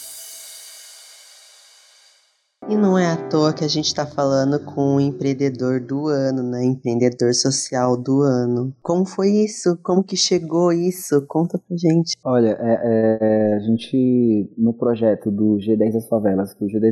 E 2.67 2.75
não 2.75 2.97
é 2.97 3.11
à 3.11 3.15
toa 3.29 3.53
que 3.53 3.63
a 3.63 3.67
gente 3.67 3.85
está 3.85 4.07
falando 4.07 4.59
com 4.65 4.95
o 4.95 4.99
empreendedor 4.99 5.79
do 5.79 6.07
ano, 6.07 6.41
né? 6.41 6.65
Empreendedor 6.65 7.31
social 7.35 7.95
do 7.95 8.23
ano. 8.23 8.73
Como 8.81 9.05
foi 9.05 9.29
isso? 9.29 9.77
Como 9.83 10.03
que 10.03 10.17
chegou 10.17 10.73
isso? 10.73 11.23
Conta 11.27 11.59
pra 11.59 11.77
gente. 11.77 12.17
Olha, 12.23 12.57
é, 12.59 12.79
é, 12.81 13.53
a 13.53 13.59
gente, 13.59 14.51
no 14.57 14.73
projeto 14.73 15.29
do 15.29 15.57
G10 15.57 15.93
das 15.93 16.07
Favelas, 16.07 16.55
que 16.55 16.65
o 16.65 16.67
G10 16.67 16.91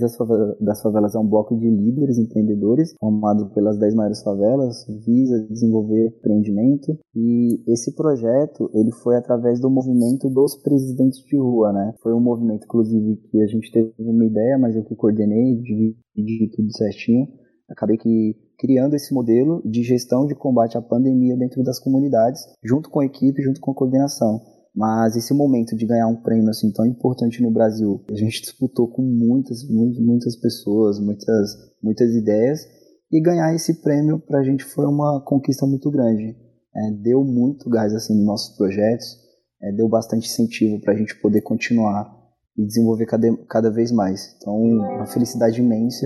das 0.62 0.80
favelas, 0.80 1.16
é 1.16 1.20
um 1.20 1.28
bloco 1.28 1.58
de 1.58 1.68
líderes 1.68 2.20
empreendedores, 2.20 2.94
formado 3.00 3.50
pelas 3.50 3.76
10 3.80 3.96
maiores 3.96 4.22
favelas, 4.22 4.86
visa 4.88 5.40
desenvolver 5.50 6.14
empreendimento. 6.20 6.96
E 7.16 7.64
esse 7.68 7.96
projeto, 7.96 8.70
ele 8.76 8.92
foi 8.92 9.18
através 9.18 9.60
do 9.60 9.72
movimento 9.72 10.30
dos 10.30 10.56
presidentes 10.56 11.18
de 11.26 11.36
rua, 11.36 11.74
né? 11.74 11.96
Foi 12.04 12.14
um 12.14 12.20
movimento, 12.20 12.66
inclusive, 12.66 13.16
que 13.32 13.42
a 13.42 13.48
gente 13.48 13.72
teve 13.72 13.92
uma 13.98 14.26
ideia, 14.26 14.56
mas 14.60 14.76
eu 14.76 14.84
que 14.84 14.96
coordenei, 14.96 15.63
dividir 15.64 16.52
tudo 16.52 16.76
certinho, 16.76 17.28
acabei 17.70 17.98
que 17.98 18.36
criando 18.58 18.96
esse 18.96 19.14
modelo 19.14 19.62
de 19.66 19.84
gestão 19.84 20.26
de 20.26 20.36
combate 20.36 20.78
à 20.78 20.82
pandemia 20.82 21.36
dentro 21.36 21.64
das 21.64 21.80
comunidades, 21.80 22.42
junto 22.64 22.90
com 22.90 23.00
a 23.00 23.06
equipe, 23.06 23.42
junto 23.42 23.60
com 23.60 23.72
a 23.72 23.76
coordenação. 23.76 24.42
Mas 24.76 25.16
esse 25.16 25.34
momento 25.34 25.76
de 25.76 25.86
ganhar 25.86 26.08
um 26.08 26.22
prêmio 26.22 26.50
assim 26.50 26.72
tão 26.72 26.86
importante 26.86 27.42
no 27.42 27.52
Brasil, 27.52 28.04
a 28.10 28.16
gente 28.16 28.42
disputou 28.42 28.88
com 28.88 29.04
muitas, 29.04 29.68
muitas, 29.70 30.36
pessoas, 30.36 31.00
muitas, 31.00 31.56
muitas 31.82 32.16
ideias, 32.16 32.62
e 33.12 33.22
ganhar 33.22 33.54
esse 33.54 33.82
prêmio 33.82 34.20
para 34.20 34.40
a 34.40 34.44
gente 34.44 34.64
foi 34.64 34.88
uma 34.88 35.22
conquista 35.22 35.68
muito 35.68 35.92
grande. 35.92 36.36
É, 36.76 36.92
deu 36.92 37.24
muito 37.24 37.70
gás 37.70 37.94
assim 37.94 38.16
nos 38.16 38.26
nossos 38.26 38.58
projetos, 38.58 39.06
é, 39.62 39.72
deu 39.72 39.88
bastante 39.88 40.28
incentivo 40.28 40.82
para 40.82 40.94
a 40.94 40.98
gente 40.98 41.20
poder 41.22 41.42
continuar 41.42 42.23
e 42.58 42.66
desenvolver 42.66 43.06
cada, 43.06 43.28
cada 43.48 43.72
vez 43.72 43.92
mais. 43.92 44.36
Então, 44.38 44.56
uma 44.56 45.06
felicidade 45.06 45.60
imensa 45.60 46.06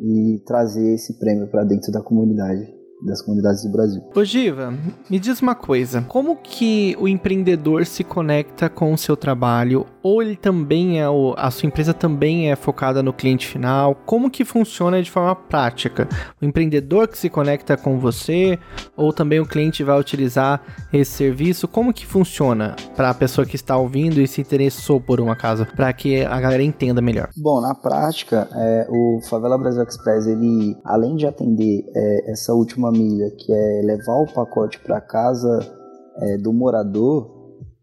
e 0.00 0.42
trazer 0.46 0.94
esse 0.94 1.18
prêmio 1.18 1.48
para 1.48 1.64
dentro 1.64 1.90
da 1.90 2.02
comunidade 2.02 2.77
das 3.02 3.22
comunidades 3.22 3.62
do 3.62 3.70
Brasil. 3.70 4.02
Ô 4.14 4.24
Giva, 4.24 4.74
me 5.08 5.18
diz 5.18 5.40
uma 5.40 5.54
coisa, 5.54 6.02
como 6.02 6.36
que 6.36 6.96
o 6.98 7.06
empreendedor 7.06 7.86
se 7.86 8.02
conecta 8.02 8.68
com 8.68 8.92
o 8.92 8.98
seu 8.98 9.16
trabalho? 9.16 9.86
Ou 10.02 10.22
ele 10.22 10.36
também 10.36 11.00
é, 11.00 11.08
o, 11.08 11.34
a 11.36 11.50
sua 11.50 11.66
empresa 11.66 11.94
também 11.94 12.50
é 12.50 12.56
focada 12.56 13.02
no 13.02 13.12
cliente 13.12 13.46
final? 13.46 13.94
Como 14.06 14.30
que 14.30 14.44
funciona 14.44 15.02
de 15.02 15.10
forma 15.10 15.34
prática? 15.34 16.08
O 16.40 16.44
empreendedor 16.44 17.08
que 17.08 17.18
se 17.18 17.28
conecta 17.28 17.76
com 17.76 17.98
você? 17.98 18.58
Ou 18.96 19.12
também 19.12 19.38
o 19.40 19.46
cliente 19.46 19.84
vai 19.84 19.98
utilizar 19.98 20.60
esse 20.92 21.12
serviço? 21.12 21.68
Como 21.68 21.92
que 21.92 22.06
funciona 22.06 22.74
para 22.96 23.10
a 23.10 23.14
pessoa 23.14 23.46
que 23.46 23.56
está 23.56 23.76
ouvindo 23.76 24.20
e 24.20 24.26
se 24.26 24.40
interessou 24.40 25.00
por 25.00 25.20
uma 25.20 25.36
casa? 25.36 25.66
Para 25.66 25.92
que 25.92 26.24
a 26.24 26.40
galera 26.40 26.62
entenda 26.62 27.00
melhor. 27.00 27.28
Bom, 27.36 27.60
na 27.60 27.74
prática, 27.74 28.48
é, 28.52 28.86
o 28.90 29.20
Favela 29.28 29.58
Brasil 29.58 29.82
Express, 29.82 30.26
ele, 30.26 30.76
além 30.84 31.16
de 31.16 31.26
atender 31.26 31.84
é, 31.94 32.32
essa 32.32 32.54
última 32.54 32.87
que 33.38 33.52
é 33.52 33.82
levar 33.82 34.16
o 34.16 34.32
pacote 34.32 34.80
para 34.80 35.00
casa 35.00 35.58
é, 36.18 36.38
do 36.38 36.52
morador, 36.52 37.38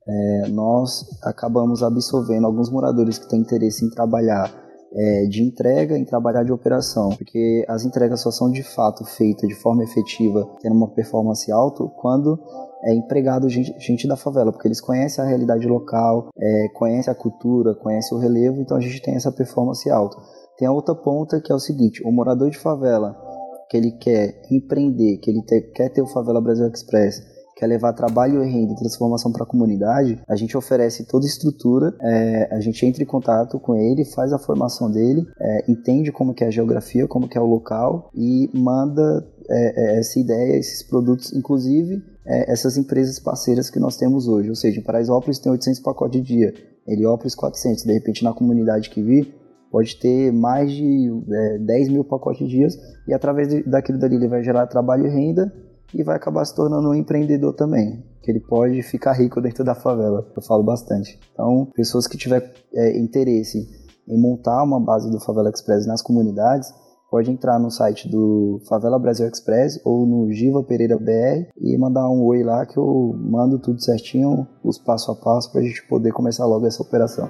é, 0.08 0.48
nós 0.50 1.06
acabamos 1.24 1.82
absorvendo 1.82 2.46
alguns 2.46 2.70
moradores 2.70 3.18
que 3.18 3.28
têm 3.28 3.40
interesse 3.40 3.84
em 3.84 3.90
trabalhar 3.90 4.54
é, 4.94 5.26
de 5.26 5.44
entrega, 5.44 5.98
em 5.98 6.06
trabalhar 6.06 6.44
de 6.44 6.54
operação, 6.54 7.10
porque 7.10 7.66
as 7.68 7.84
entregas 7.84 8.22
só 8.22 8.32
são 8.32 8.50
de 8.50 8.64
fato 8.64 9.04
feitas 9.04 9.50
de 9.50 9.56
forma 9.56 9.84
efetiva, 9.84 10.48
tendo 10.62 10.76
uma 10.76 10.88
performance 10.88 11.52
alta, 11.52 11.84
quando 11.98 12.40
é 12.84 12.94
empregado 12.94 13.50
gente, 13.50 13.74
gente 13.80 14.08
da 14.08 14.16
favela, 14.16 14.52
porque 14.52 14.68
eles 14.68 14.80
conhecem 14.80 15.24
a 15.24 15.28
realidade 15.28 15.68
local, 15.68 16.30
é, 16.40 16.68
conhecem 16.76 17.12
a 17.12 17.16
cultura, 17.16 17.76
conhecem 17.76 18.18
o 18.18 18.22
relevo, 18.22 18.62
então 18.62 18.78
a 18.78 18.80
gente 18.82 19.02
tem 19.02 19.16
essa 19.16 19.32
performance 19.32 19.90
alta. 19.90 20.18
Tem 20.58 20.68
a 20.68 20.72
outra 20.72 20.96
ponta 20.96 21.42
que 21.42 21.52
é 21.52 21.56
o 21.56 21.60
seguinte: 21.60 22.02
o 22.06 22.12
morador 22.12 22.50
de 22.50 22.58
favela 22.58 23.25
que 23.70 23.78
ele 23.78 23.92
quer 23.92 24.42
empreender, 24.52 25.18
que 25.18 25.30
ele 25.30 25.42
ter, 25.44 25.72
quer 25.72 25.90
ter 25.90 26.02
o 26.02 26.08
Favela 26.08 26.42
Brasil 26.42 26.68
Express, 26.68 27.22
quer 27.56 27.68
levar 27.68 27.94
trabalho 27.94 28.44
e 28.44 28.52
renda 28.52 28.74
e 28.74 28.76
transformação 28.76 29.32
para 29.32 29.44
a 29.44 29.48
comunidade, 29.48 30.22
a 30.28 30.36
gente 30.36 30.58
oferece 30.58 31.06
toda 31.06 31.26
a 31.26 31.30
estrutura, 31.30 31.96
é, 32.02 32.50
a 32.52 32.60
gente 32.60 32.86
entra 32.86 33.02
em 33.02 33.06
contato 33.06 33.60
com 33.60 33.76
ele, 33.76 34.04
faz 34.04 34.34
a 34.34 34.40
formação 34.40 34.92
dele, 34.92 35.26
é, 35.40 35.72
entende 35.72 36.12
como 36.12 36.34
que 36.34 36.44
é 36.44 36.48
a 36.48 36.52
geografia, 36.52 37.08
como 37.08 37.28
que 37.28 37.38
é 37.38 37.42
o 37.42 37.46
local 37.46 38.10
e 38.14 38.50
manda 38.54 39.26
é, 39.50 39.96
é 39.96 40.00
essa 40.00 40.20
ideia, 40.20 40.58
esses 40.58 40.84
produtos, 40.84 41.34
inclusive 41.34 42.04
é, 42.26 42.52
essas 42.52 42.78
empresas 42.78 43.20
parceiras 43.20 43.70
que 43.70 43.80
nós 43.80 43.96
temos 43.96 44.28
hoje. 44.28 44.50
Ou 44.50 44.56
seja, 44.56 44.80
em 44.80 44.84
Paraisópolis 44.84 45.40
tem 45.40 45.52
800 45.52 45.80
pacotes 45.82 46.22
de 46.22 46.28
dia, 46.28 46.54
Heliópolis 46.88 47.36
400. 47.36 47.84
De 47.84 47.94
repente, 47.94 48.24
na 48.24 48.34
comunidade 48.34 48.90
que 48.90 49.02
vir, 49.02 49.34
pode 49.76 49.98
ter 49.98 50.32
mais 50.32 50.72
de 50.72 51.12
é, 51.30 51.58
10 51.58 51.90
mil 51.90 52.06
pacotes 52.06 52.48
dias 52.48 52.78
e 53.06 53.14
através 53.14 53.50
de, 53.50 53.62
daquilo 53.64 54.00
dali 54.00 54.16
ele 54.16 54.30
vai 54.30 54.42
gerar 54.42 54.68
trabalho 54.68 55.06
e 55.06 55.10
renda 55.10 55.54
e 55.94 56.02
vai 56.02 56.16
acabar 56.16 56.46
se 56.46 56.56
tornando 56.56 56.88
um 56.88 56.96
empreendedor 56.96 57.52
também, 57.52 58.02
que 58.24 58.32
ele 58.32 58.40
pode 58.40 58.82
ficar 58.84 59.12
rico 59.12 59.42
dentro 59.42 59.66
da 59.66 59.76
favela, 59.76 60.26
eu 60.34 60.42
falo 60.42 60.64
bastante. 60.64 61.20
Então, 61.34 61.68
pessoas 61.76 62.08
que 62.08 62.18
tiver 62.18 62.54
é, 62.74 62.98
interesse 62.98 63.68
em 64.08 64.18
montar 64.18 64.64
uma 64.64 64.80
base 64.80 65.12
do 65.12 65.20
Favela 65.20 65.50
Express 65.50 65.86
nas 65.86 66.02
comunidades, 66.02 66.74
pode 67.12 67.30
entrar 67.30 67.60
no 67.60 67.70
site 67.70 68.08
do 68.08 68.62
Favela 68.70 68.98
Brasil 68.98 69.28
Express 69.28 69.82
ou 69.84 70.06
no 70.06 70.32
Giva 70.32 70.64
Pereira 70.64 70.98
BR 70.98 71.50
e 71.60 71.78
mandar 71.78 72.08
um 72.08 72.24
oi 72.24 72.44
lá 72.44 72.66
que 72.66 72.78
eu 72.78 73.14
mando 73.18 73.60
tudo 73.60 73.84
certinho, 73.84 74.48
os 74.64 74.78
passo 74.78 75.12
a 75.12 75.16
passo 75.16 75.52
para 75.52 75.60
a 75.60 75.64
gente 75.66 75.86
poder 75.90 76.14
começar 76.14 76.46
logo 76.46 76.66
essa 76.66 76.82
operação. 76.82 77.30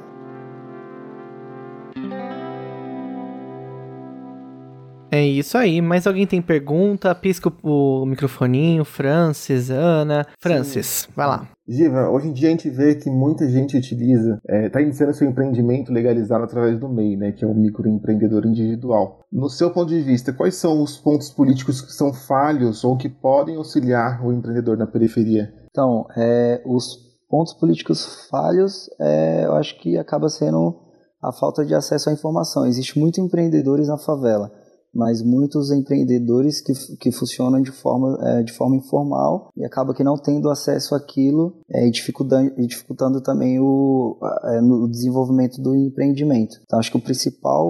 É 5.15 5.25
isso 5.25 5.57
aí. 5.57 5.81
Mais 5.81 6.05
alguém 6.05 6.27
tem 6.27 6.41
pergunta? 6.41 7.15
Pisca 7.15 7.49
o 7.63 8.05
microfoninho. 8.05 8.83
Francis, 8.83 9.69
Ana. 9.69 10.27
Francis, 10.37 10.85
Sim. 11.07 11.13
vai 11.15 11.25
lá. 11.25 11.47
Giva, 11.65 12.09
hoje 12.09 12.27
em 12.27 12.33
dia 12.33 12.49
a 12.49 12.51
gente 12.51 12.69
vê 12.69 12.95
que 12.95 13.09
muita 13.09 13.49
gente 13.49 13.77
utiliza, 13.77 14.41
está 14.43 14.57
é, 14.57 14.69
tá 14.69 14.81
iniciando 14.81 15.13
seu 15.13 15.25
empreendimento 15.25 15.91
legalizado 15.91 16.43
através 16.43 16.77
do 16.77 16.89
MEI, 16.89 17.15
né, 17.15 17.31
que 17.31 17.45
é 17.45 17.47
o 17.47 17.55
microempreendedor 17.55 18.45
individual. 18.45 19.21
No 19.31 19.49
seu 19.49 19.71
ponto 19.71 19.87
de 19.87 20.01
vista, 20.01 20.33
quais 20.33 20.55
são 20.55 20.83
os 20.83 20.97
pontos 20.97 21.29
políticos 21.29 21.79
que 21.79 21.93
são 21.93 22.13
falhos 22.13 22.83
ou 22.83 22.97
que 22.97 23.07
podem 23.07 23.55
auxiliar 23.55 24.23
o 24.23 24.33
empreendedor 24.33 24.77
na 24.77 24.85
periferia? 24.85 25.51
Então, 25.71 26.05
é, 26.17 26.61
os 26.65 26.97
pontos 27.29 27.53
políticos 27.53 28.27
falhos, 28.29 28.89
é, 28.99 29.45
eu 29.45 29.55
acho 29.55 29.79
que 29.79 29.97
acaba 29.97 30.27
sendo 30.27 30.75
a 31.23 31.31
falta 31.31 31.65
de 31.65 31.73
acesso 31.73 32.09
à 32.09 32.13
informação. 32.13 32.67
Existe 32.67 32.99
muitos 32.99 33.17
empreendedores 33.19 33.87
na 33.87 33.97
favela 33.97 34.51
mas 34.95 35.21
muitos 35.21 35.71
empreendedores 35.71 36.61
que, 36.61 36.73
que 36.97 37.11
funcionam 37.11 37.61
de 37.61 37.71
forma, 37.71 38.17
é, 38.21 38.43
de 38.43 38.53
forma 38.53 38.77
informal 38.77 39.49
e 39.57 39.65
acaba 39.65 39.93
que 39.93 40.03
não 40.03 40.17
tendo 40.17 40.49
acesso 40.49 40.95
àquilo 40.95 41.57
é, 41.69 41.85
e 41.85 41.91
dificultando, 41.91 42.53
e 42.57 42.65
dificultando 42.65 43.21
também 43.21 43.59
o, 43.59 44.17
é, 44.45 44.61
no 44.61 44.89
desenvolvimento 44.89 45.61
do 45.61 45.75
empreendimento. 45.75 46.57
Então 46.63 46.79
acho 46.79 46.89
que 46.89 46.97
o 46.97 47.03
principal 47.03 47.67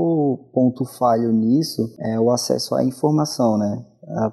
ponto 0.54 0.86
falho 0.86 1.32
nisso 1.32 1.94
é 2.00 2.20
o 2.20 2.30
acesso 2.30 2.76
à 2.76 2.84
informação, 2.84 3.58
né? 3.58 3.84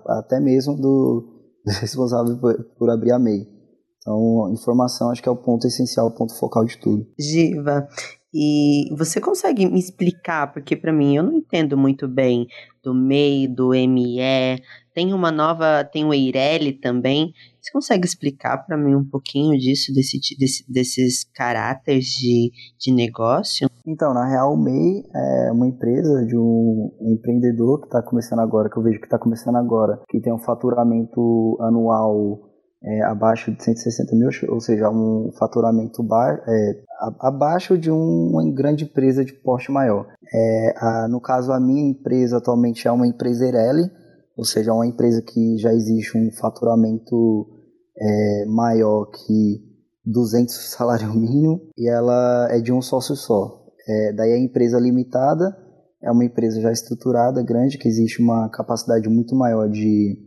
até 0.06 0.38
mesmo 0.38 0.76
do, 0.76 1.24
do 1.64 1.72
responsável 1.72 2.36
por, 2.36 2.62
por 2.78 2.90
abrir 2.90 3.12
a 3.12 3.18
MEI. 3.18 3.46
Então, 3.98 4.50
informação 4.52 5.10
acho 5.10 5.22
que 5.22 5.28
é 5.28 5.32
o 5.32 5.36
ponto 5.36 5.66
essencial, 5.66 6.08
o 6.08 6.10
ponto 6.10 6.34
focal 6.34 6.64
de 6.64 6.76
tudo. 6.76 7.06
Giva, 7.18 7.86
e 8.32 8.88
você 8.96 9.20
consegue 9.20 9.66
me 9.66 9.78
explicar, 9.78 10.52
porque 10.52 10.74
para 10.74 10.92
mim 10.92 11.16
eu 11.16 11.22
não 11.22 11.32
entendo 11.32 11.76
muito 11.76 12.08
bem 12.08 12.46
do 12.82 12.94
MEI, 12.94 13.46
do 13.46 13.70
ME, 13.70 14.18
tem 14.94 15.12
uma 15.14 15.30
nova, 15.30 15.84
tem 15.84 16.04
o 16.04 16.12
Eireli 16.12 16.72
também. 16.72 17.32
Você 17.60 17.70
consegue 17.72 18.06
explicar 18.06 18.58
para 18.58 18.76
mim 18.76 18.94
um 18.94 19.04
pouquinho 19.04 19.58
disso, 19.58 19.92
desse, 19.94 20.18
desse, 20.38 20.70
desses 20.70 21.24
caráteres 21.34 22.06
de, 22.06 22.50
de 22.78 22.92
negócio? 22.92 23.68
Então, 23.86 24.12
na 24.12 24.26
real, 24.28 24.52
o 24.52 24.56
MEI 24.56 25.02
é 25.14 25.52
uma 25.52 25.66
empresa 25.66 26.26
de 26.26 26.36
um 26.36 26.90
empreendedor 27.00 27.80
que 27.80 27.86
está 27.86 28.02
começando 28.02 28.40
agora, 28.40 28.68
que 28.68 28.76
eu 28.76 28.82
vejo 28.82 28.98
que 28.98 29.06
está 29.06 29.18
começando 29.18 29.56
agora, 29.56 30.00
que 30.08 30.20
tem 30.20 30.32
um 30.32 30.38
faturamento 30.38 31.56
anual 31.60 32.51
é, 32.84 33.02
abaixo 33.04 33.52
de 33.52 33.62
160 33.62 34.16
mil, 34.16 34.28
ou 34.48 34.60
seja, 34.60 34.90
um 34.90 35.30
faturamento 35.38 36.02
bar, 36.02 36.42
é, 36.46 36.82
abaixo 37.20 37.78
de 37.78 37.90
uma 37.90 38.44
grande 38.52 38.84
empresa 38.84 39.24
de 39.24 39.32
porte 39.32 39.70
maior. 39.70 40.06
É, 40.32 40.74
a, 40.76 41.08
no 41.08 41.20
caso, 41.20 41.52
a 41.52 41.60
minha 41.60 41.88
empresa 41.88 42.38
atualmente 42.38 42.86
é 42.86 42.92
uma 42.92 43.06
empresa 43.06 43.46
Ereli, 43.46 43.90
ou 44.36 44.44
seja, 44.44 44.70
é 44.70 44.74
uma 44.74 44.86
empresa 44.86 45.22
que 45.22 45.58
já 45.58 45.72
existe 45.72 46.16
um 46.16 46.30
faturamento 46.32 47.46
é, 47.96 48.44
maior 48.46 49.06
que 49.06 49.60
200 50.04 50.54
salário 50.72 51.12
mínimo 51.14 51.60
e 51.76 51.88
ela 51.88 52.48
é 52.50 52.60
de 52.60 52.72
um 52.72 52.82
sócio 52.82 53.14
só. 53.14 53.62
É, 53.86 54.12
daí 54.12 54.32
a 54.32 54.38
empresa 54.38 54.78
limitada 54.78 55.56
é 56.02 56.10
uma 56.10 56.24
empresa 56.24 56.60
já 56.60 56.72
estruturada, 56.72 57.42
grande, 57.42 57.78
que 57.78 57.86
existe 57.86 58.20
uma 58.20 58.48
capacidade 58.48 59.08
muito 59.08 59.36
maior 59.36 59.68
de 59.68 60.18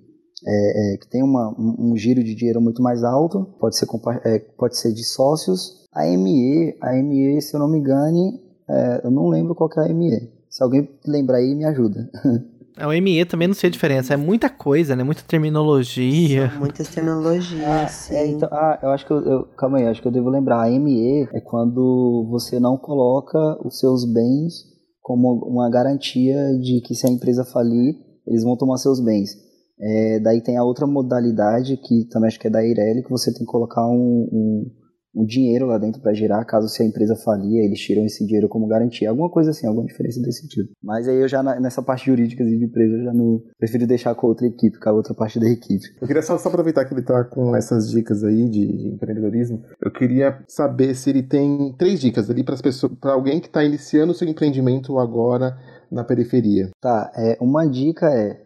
é, 0.46 0.94
é, 0.94 0.98
que 0.98 1.08
tem 1.10 1.24
uma, 1.24 1.50
um, 1.58 1.92
um, 1.92 1.98
giro 1.98 2.24
de 2.24 2.36
dinheiro 2.36 2.62
muito 2.62 2.82
mais 2.82 3.04
alto, 3.04 3.46
pode 3.60 3.78
ser, 3.78 3.88
é, 4.24 4.40
pode 4.58 4.78
ser 4.78 4.94
de 4.94 5.04
sócios. 5.04 5.86
A 5.94 6.06
ME, 6.06 6.78
a 6.82 6.94
ME, 6.94 7.42
se 7.42 7.56
eu 7.56 7.60
não 7.60 7.68
me 7.68 7.80
engane, 7.80 8.40
é, 8.70 9.02
eu 9.04 9.12
não 9.12 9.28
lembro 9.28 9.56
qual 9.56 9.70
é 9.78 9.92
a 9.92 9.94
ME. 9.94 10.30
Se 10.50 10.64
alguém 10.64 10.90
lembrar 11.06 11.38
aí, 11.38 11.56
me 11.56 11.66
ajuda. 11.66 12.10
O 12.78 12.92
ME 13.02 13.24
também 13.24 13.48
não 13.48 13.56
sei 13.56 13.70
a 13.70 13.72
diferença, 13.72 14.14
é 14.14 14.18
muita 14.18 14.50
coisa, 14.50 14.98
né? 14.98 15.04
Muita 15.04 15.24
terminologia. 15.26 16.50
São 16.50 16.60
muitas 16.60 16.90
terminologias. 16.90 18.12
Ah, 18.12 18.14
é, 18.14 18.28
então, 18.28 18.50
ah, 18.52 18.80
eu 18.84 18.90
acho 18.90 19.06
que 19.06 19.14
eu, 19.14 19.22
eu, 19.22 19.44
Calma 19.58 19.78
aí, 19.78 19.88
acho 19.88 20.02
que 20.02 20.08
eu 20.10 20.12
devo 20.12 20.30
lembrar. 20.30 20.62
A 20.62 20.70
ME 20.70 21.26
é 21.32 21.40
quando 21.40 22.28
você 22.30 22.60
não 22.60 22.76
coloca 22.76 23.40
os 23.66 23.80
seus 23.80 24.04
bens 24.04 24.66
como 25.02 25.36
uma 25.46 25.70
garantia 25.70 26.36
de 26.60 26.82
que 26.82 26.96
se 26.96 27.08
a 27.08 27.10
empresa 27.10 27.46
falir, 27.46 27.96
eles 28.28 28.44
vão 28.44 28.58
tomar 28.58 28.76
seus 28.76 29.00
bens. 29.00 29.45
É, 29.80 30.20
daí 30.20 30.42
tem 30.42 30.58
a 30.58 30.64
outra 30.64 30.88
modalidade 30.88 31.78
que 31.78 32.06
também 32.10 32.28
acho 32.28 32.40
que 32.40 32.48
é 32.48 32.52
da 32.52 32.64
Eireli, 32.64 33.04
que 33.04 33.10
você 33.10 33.32
tem 33.32 33.46
que 33.46 33.52
colocar 33.52 33.86
um, 33.88 34.28
um, 34.32 34.72
um 35.16 35.26
dinheiro 35.26 35.66
lá 35.66 35.78
dentro 35.78 36.02
para 36.02 36.14
girar, 36.14 36.46
caso 36.46 36.68
se 36.68 36.84
a 36.84 36.86
empresa 36.86 37.16
falir, 37.16 37.64
eles 37.64 37.80
tiram 37.80 38.06
esse 38.06 38.26
dinheiro 38.26 38.50
como 38.50 38.68
garantia. 38.68 39.10
Alguma 39.10 39.30
coisa 39.30 39.52
assim, 39.52 39.66
alguma 39.66 39.86
diferença 39.86 40.22
desse 40.22 40.48
tipo. 40.48 40.72
Mas 40.84 41.08
aí 41.08 41.22
eu 41.22 41.28
já, 41.28 41.42
nessa 41.60 41.82
parte 41.82 42.06
jurídica 42.06 42.44
de 42.44 42.64
empresa, 42.64 42.94
eu 42.94 43.04
já 43.04 43.14
não 43.14 43.42
prefiro 43.58 43.88
deixar 43.88 44.14
com 44.16 44.28
outra 44.28 44.46
equipe, 44.46 44.80
com 44.80 44.90
a 44.90 44.94
outra 44.94 45.14
parte 45.14 45.40
da 45.40 45.50
equipe. 45.50 45.86
Eu 46.02 46.08
queria 46.08 46.22
só, 46.22 46.38
só 46.38 46.50
aproveitar 46.50 46.86
que 46.86 46.94
ele 46.94 47.02
tá 47.02 47.24
com 47.24 47.56
essas 47.56 47.90
dicas 47.90 48.24
aí 48.24 48.50
de, 48.50 48.68
de 48.68 48.88
empreendedorismo. 48.90 49.62
Eu 49.82 49.92
queria 49.92 50.44
saber 50.48 50.94
se 50.96 51.10
ele 51.10 51.24
tem 51.24 51.74
três 51.78 52.00
dicas 52.00 52.30
ali 52.30 52.44
para 52.44 52.58
pessoas, 52.58 52.94
para 53.00 53.14
alguém 53.14 53.40
que 53.40 53.48
está 53.48 53.64
iniciando 53.64 54.12
o 54.12 54.16
seu 54.16 54.28
empreendimento 54.28 55.00
agora 55.00 55.58
na 55.92 56.04
periferia. 56.04 56.70
Tá, 56.82 57.12
é, 57.16 57.38
uma 57.40 57.66
dica 57.66 58.08
é 58.08 58.45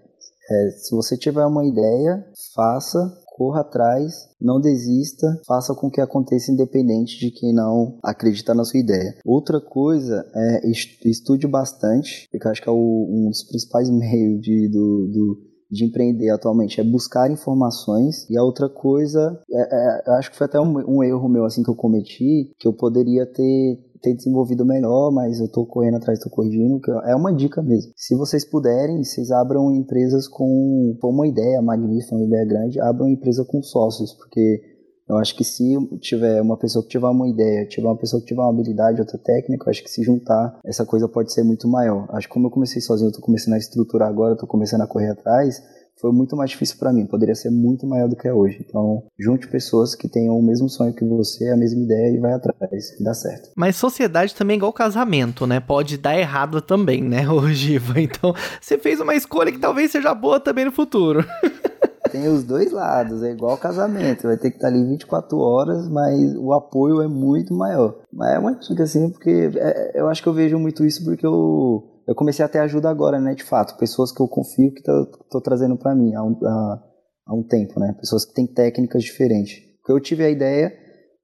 é, 0.49 0.71
se 0.71 0.95
você 0.95 1.17
tiver 1.17 1.45
uma 1.45 1.65
ideia, 1.65 2.25
faça, 2.55 2.99
corra 3.37 3.61
atrás, 3.61 4.27
não 4.41 4.59
desista, 4.59 5.27
faça 5.47 5.73
com 5.73 5.89
que 5.89 6.01
aconteça 6.01 6.51
independente 6.51 7.19
de 7.19 7.31
quem 7.31 7.53
não 7.53 7.97
acredita 8.03 8.53
na 8.53 8.65
sua 8.65 8.79
ideia. 8.79 9.15
Outra 9.25 9.61
coisa 9.61 10.25
é 10.35 10.69
estude 11.05 11.47
bastante, 11.47 12.27
porque 12.31 12.45
eu 12.45 12.51
acho 12.51 12.61
que 12.61 12.67
é 12.69 12.71
o, 12.71 13.07
um 13.09 13.29
dos 13.29 13.43
principais 13.43 13.87
meios 13.91 14.41
de, 14.41 14.67
do, 14.67 15.07
do 15.07 15.49
de 15.71 15.85
empreender 15.85 16.31
atualmente 16.31 16.81
é 16.81 16.83
buscar 16.83 17.29
informações 17.29 18.27
e 18.27 18.35
a 18.35 18.43
outra 18.43 18.67
coisa 18.67 19.39
é, 19.51 19.61
é, 19.61 20.03
eu 20.07 20.13
acho 20.13 20.31
que 20.31 20.37
foi 20.37 20.45
até 20.45 20.59
um, 20.59 20.97
um, 20.97 21.03
erro 21.03 21.29
meu 21.29 21.45
assim 21.45 21.61
que 21.61 21.69
eu 21.69 21.75
cometi 21.75 22.51
que 22.57 22.67
eu 22.67 22.73
poderia 22.73 23.23
ter 23.27 23.77
ter 24.01 24.13
desenvolvido 24.13 24.65
melhor, 24.65 25.11
mas 25.11 25.39
eu 25.39 25.45
estou 25.45 25.65
correndo 25.65 25.97
atrás, 25.97 26.19
estou 26.19 26.31
corrigindo, 26.31 26.79
é 27.05 27.15
uma 27.15 27.33
dica 27.33 27.61
mesmo. 27.61 27.91
Se 27.95 28.15
vocês 28.15 28.45
puderem, 28.45 29.03
vocês 29.03 29.31
abram 29.31 29.73
empresas 29.75 30.27
com, 30.27 30.97
com 31.01 31.09
uma 31.09 31.27
ideia 31.27 31.61
magnífica, 31.61 32.15
uma 32.15 32.25
ideia 32.25 32.45
grande, 32.45 32.79
abram 32.79 33.09
empresa 33.09 33.45
com 33.45 33.61
sócios, 33.61 34.13
porque 34.13 34.61
eu 35.09 35.17
acho 35.17 35.35
que 35.35 35.43
se 35.43 35.75
tiver 35.99 36.39
uma 36.39 36.55
pessoa 36.55 36.83
que 36.83 36.89
tiver 36.89 37.07
uma 37.07 37.27
ideia, 37.27 37.65
tiver 37.65 37.87
uma 37.87 37.97
pessoa 37.97 38.21
que 38.21 38.27
tiver 38.27 38.41
uma 38.41 38.51
habilidade, 38.51 39.01
outra 39.01 39.17
técnica, 39.17 39.65
eu 39.65 39.71
acho 39.71 39.83
que 39.83 39.89
se 39.89 40.03
juntar, 40.03 40.59
essa 40.63 40.85
coisa 40.85 41.07
pode 41.07 41.33
ser 41.33 41.43
muito 41.43 41.67
maior. 41.67 42.07
Acho 42.11 42.27
que 42.27 42.33
como 42.33 42.45
eu 42.45 42.51
comecei 42.51 42.79
sozinho, 42.79 43.09
eu 43.09 43.13
tô 43.13 43.19
começando 43.19 43.55
a 43.55 43.57
estruturar 43.57 44.07
agora, 44.07 44.37
tô 44.37 44.45
começando 44.45 44.81
a 44.81 44.87
correr 44.87 45.09
atrás, 45.09 45.63
foi 45.99 46.11
muito 46.11 46.35
mais 46.35 46.51
difícil 46.51 46.77
para 46.77 46.93
mim, 46.93 47.05
poderia 47.05 47.35
ser 47.35 47.49
muito 47.49 47.85
maior 47.85 48.07
do 48.07 48.15
que 48.15 48.27
é 48.27 48.33
hoje. 48.33 48.63
Então, 48.65 49.03
junte 49.17 49.47
pessoas 49.47 49.93
que 49.93 50.07
tenham 50.07 50.37
o 50.37 50.41
mesmo 50.41 50.69
sonho 50.69 50.93
que 50.93 51.03
você, 51.03 51.49
a 51.49 51.57
mesma 51.57 51.83
ideia 51.83 52.15
e 52.15 52.19
vai 52.19 52.33
atrás, 52.33 52.91
e 52.99 53.03
dá 53.03 53.13
certo. 53.13 53.49
Mas 53.55 53.75
sociedade 53.75 54.33
também 54.33 54.55
é 54.55 54.57
igual 54.57 54.71
casamento, 54.71 55.45
né? 55.45 55.59
Pode 55.59 55.97
dar 55.97 56.17
errado 56.17 56.61
também, 56.61 57.03
né, 57.03 57.27
Ogiva? 57.29 57.99
Então, 57.99 58.33
você 58.61 58.77
fez 58.77 58.99
uma 58.99 59.13
escolha 59.13 59.51
que 59.51 59.59
talvez 59.59 59.91
seja 59.91 60.13
boa 60.13 60.39
também 60.39 60.65
no 60.65 60.71
futuro. 60.71 61.25
Tem 62.11 62.27
os 62.27 62.43
dois 62.43 62.71
lados, 62.71 63.21
é 63.21 63.31
igual 63.31 63.55
casamento, 63.57 64.23
vai 64.23 64.35
ter 64.35 64.49
que 64.49 64.57
estar 64.57 64.69
ali 64.69 64.83
24 64.83 65.37
horas, 65.37 65.87
mas 65.87 66.35
o 66.35 66.53
apoio 66.53 67.01
é 67.03 67.07
muito 67.07 67.53
maior. 67.53 67.99
Mas 68.11 68.33
é 68.33 68.39
uma 68.39 68.55
dica 68.55 68.83
assim, 68.83 69.11
porque 69.11 69.51
é, 69.55 69.91
eu 69.93 70.07
acho 70.07 70.23
que 70.23 70.27
eu 70.27 70.33
vejo 70.33 70.57
muito 70.57 70.83
isso 70.83 71.03
porque 71.03 71.25
eu 71.25 71.83
eu 72.10 72.16
comecei 72.16 72.43
a 72.43 72.49
ter 72.49 72.57
ajuda 72.57 72.89
agora, 72.89 73.22
né, 73.22 73.36
de 73.36 73.43
fato, 73.43 73.78
pessoas 73.78 74.12
que 74.12 74.20
eu 74.20 74.28
confio 74.28 74.74
que 74.74 74.80
estou 74.80 75.39
trazendo 75.39 75.78
para 75.78 75.93
mim 75.93 76.16
há 76.16 76.24
um, 76.24 76.39
há, 76.43 76.84
há 77.28 77.36
um 77.36 77.43
tempo, 77.43 77.80
né, 77.80 77.93
pessoas 77.99 78.26
que 78.26 78.34
têm 78.34 78.47
técnicas 78.47 79.03
diferentes. 79.03 79.60
Eu 79.88 79.99
tive 79.99 80.24
a 80.24 80.30
ideia, 80.30 80.74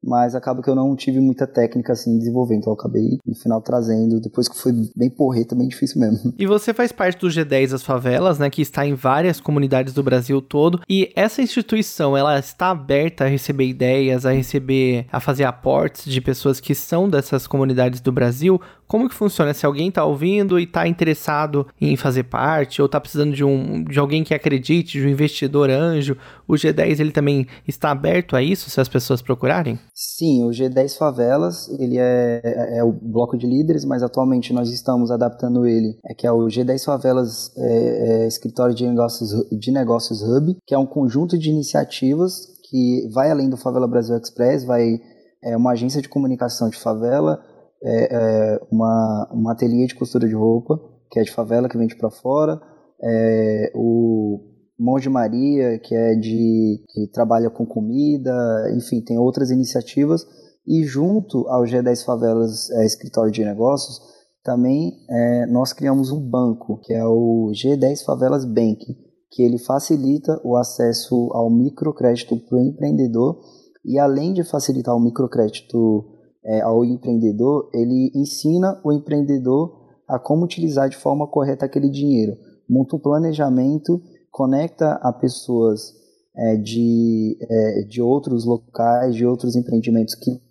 mas 0.03 0.35
acaba 0.35 0.61
que 0.61 0.69
eu 0.69 0.75
não 0.75 0.95
tive 0.95 1.19
muita 1.19 1.47
técnica 1.47 1.93
assim 1.93 2.19
desenvolvendo, 2.19 2.59
então 2.59 2.73
eu 2.73 2.77
acabei 2.77 3.17
no 3.25 3.35
final 3.35 3.59
trazendo, 3.61 4.21
depois 4.21 4.47
que 4.47 4.55
foi 4.55 4.71
bem 4.95 5.09
porreta, 5.09 5.55
bem 5.55 5.67
difícil 5.67 5.99
mesmo. 5.99 6.33
E 6.37 6.45
você 6.45 6.71
faz 6.71 6.91
parte 6.91 7.19
do 7.19 7.27
G10 7.27 7.71
das 7.71 7.81
favelas, 7.81 8.37
né, 8.37 8.51
que 8.51 8.61
está 8.61 8.85
em 8.85 8.93
várias 8.93 9.41
comunidades 9.41 9.91
do 9.91 10.03
Brasil 10.03 10.39
todo, 10.39 10.81
e 10.87 11.11
essa 11.15 11.41
instituição, 11.41 12.15
ela 12.15 12.37
está 12.37 12.69
aberta 12.69 13.23
a 13.23 13.27
receber 13.27 13.65
ideias, 13.65 14.23
a 14.23 14.31
receber, 14.31 15.07
a 15.11 15.19
fazer 15.19 15.45
aportes 15.45 16.05
de 16.05 16.21
pessoas 16.21 16.59
que 16.59 16.75
são 16.75 17.09
dessas 17.09 17.47
comunidades 17.47 17.99
do 18.01 18.11
Brasil, 18.11 18.61
como 18.87 19.09
que 19.09 19.15
funciona? 19.15 19.53
Se 19.53 19.65
alguém 19.65 19.89
está 19.89 20.05
ouvindo 20.05 20.59
e 20.59 20.63
está 20.63 20.87
interessado 20.87 21.67
em 21.79 21.95
fazer 21.95 22.23
parte, 22.23 22.81
ou 22.81 22.85
está 22.85 22.99
precisando 22.99 23.33
de, 23.33 23.43
um, 23.43 23.83
de 23.83 23.97
alguém 23.99 24.23
que 24.23 24.33
acredite, 24.33 24.99
de 24.99 25.05
um 25.05 25.09
investidor 25.09 25.69
anjo, 25.69 26.17
o 26.47 26.53
G10 26.53 26.99
ele 26.99 27.11
também 27.11 27.47
está 27.67 27.91
aberto 27.91 28.35
a 28.35 28.41
isso, 28.41 28.69
se 28.69 28.79
as 28.79 28.87
pessoas 28.87 29.21
procurarem? 29.21 29.79
Sim, 29.93 30.43
o 30.43 30.49
G10 30.49 30.97
Favelas, 30.97 31.67
ele 31.79 31.97
é, 31.97 32.41
é, 32.43 32.77
é 32.79 32.83
o 32.83 32.91
bloco 32.91 33.37
de 33.37 33.47
líderes, 33.47 33.85
mas 33.85 34.03
atualmente 34.03 34.53
nós 34.53 34.71
estamos 34.71 35.09
adaptando 35.11 35.65
ele, 35.65 35.97
é 36.05 36.13
que 36.13 36.27
é 36.27 36.31
o 36.31 36.45
G10 36.45 36.83
Favelas 36.85 37.51
é, 37.57 38.23
é 38.23 38.27
Escritório 38.27 38.75
de 38.75 38.85
Negócios, 38.85 39.31
de 39.51 39.71
Negócios 39.71 40.21
Hub, 40.21 40.55
que 40.65 40.75
é 40.75 40.77
um 40.77 40.85
conjunto 40.85 41.37
de 41.37 41.49
iniciativas 41.49 42.47
que 42.69 43.07
vai 43.13 43.31
além 43.31 43.49
do 43.49 43.57
Favela 43.57 43.87
Brasil 43.87 44.17
Express, 44.17 44.65
vai 44.65 44.99
é 45.45 45.55
uma 45.55 45.71
agência 45.71 46.01
de 46.01 46.09
comunicação 46.09 46.69
de 46.69 46.77
favela, 46.77 47.39
é, 47.85 48.15
é 48.15 48.59
uma, 48.71 49.29
uma 49.31 49.51
ateliê 49.51 49.85
de 49.85 49.95
costura 49.95 50.27
de 50.27 50.33
roupa, 50.33 50.79
que 51.11 51.19
é 51.19 51.23
de 51.23 51.31
favela, 51.31 51.69
que 51.69 51.77
vende 51.77 51.95
para 51.95 52.09
fora. 52.09 52.59
é, 53.01 53.71
o 53.75 54.39
Monge 54.77 55.09
Maria, 55.09 55.79
que 55.79 55.95
é 55.95 56.15
de 56.15 56.83
que 56.89 57.07
trabalha 57.11 57.49
com 57.49 57.65
comida, 57.65 58.33
enfim, 58.75 59.01
tem 59.01 59.17
outras 59.17 59.51
iniciativas. 59.51 60.25
E 60.67 60.83
junto 60.83 61.47
ao 61.47 61.63
G10 61.63 62.03
Favelas 62.03 62.69
é, 62.71 62.85
Escritório 62.85 63.31
de 63.31 63.45
Negócios, 63.45 63.99
também 64.43 64.93
é, 65.09 65.45
nós 65.47 65.73
criamos 65.73 66.11
um 66.11 66.19
banco, 66.19 66.79
que 66.83 66.93
é 66.93 67.05
o 67.05 67.51
G10 67.53 68.03
Favelas 68.03 68.45
Bank, 68.45 68.85
que 69.31 69.43
ele 69.43 69.57
facilita 69.57 70.39
o 70.43 70.55
acesso 70.55 71.29
ao 71.33 71.49
microcrédito 71.49 72.37
para 72.47 72.57
o 72.57 72.61
empreendedor 72.61 73.39
e 73.83 73.99
além 73.99 74.33
de 74.33 74.43
facilitar 74.43 74.95
o 74.95 74.99
microcrédito 74.99 76.14
é, 76.45 76.61
ao 76.61 76.85
empreendedor, 76.85 77.69
ele 77.73 78.11
ensina 78.13 78.79
o 78.83 78.91
empreendedor 78.91 79.83
a 80.07 80.19
como 80.19 80.45
utilizar 80.45 80.87
de 80.87 80.97
forma 80.97 81.27
correta 81.27 81.65
aquele 81.65 81.89
dinheiro. 81.89 82.37
Monta 82.69 82.95
um 82.95 82.99
planejamento, 82.99 84.01
conecta 84.31 84.93
a 85.01 85.11
pessoas 85.11 85.93
é, 86.35 86.55
de, 86.55 87.37
é, 87.41 87.81
de 87.83 88.01
outros 88.01 88.45
locais, 88.45 89.15
de 89.15 89.25
outros 89.25 89.55
empreendimentos 89.55 90.15
que 90.15 90.41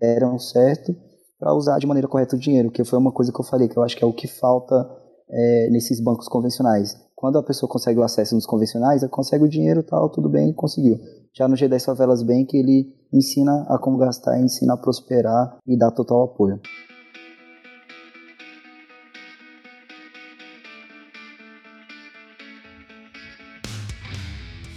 deram 0.00 0.38
certo 0.38 0.94
para 1.38 1.54
usar 1.54 1.78
de 1.78 1.86
maneira 1.86 2.08
correta 2.08 2.36
o 2.36 2.38
dinheiro, 2.38 2.70
que 2.70 2.84
foi 2.84 2.98
uma 2.98 3.12
coisa 3.12 3.30
que 3.30 3.40
eu 3.40 3.44
falei, 3.44 3.68
que 3.68 3.76
eu 3.76 3.82
acho 3.82 3.96
que 3.96 4.04
é 4.04 4.06
o 4.06 4.12
que 4.12 4.26
falta 4.26 4.88
é, 5.28 5.68
nesses 5.70 6.00
bancos 6.00 6.28
convencionais. 6.28 6.96
Quando 7.16 7.38
a 7.38 7.42
pessoa 7.42 7.66
consegue 7.66 7.98
o 7.98 8.02
acesso 8.02 8.34
nos 8.34 8.44
convencionais, 8.44 9.02
ela 9.02 9.10
consegue 9.10 9.42
o 9.42 9.48
dinheiro 9.48 9.82
tal, 9.82 10.10
tudo 10.10 10.28
bem, 10.28 10.52
conseguiu. 10.52 11.00
Já 11.32 11.48
no 11.48 11.54
G10 11.54 11.86
Favelas 11.86 12.22
Bank, 12.22 12.54
ele 12.54 12.94
ensina 13.10 13.64
a 13.70 13.78
como 13.78 13.96
gastar, 13.96 14.38
ensina 14.38 14.74
a 14.74 14.76
prosperar 14.76 15.56
e 15.66 15.78
dá 15.78 15.90
total 15.90 16.24
apoio. 16.24 16.60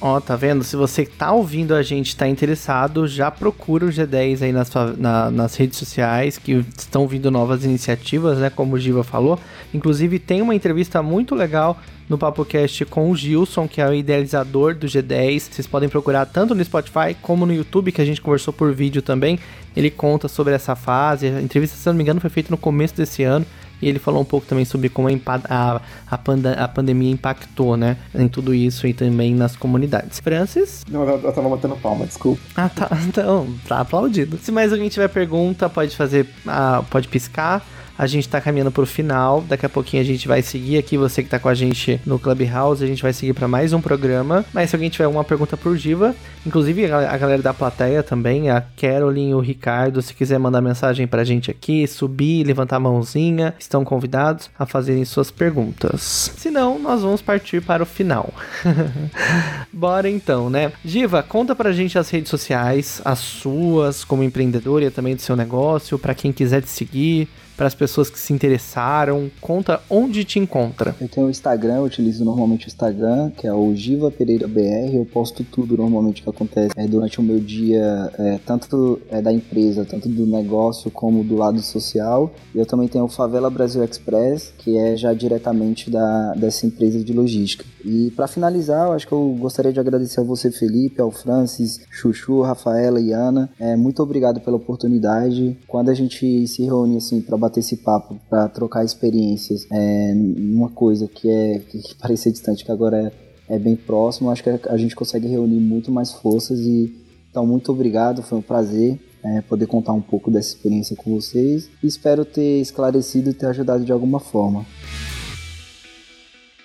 Ó, 0.02 0.22
tá 0.22 0.38
vendo? 0.38 0.64
Se 0.64 0.78
você 0.78 1.06
tá 1.06 1.34
ouvindo 1.34 1.76
a 1.76 1.84
gente, 1.84 2.16
tá 2.16 2.26
interessado, 2.26 3.06
já 3.06 3.30
procura 3.30 3.86
o 3.86 3.90
G10 3.90 4.44
aí 4.44 4.54
nas, 4.54 4.72
na, 4.98 5.30
nas 5.30 5.56
redes 5.56 5.78
sociais, 5.78 6.38
que 6.38 6.66
estão 6.78 7.06
vindo 7.06 7.30
novas 7.30 7.66
iniciativas, 7.66 8.38
né? 8.38 8.50
Como 8.50 8.76
o 8.76 8.80
Giva 8.80 9.04
falou. 9.04 9.38
Inclusive, 9.74 10.18
tem 10.18 10.42
uma 10.42 10.56
entrevista 10.56 11.04
muito 11.04 11.36
legal 11.36 11.78
no 12.10 12.18
PapoCast 12.18 12.86
com 12.86 13.12
o 13.12 13.16
Gilson, 13.16 13.68
que 13.68 13.80
é 13.80 13.88
o 13.88 13.94
idealizador 13.94 14.74
do 14.74 14.88
G10. 14.88 15.52
Vocês 15.52 15.68
podem 15.68 15.88
procurar 15.88 16.26
tanto 16.26 16.56
no 16.56 16.66
Spotify 16.66 17.16
como 17.22 17.46
no 17.46 17.54
YouTube, 17.54 17.92
que 17.92 18.02
a 18.02 18.06
gente 18.06 18.20
conversou 18.20 18.52
por 18.52 18.74
vídeo 18.74 19.02
também. 19.02 19.40
Ele 19.76 19.92
conta 19.92 20.28
sobre 20.28 20.56
essa 20.56 20.76
fase. 20.76 21.28
A 21.28 21.40
entrevista, 21.40 21.78
se 21.78 21.86
não 21.86 21.94
me 21.94 22.02
engano, 22.02 22.20
foi 22.20 22.32
feita 22.32 22.50
no 22.50 22.58
começo 22.58 22.96
desse 22.96 23.24
ano. 23.24 23.46
E 23.82 23.88
ele 23.88 24.00
falou 24.00 24.22
um 24.22 24.26
pouco 24.26 24.46
também 24.46 24.66
sobre 24.66 24.90
como 24.90 25.08
a, 25.08 25.82
a, 26.10 26.18
panda, 26.18 26.54
a 26.54 26.68
pandemia 26.68 27.12
impactou, 27.12 27.78
né? 27.78 27.96
Em 28.14 28.28
tudo 28.28 28.54
isso 28.54 28.86
e 28.86 28.94
também 28.94 29.34
nas 29.34 29.56
comunidades. 29.56 30.20
Francis? 30.20 30.84
Não, 30.90 31.04
eu, 31.04 31.18
eu 31.22 31.32
tava 31.32 31.48
batendo 31.48 31.78
palma, 31.78 32.06
desculpa. 32.06 32.42
Ah, 32.56 32.68
tá. 32.68 32.90
Então, 33.08 33.48
tá 33.68 33.80
aplaudido. 33.80 34.38
Se 34.38 34.52
mais 34.52 34.74
alguém 34.74 34.90
tiver 34.90 35.08
pergunta, 35.08 35.70
pode 35.70 35.96
fazer. 35.96 36.28
Ah, 36.46 36.84
pode 36.90 37.08
piscar. 37.08 37.66
A 38.00 38.08
gente 38.08 38.30
tá 38.30 38.40
caminhando 38.40 38.72
pro 38.72 38.86
final. 38.86 39.42
Daqui 39.42 39.66
a 39.66 39.70
pouquinho 39.70 40.02
a 40.02 40.06
gente 40.06 40.26
vai 40.26 40.42
seguir 40.42 40.78
aqui. 40.78 40.98
Você 40.98 41.22
que 41.22 41.28
tá 41.28 41.38
com 41.38 41.50
a 41.50 41.54
gente 41.54 42.00
no 42.06 42.18
Clubhouse, 42.18 42.82
a 42.82 42.88
gente 42.88 43.04
vai 43.04 43.12
seguir 43.12 43.34
para 43.34 43.46
mais 43.46 43.74
um 43.74 43.82
programa. 43.82 44.46
Mas 44.54 44.70
se 44.70 44.76
alguém 44.78 44.90
tiver 44.90 45.04
alguma 45.04 45.26
pergunta 45.26 45.58
pro 45.58 45.76
Giva, 45.76 46.16
inclusive 46.46 46.90
a 46.90 47.18
galera 47.18 47.42
da 47.42 47.54
plateia 47.54 48.02
também, 48.02 48.50
a 48.50 48.62
Carolyn 48.62 49.32
e 49.32 49.34
o 49.34 49.42
Ricardo, 49.42 50.02
se 50.02 50.14
quiser 50.14 50.40
mandar 50.40 50.62
mensagem 50.62 51.06
pra 51.08 51.26
gente 51.26 51.52
aqui, 51.52 51.86
subir, 51.88 52.46
levantar 52.46 52.78
a 52.78 52.80
mãozinha, 52.80 53.54
estão 53.60 53.84
convidados 53.84 54.50
a 54.58 54.66
fazerem 54.66 55.04
suas 55.04 55.30
perguntas. 55.30 56.32
Se 56.38 56.50
não, 56.50 56.80
nós 56.80 57.02
vamos 57.02 57.22
partir 57.22 57.62
para 57.62 57.84
o 57.84 57.86
final. 57.86 58.34
Bora 59.74 60.10
então, 60.10 60.50
né? 60.50 60.72
Giva, 60.86 61.22
conta 61.22 61.54
pra 61.54 61.74
gente 61.74 62.00
as 62.00 62.10
redes 62.10 62.30
sociais, 62.30 63.02
as 63.04 63.20
suas 63.20 64.06
como 64.06 64.24
empreendedora 64.24 64.86
e 64.86 64.90
também 64.90 65.18
do 65.18 65.22
seu 65.22 65.36
negócio, 65.36 66.00
para 66.00 66.14
quem 66.14 66.32
quiser 66.32 66.62
te 66.62 66.70
seguir, 66.70 67.28
para 67.60 67.68
as 67.68 67.76
pessoas 67.76 68.10
que 68.10 68.18
se 68.18 68.32
interessaram? 68.32 69.30
Conta 69.42 69.82
onde 69.90 70.24
te 70.24 70.40
encontra. 70.40 70.96
Eu 71.02 71.10
tenho 71.10 71.28
o 71.28 71.30
Instagram, 71.30 71.76
eu 71.76 71.84
utilizo 71.84 72.24
normalmente 72.24 72.68
o 72.68 72.70
Instagram, 72.70 73.32
que 73.32 73.46
é 73.46 73.54
o 73.54 73.76
Giva 73.76 74.10
Pereira 74.10 74.48
BR. 74.48 74.96
Eu 74.96 75.06
posto 75.06 75.44
tudo 75.44 75.76
normalmente 75.76 76.24
que 76.24 76.30
acontece 76.30 76.72
é, 76.78 76.88
durante 76.88 77.20
o 77.20 77.24
meu 77.24 77.38
dia, 77.38 78.14
é, 78.18 78.40
tanto 78.46 79.02
é, 79.12 79.22
da 79.22 79.34
empresa, 79.34 79.84
tanto 79.84 80.08
do 80.08 80.26
negócio 80.26 80.90
como 80.90 81.22
do 81.22 81.36
lado 81.36 81.60
social. 81.60 82.32
Eu 82.56 82.66
também 82.66 82.88
tenho 82.88 83.04
o 83.04 83.10
Favela 83.10 83.50
Brasil 83.50 83.84
Express, 83.84 84.54
que 84.58 84.78
é 84.78 84.96
já 84.96 85.14
diretamente 85.14 85.92
da, 85.92 86.36
dessa 86.36 86.66
empresa 86.66 87.04
de 87.04 87.12
logística. 87.12 87.66
E 87.84 88.12
para 88.12 88.28
finalizar, 88.28 88.88
eu 88.88 88.94
acho 88.94 89.08
que 89.08 89.14
eu 89.14 89.36
gostaria 89.38 89.72
de 89.72 89.80
agradecer 89.80 90.22
a 90.22 90.24
você, 90.24 90.52
Felipe, 90.52 91.02
ao 91.02 91.12
Francis, 91.12 91.82
Chuchu, 91.90 92.42
Rafaela 92.42 93.00
e 93.00 93.12
Ana. 93.12 93.50
É, 93.60 93.76
muito 93.76 94.02
obrigado 94.02 94.40
pela 94.40 94.58
oportunidade. 94.58 95.58
Quando 95.68 95.90
a 95.90 95.94
gente 95.94 96.48
se 96.48 96.64
reúne 96.64 96.98
assim 96.98 97.22
para 97.22 97.38
bater 97.50 97.60
esse 97.60 97.78
papo, 97.78 98.20
para 98.30 98.48
trocar 98.48 98.86
experiências, 98.86 99.66
é, 99.72 100.14
uma 100.16 100.70
coisa 100.70 101.08
que 101.08 101.30
é 101.30 101.60
que, 101.60 101.80
que 101.80 101.96
parecia 101.96 102.32
distante, 102.32 102.64
que 102.64 102.72
agora 102.72 103.12
é, 103.50 103.56
é 103.56 103.60
bem 103.60 103.76
próximo, 103.76 104.30
acho 104.30 104.44
que 104.44 104.50
a 104.50 104.78
gente 104.78 104.96
consegue 104.96 105.28
reunir 105.28 105.60
muito 105.60 105.92
mais 105.92 106.14
forças 106.14 106.60
e 106.60 106.96
então 107.30 107.46
muito 107.46 107.72
obrigado, 107.72 108.24
foi 108.24 108.38
um 108.38 108.42
prazer 108.42 109.00
é, 109.24 109.42
poder 109.42 109.68
contar 109.68 109.94
um 109.94 110.02
pouco 110.02 110.32
dessa 110.32 110.50
experiência 110.50 110.96
com 110.96 111.14
vocês 111.14 111.70
e 111.84 111.88
espero 111.88 112.24
ter 112.24 112.62
esclarecido 112.62 113.30
e 113.32 113.34
ter 113.34 113.48
ajudado 113.48 113.84
de 113.84 113.92
alguma 113.92 114.20
forma. 114.20 114.66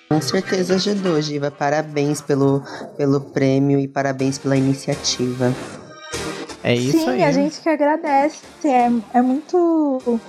Com 0.08 0.20
certeza 0.20 0.76
ajudou, 0.76 1.20
Giva. 1.20 1.50
Parabéns 1.50 2.20
pelo, 2.20 2.62
pelo 2.96 3.20
prêmio 3.20 3.80
e 3.80 3.88
parabéns 3.88 4.38
pela 4.38 4.56
iniciativa. 4.56 5.52
É 6.62 6.74
isso 6.74 6.92
Sim, 6.92 7.10
aí. 7.10 7.22
a 7.22 7.30
gente 7.32 7.60
que 7.60 7.68
agradece. 7.68 8.38
É, 8.64 9.18
é 9.18 9.20
muito 9.20 10.20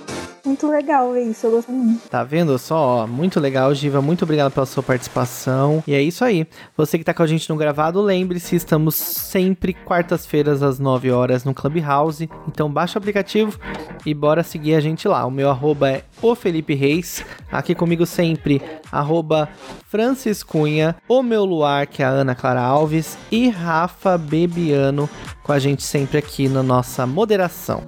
muito 0.46 0.68
legal 0.68 1.16
isso, 1.16 1.46
eu 1.46 1.50
gosto 1.50 1.72
muito. 1.72 2.08
Tá 2.08 2.22
vendo 2.24 2.58
só? 2.58 2.76
Ó, 2.76 3.06
muito 3.06 3.40
legal, 3.40 3.74
Giva. 3.74 4.00
Muito 4.00 4.22
obrigado 4.22 4.52
pela 4.52 4.66
sua 4.66 4.82
participação. 4.82 5.82
E 5.86 5.94
é 5.94 6.00
isso 6.00 6.24
aí. 6.24 6.46
Você 6.76 6.98
que 6.98 7.04
tá 7.04 7.12
com 7.12 7.22
a 7.22 7.26
gente 7.26 7.48
no 7.48 7.56
gravado, 7.56 8.00
lembre-se, 8.00 8.56
estamos 8.56 8.94
sempre 8.94 9.74
quartas-feiras 9.74 10.62
às 10.62 10.78
9 10.78 11.10
horas 11.10 11.44
no 11.44 11.54
Clubhouse. 11.54 12.28
Então 12.48 12.70
baixa 12.70 12.98
o 12.98 13.00
aplicativo 13.00 13.58
e 14.04 14.14
bora 14.14 14.42
seguir 14.42 14.74
a 14.74 14.80
gente 14.80 15.08
lá. 15.08 15.24
O 15.26 15.30
meu 15.30 15.50
arroba 15.50 15.90
é 15.90 16.04
o 16.22 16.34
Felipe 16.34 16.74
Reis. 16.74 17.24
Aqui 17.50 17.74
comigo 17.74 18.06
sempre, 18.06 18.60
arroba 18.90 19.48
Francis 19.88 20.42
Cunha, 20.42 20.96
o 21.08 21.22
meu 21.22 21.44
luar, 21.44 21.86
que 21.86 22.02
é 22.02 22.06
a 22.06 22.10
Ana 22.10 22.34
Clara 22.34 22.60
Alves, 22.60 23.16
e 23.30 23.48
Rafa 23.48 24.18
Bebiano 24.18 25.08
com 25.42 25.52
a 25.52 25.58
gente 25.58 25.82
sempre 25.82 26.18
aqui 26.18 26.48
na 26.48 26.62
nossa 26.62 27.06
moderação. 27.06 27.82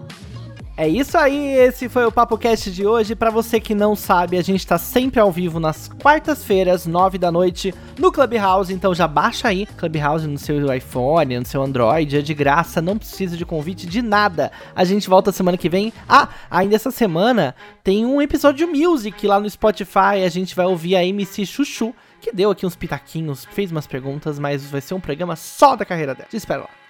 É 0.81 0.87
isso 0.87 1.19
aí, 1.19 1.55
esse 1.57 1.89
foi 1.89 2.05
o 2.05 2.13
Papo 2.13 2.39
Cast 2.39 2.71
de 2.71 2.87
hoje. 2.87 3.17
Para 3.17 3.31
você 3.31 3.59
que 3.59 3.75
não 3.75 3.97
sabe, 3.97 4.39
a 4.39 4.43
gente 4.43 4.65
tá 4.65 4.79
sempre 4.79 5.19
ao 5.19 5.33
vivo 5.33 5.59
nas 5.59 5.89
quartas-feiras, 5.89 6.87
nove 6.87 7.19
da 7.19 7.33
noite, 7.33 7.75
no 7.99 8.13
Clubhouse. 8.13 8.73
Então 8.73 8.95
já 8.95 9.09
baixa 9.09 9.49
aí 9.49 9.67
Clubhouse 9.67 10.25
no 10.29 10.39
seu 10.39 10.73
iPhone, 10.73 11.37
no 11.37 11.45
seu 11.45 11.65
Android, 11.65 12.19
é 12.19 12.23
de 12.23 12.33
graça, 12.33 12.81
não 12.81 12.97
precisa 12.97 13.37
de 13.37 13.45
convite 13.45 13.89
de 13.89 14.01
nada. 14.01 14.53
A 14.73 14.85
gente 14.85 15.09
volta 15.09 15.33
semana 15.33 15.59
que 15.59 15.69
vem. 15.69 15.93
Ah, 16.09 16.29
ainda 16.49 16.77
essa 16.77 16.93
semana 16.93 17.57
tem 17.83 18.07
um 18.07 18.23
episódio 18.23 18.69
Music 18.69 19.27
lá 19.27 19.41
no 19.41 19.51
Spotify. 19.51 20.23
A 20.25 20.29
gente 20.29 20.55
vai 20.55 20.67
ouvir 20.67 20.95
a 20.95 21.05
MC 21.05 21.45
Chuchu, 21.45 21.93
que 22.21 22.31
deu 22.31 22.53
aqui 22.53 22.65
uns 22.65 22.77
pitaquinhos, 22.77 23.45
fez 23.51 23.73
umas 23.73 23.89
perguntas, 23.89 24.39
mas 24.39 24.71
vai 24.71 24.81
ser 24.81 24.95
um 24.95 25.01
programa 25.01 25.35
só 25.35 25.75
da 25.75 25.85
carreira 25.85 26.15
dela. 26.15 26.29
Te 26.31 26.37
espero 26.37 26.63
lá. 26.63 26.88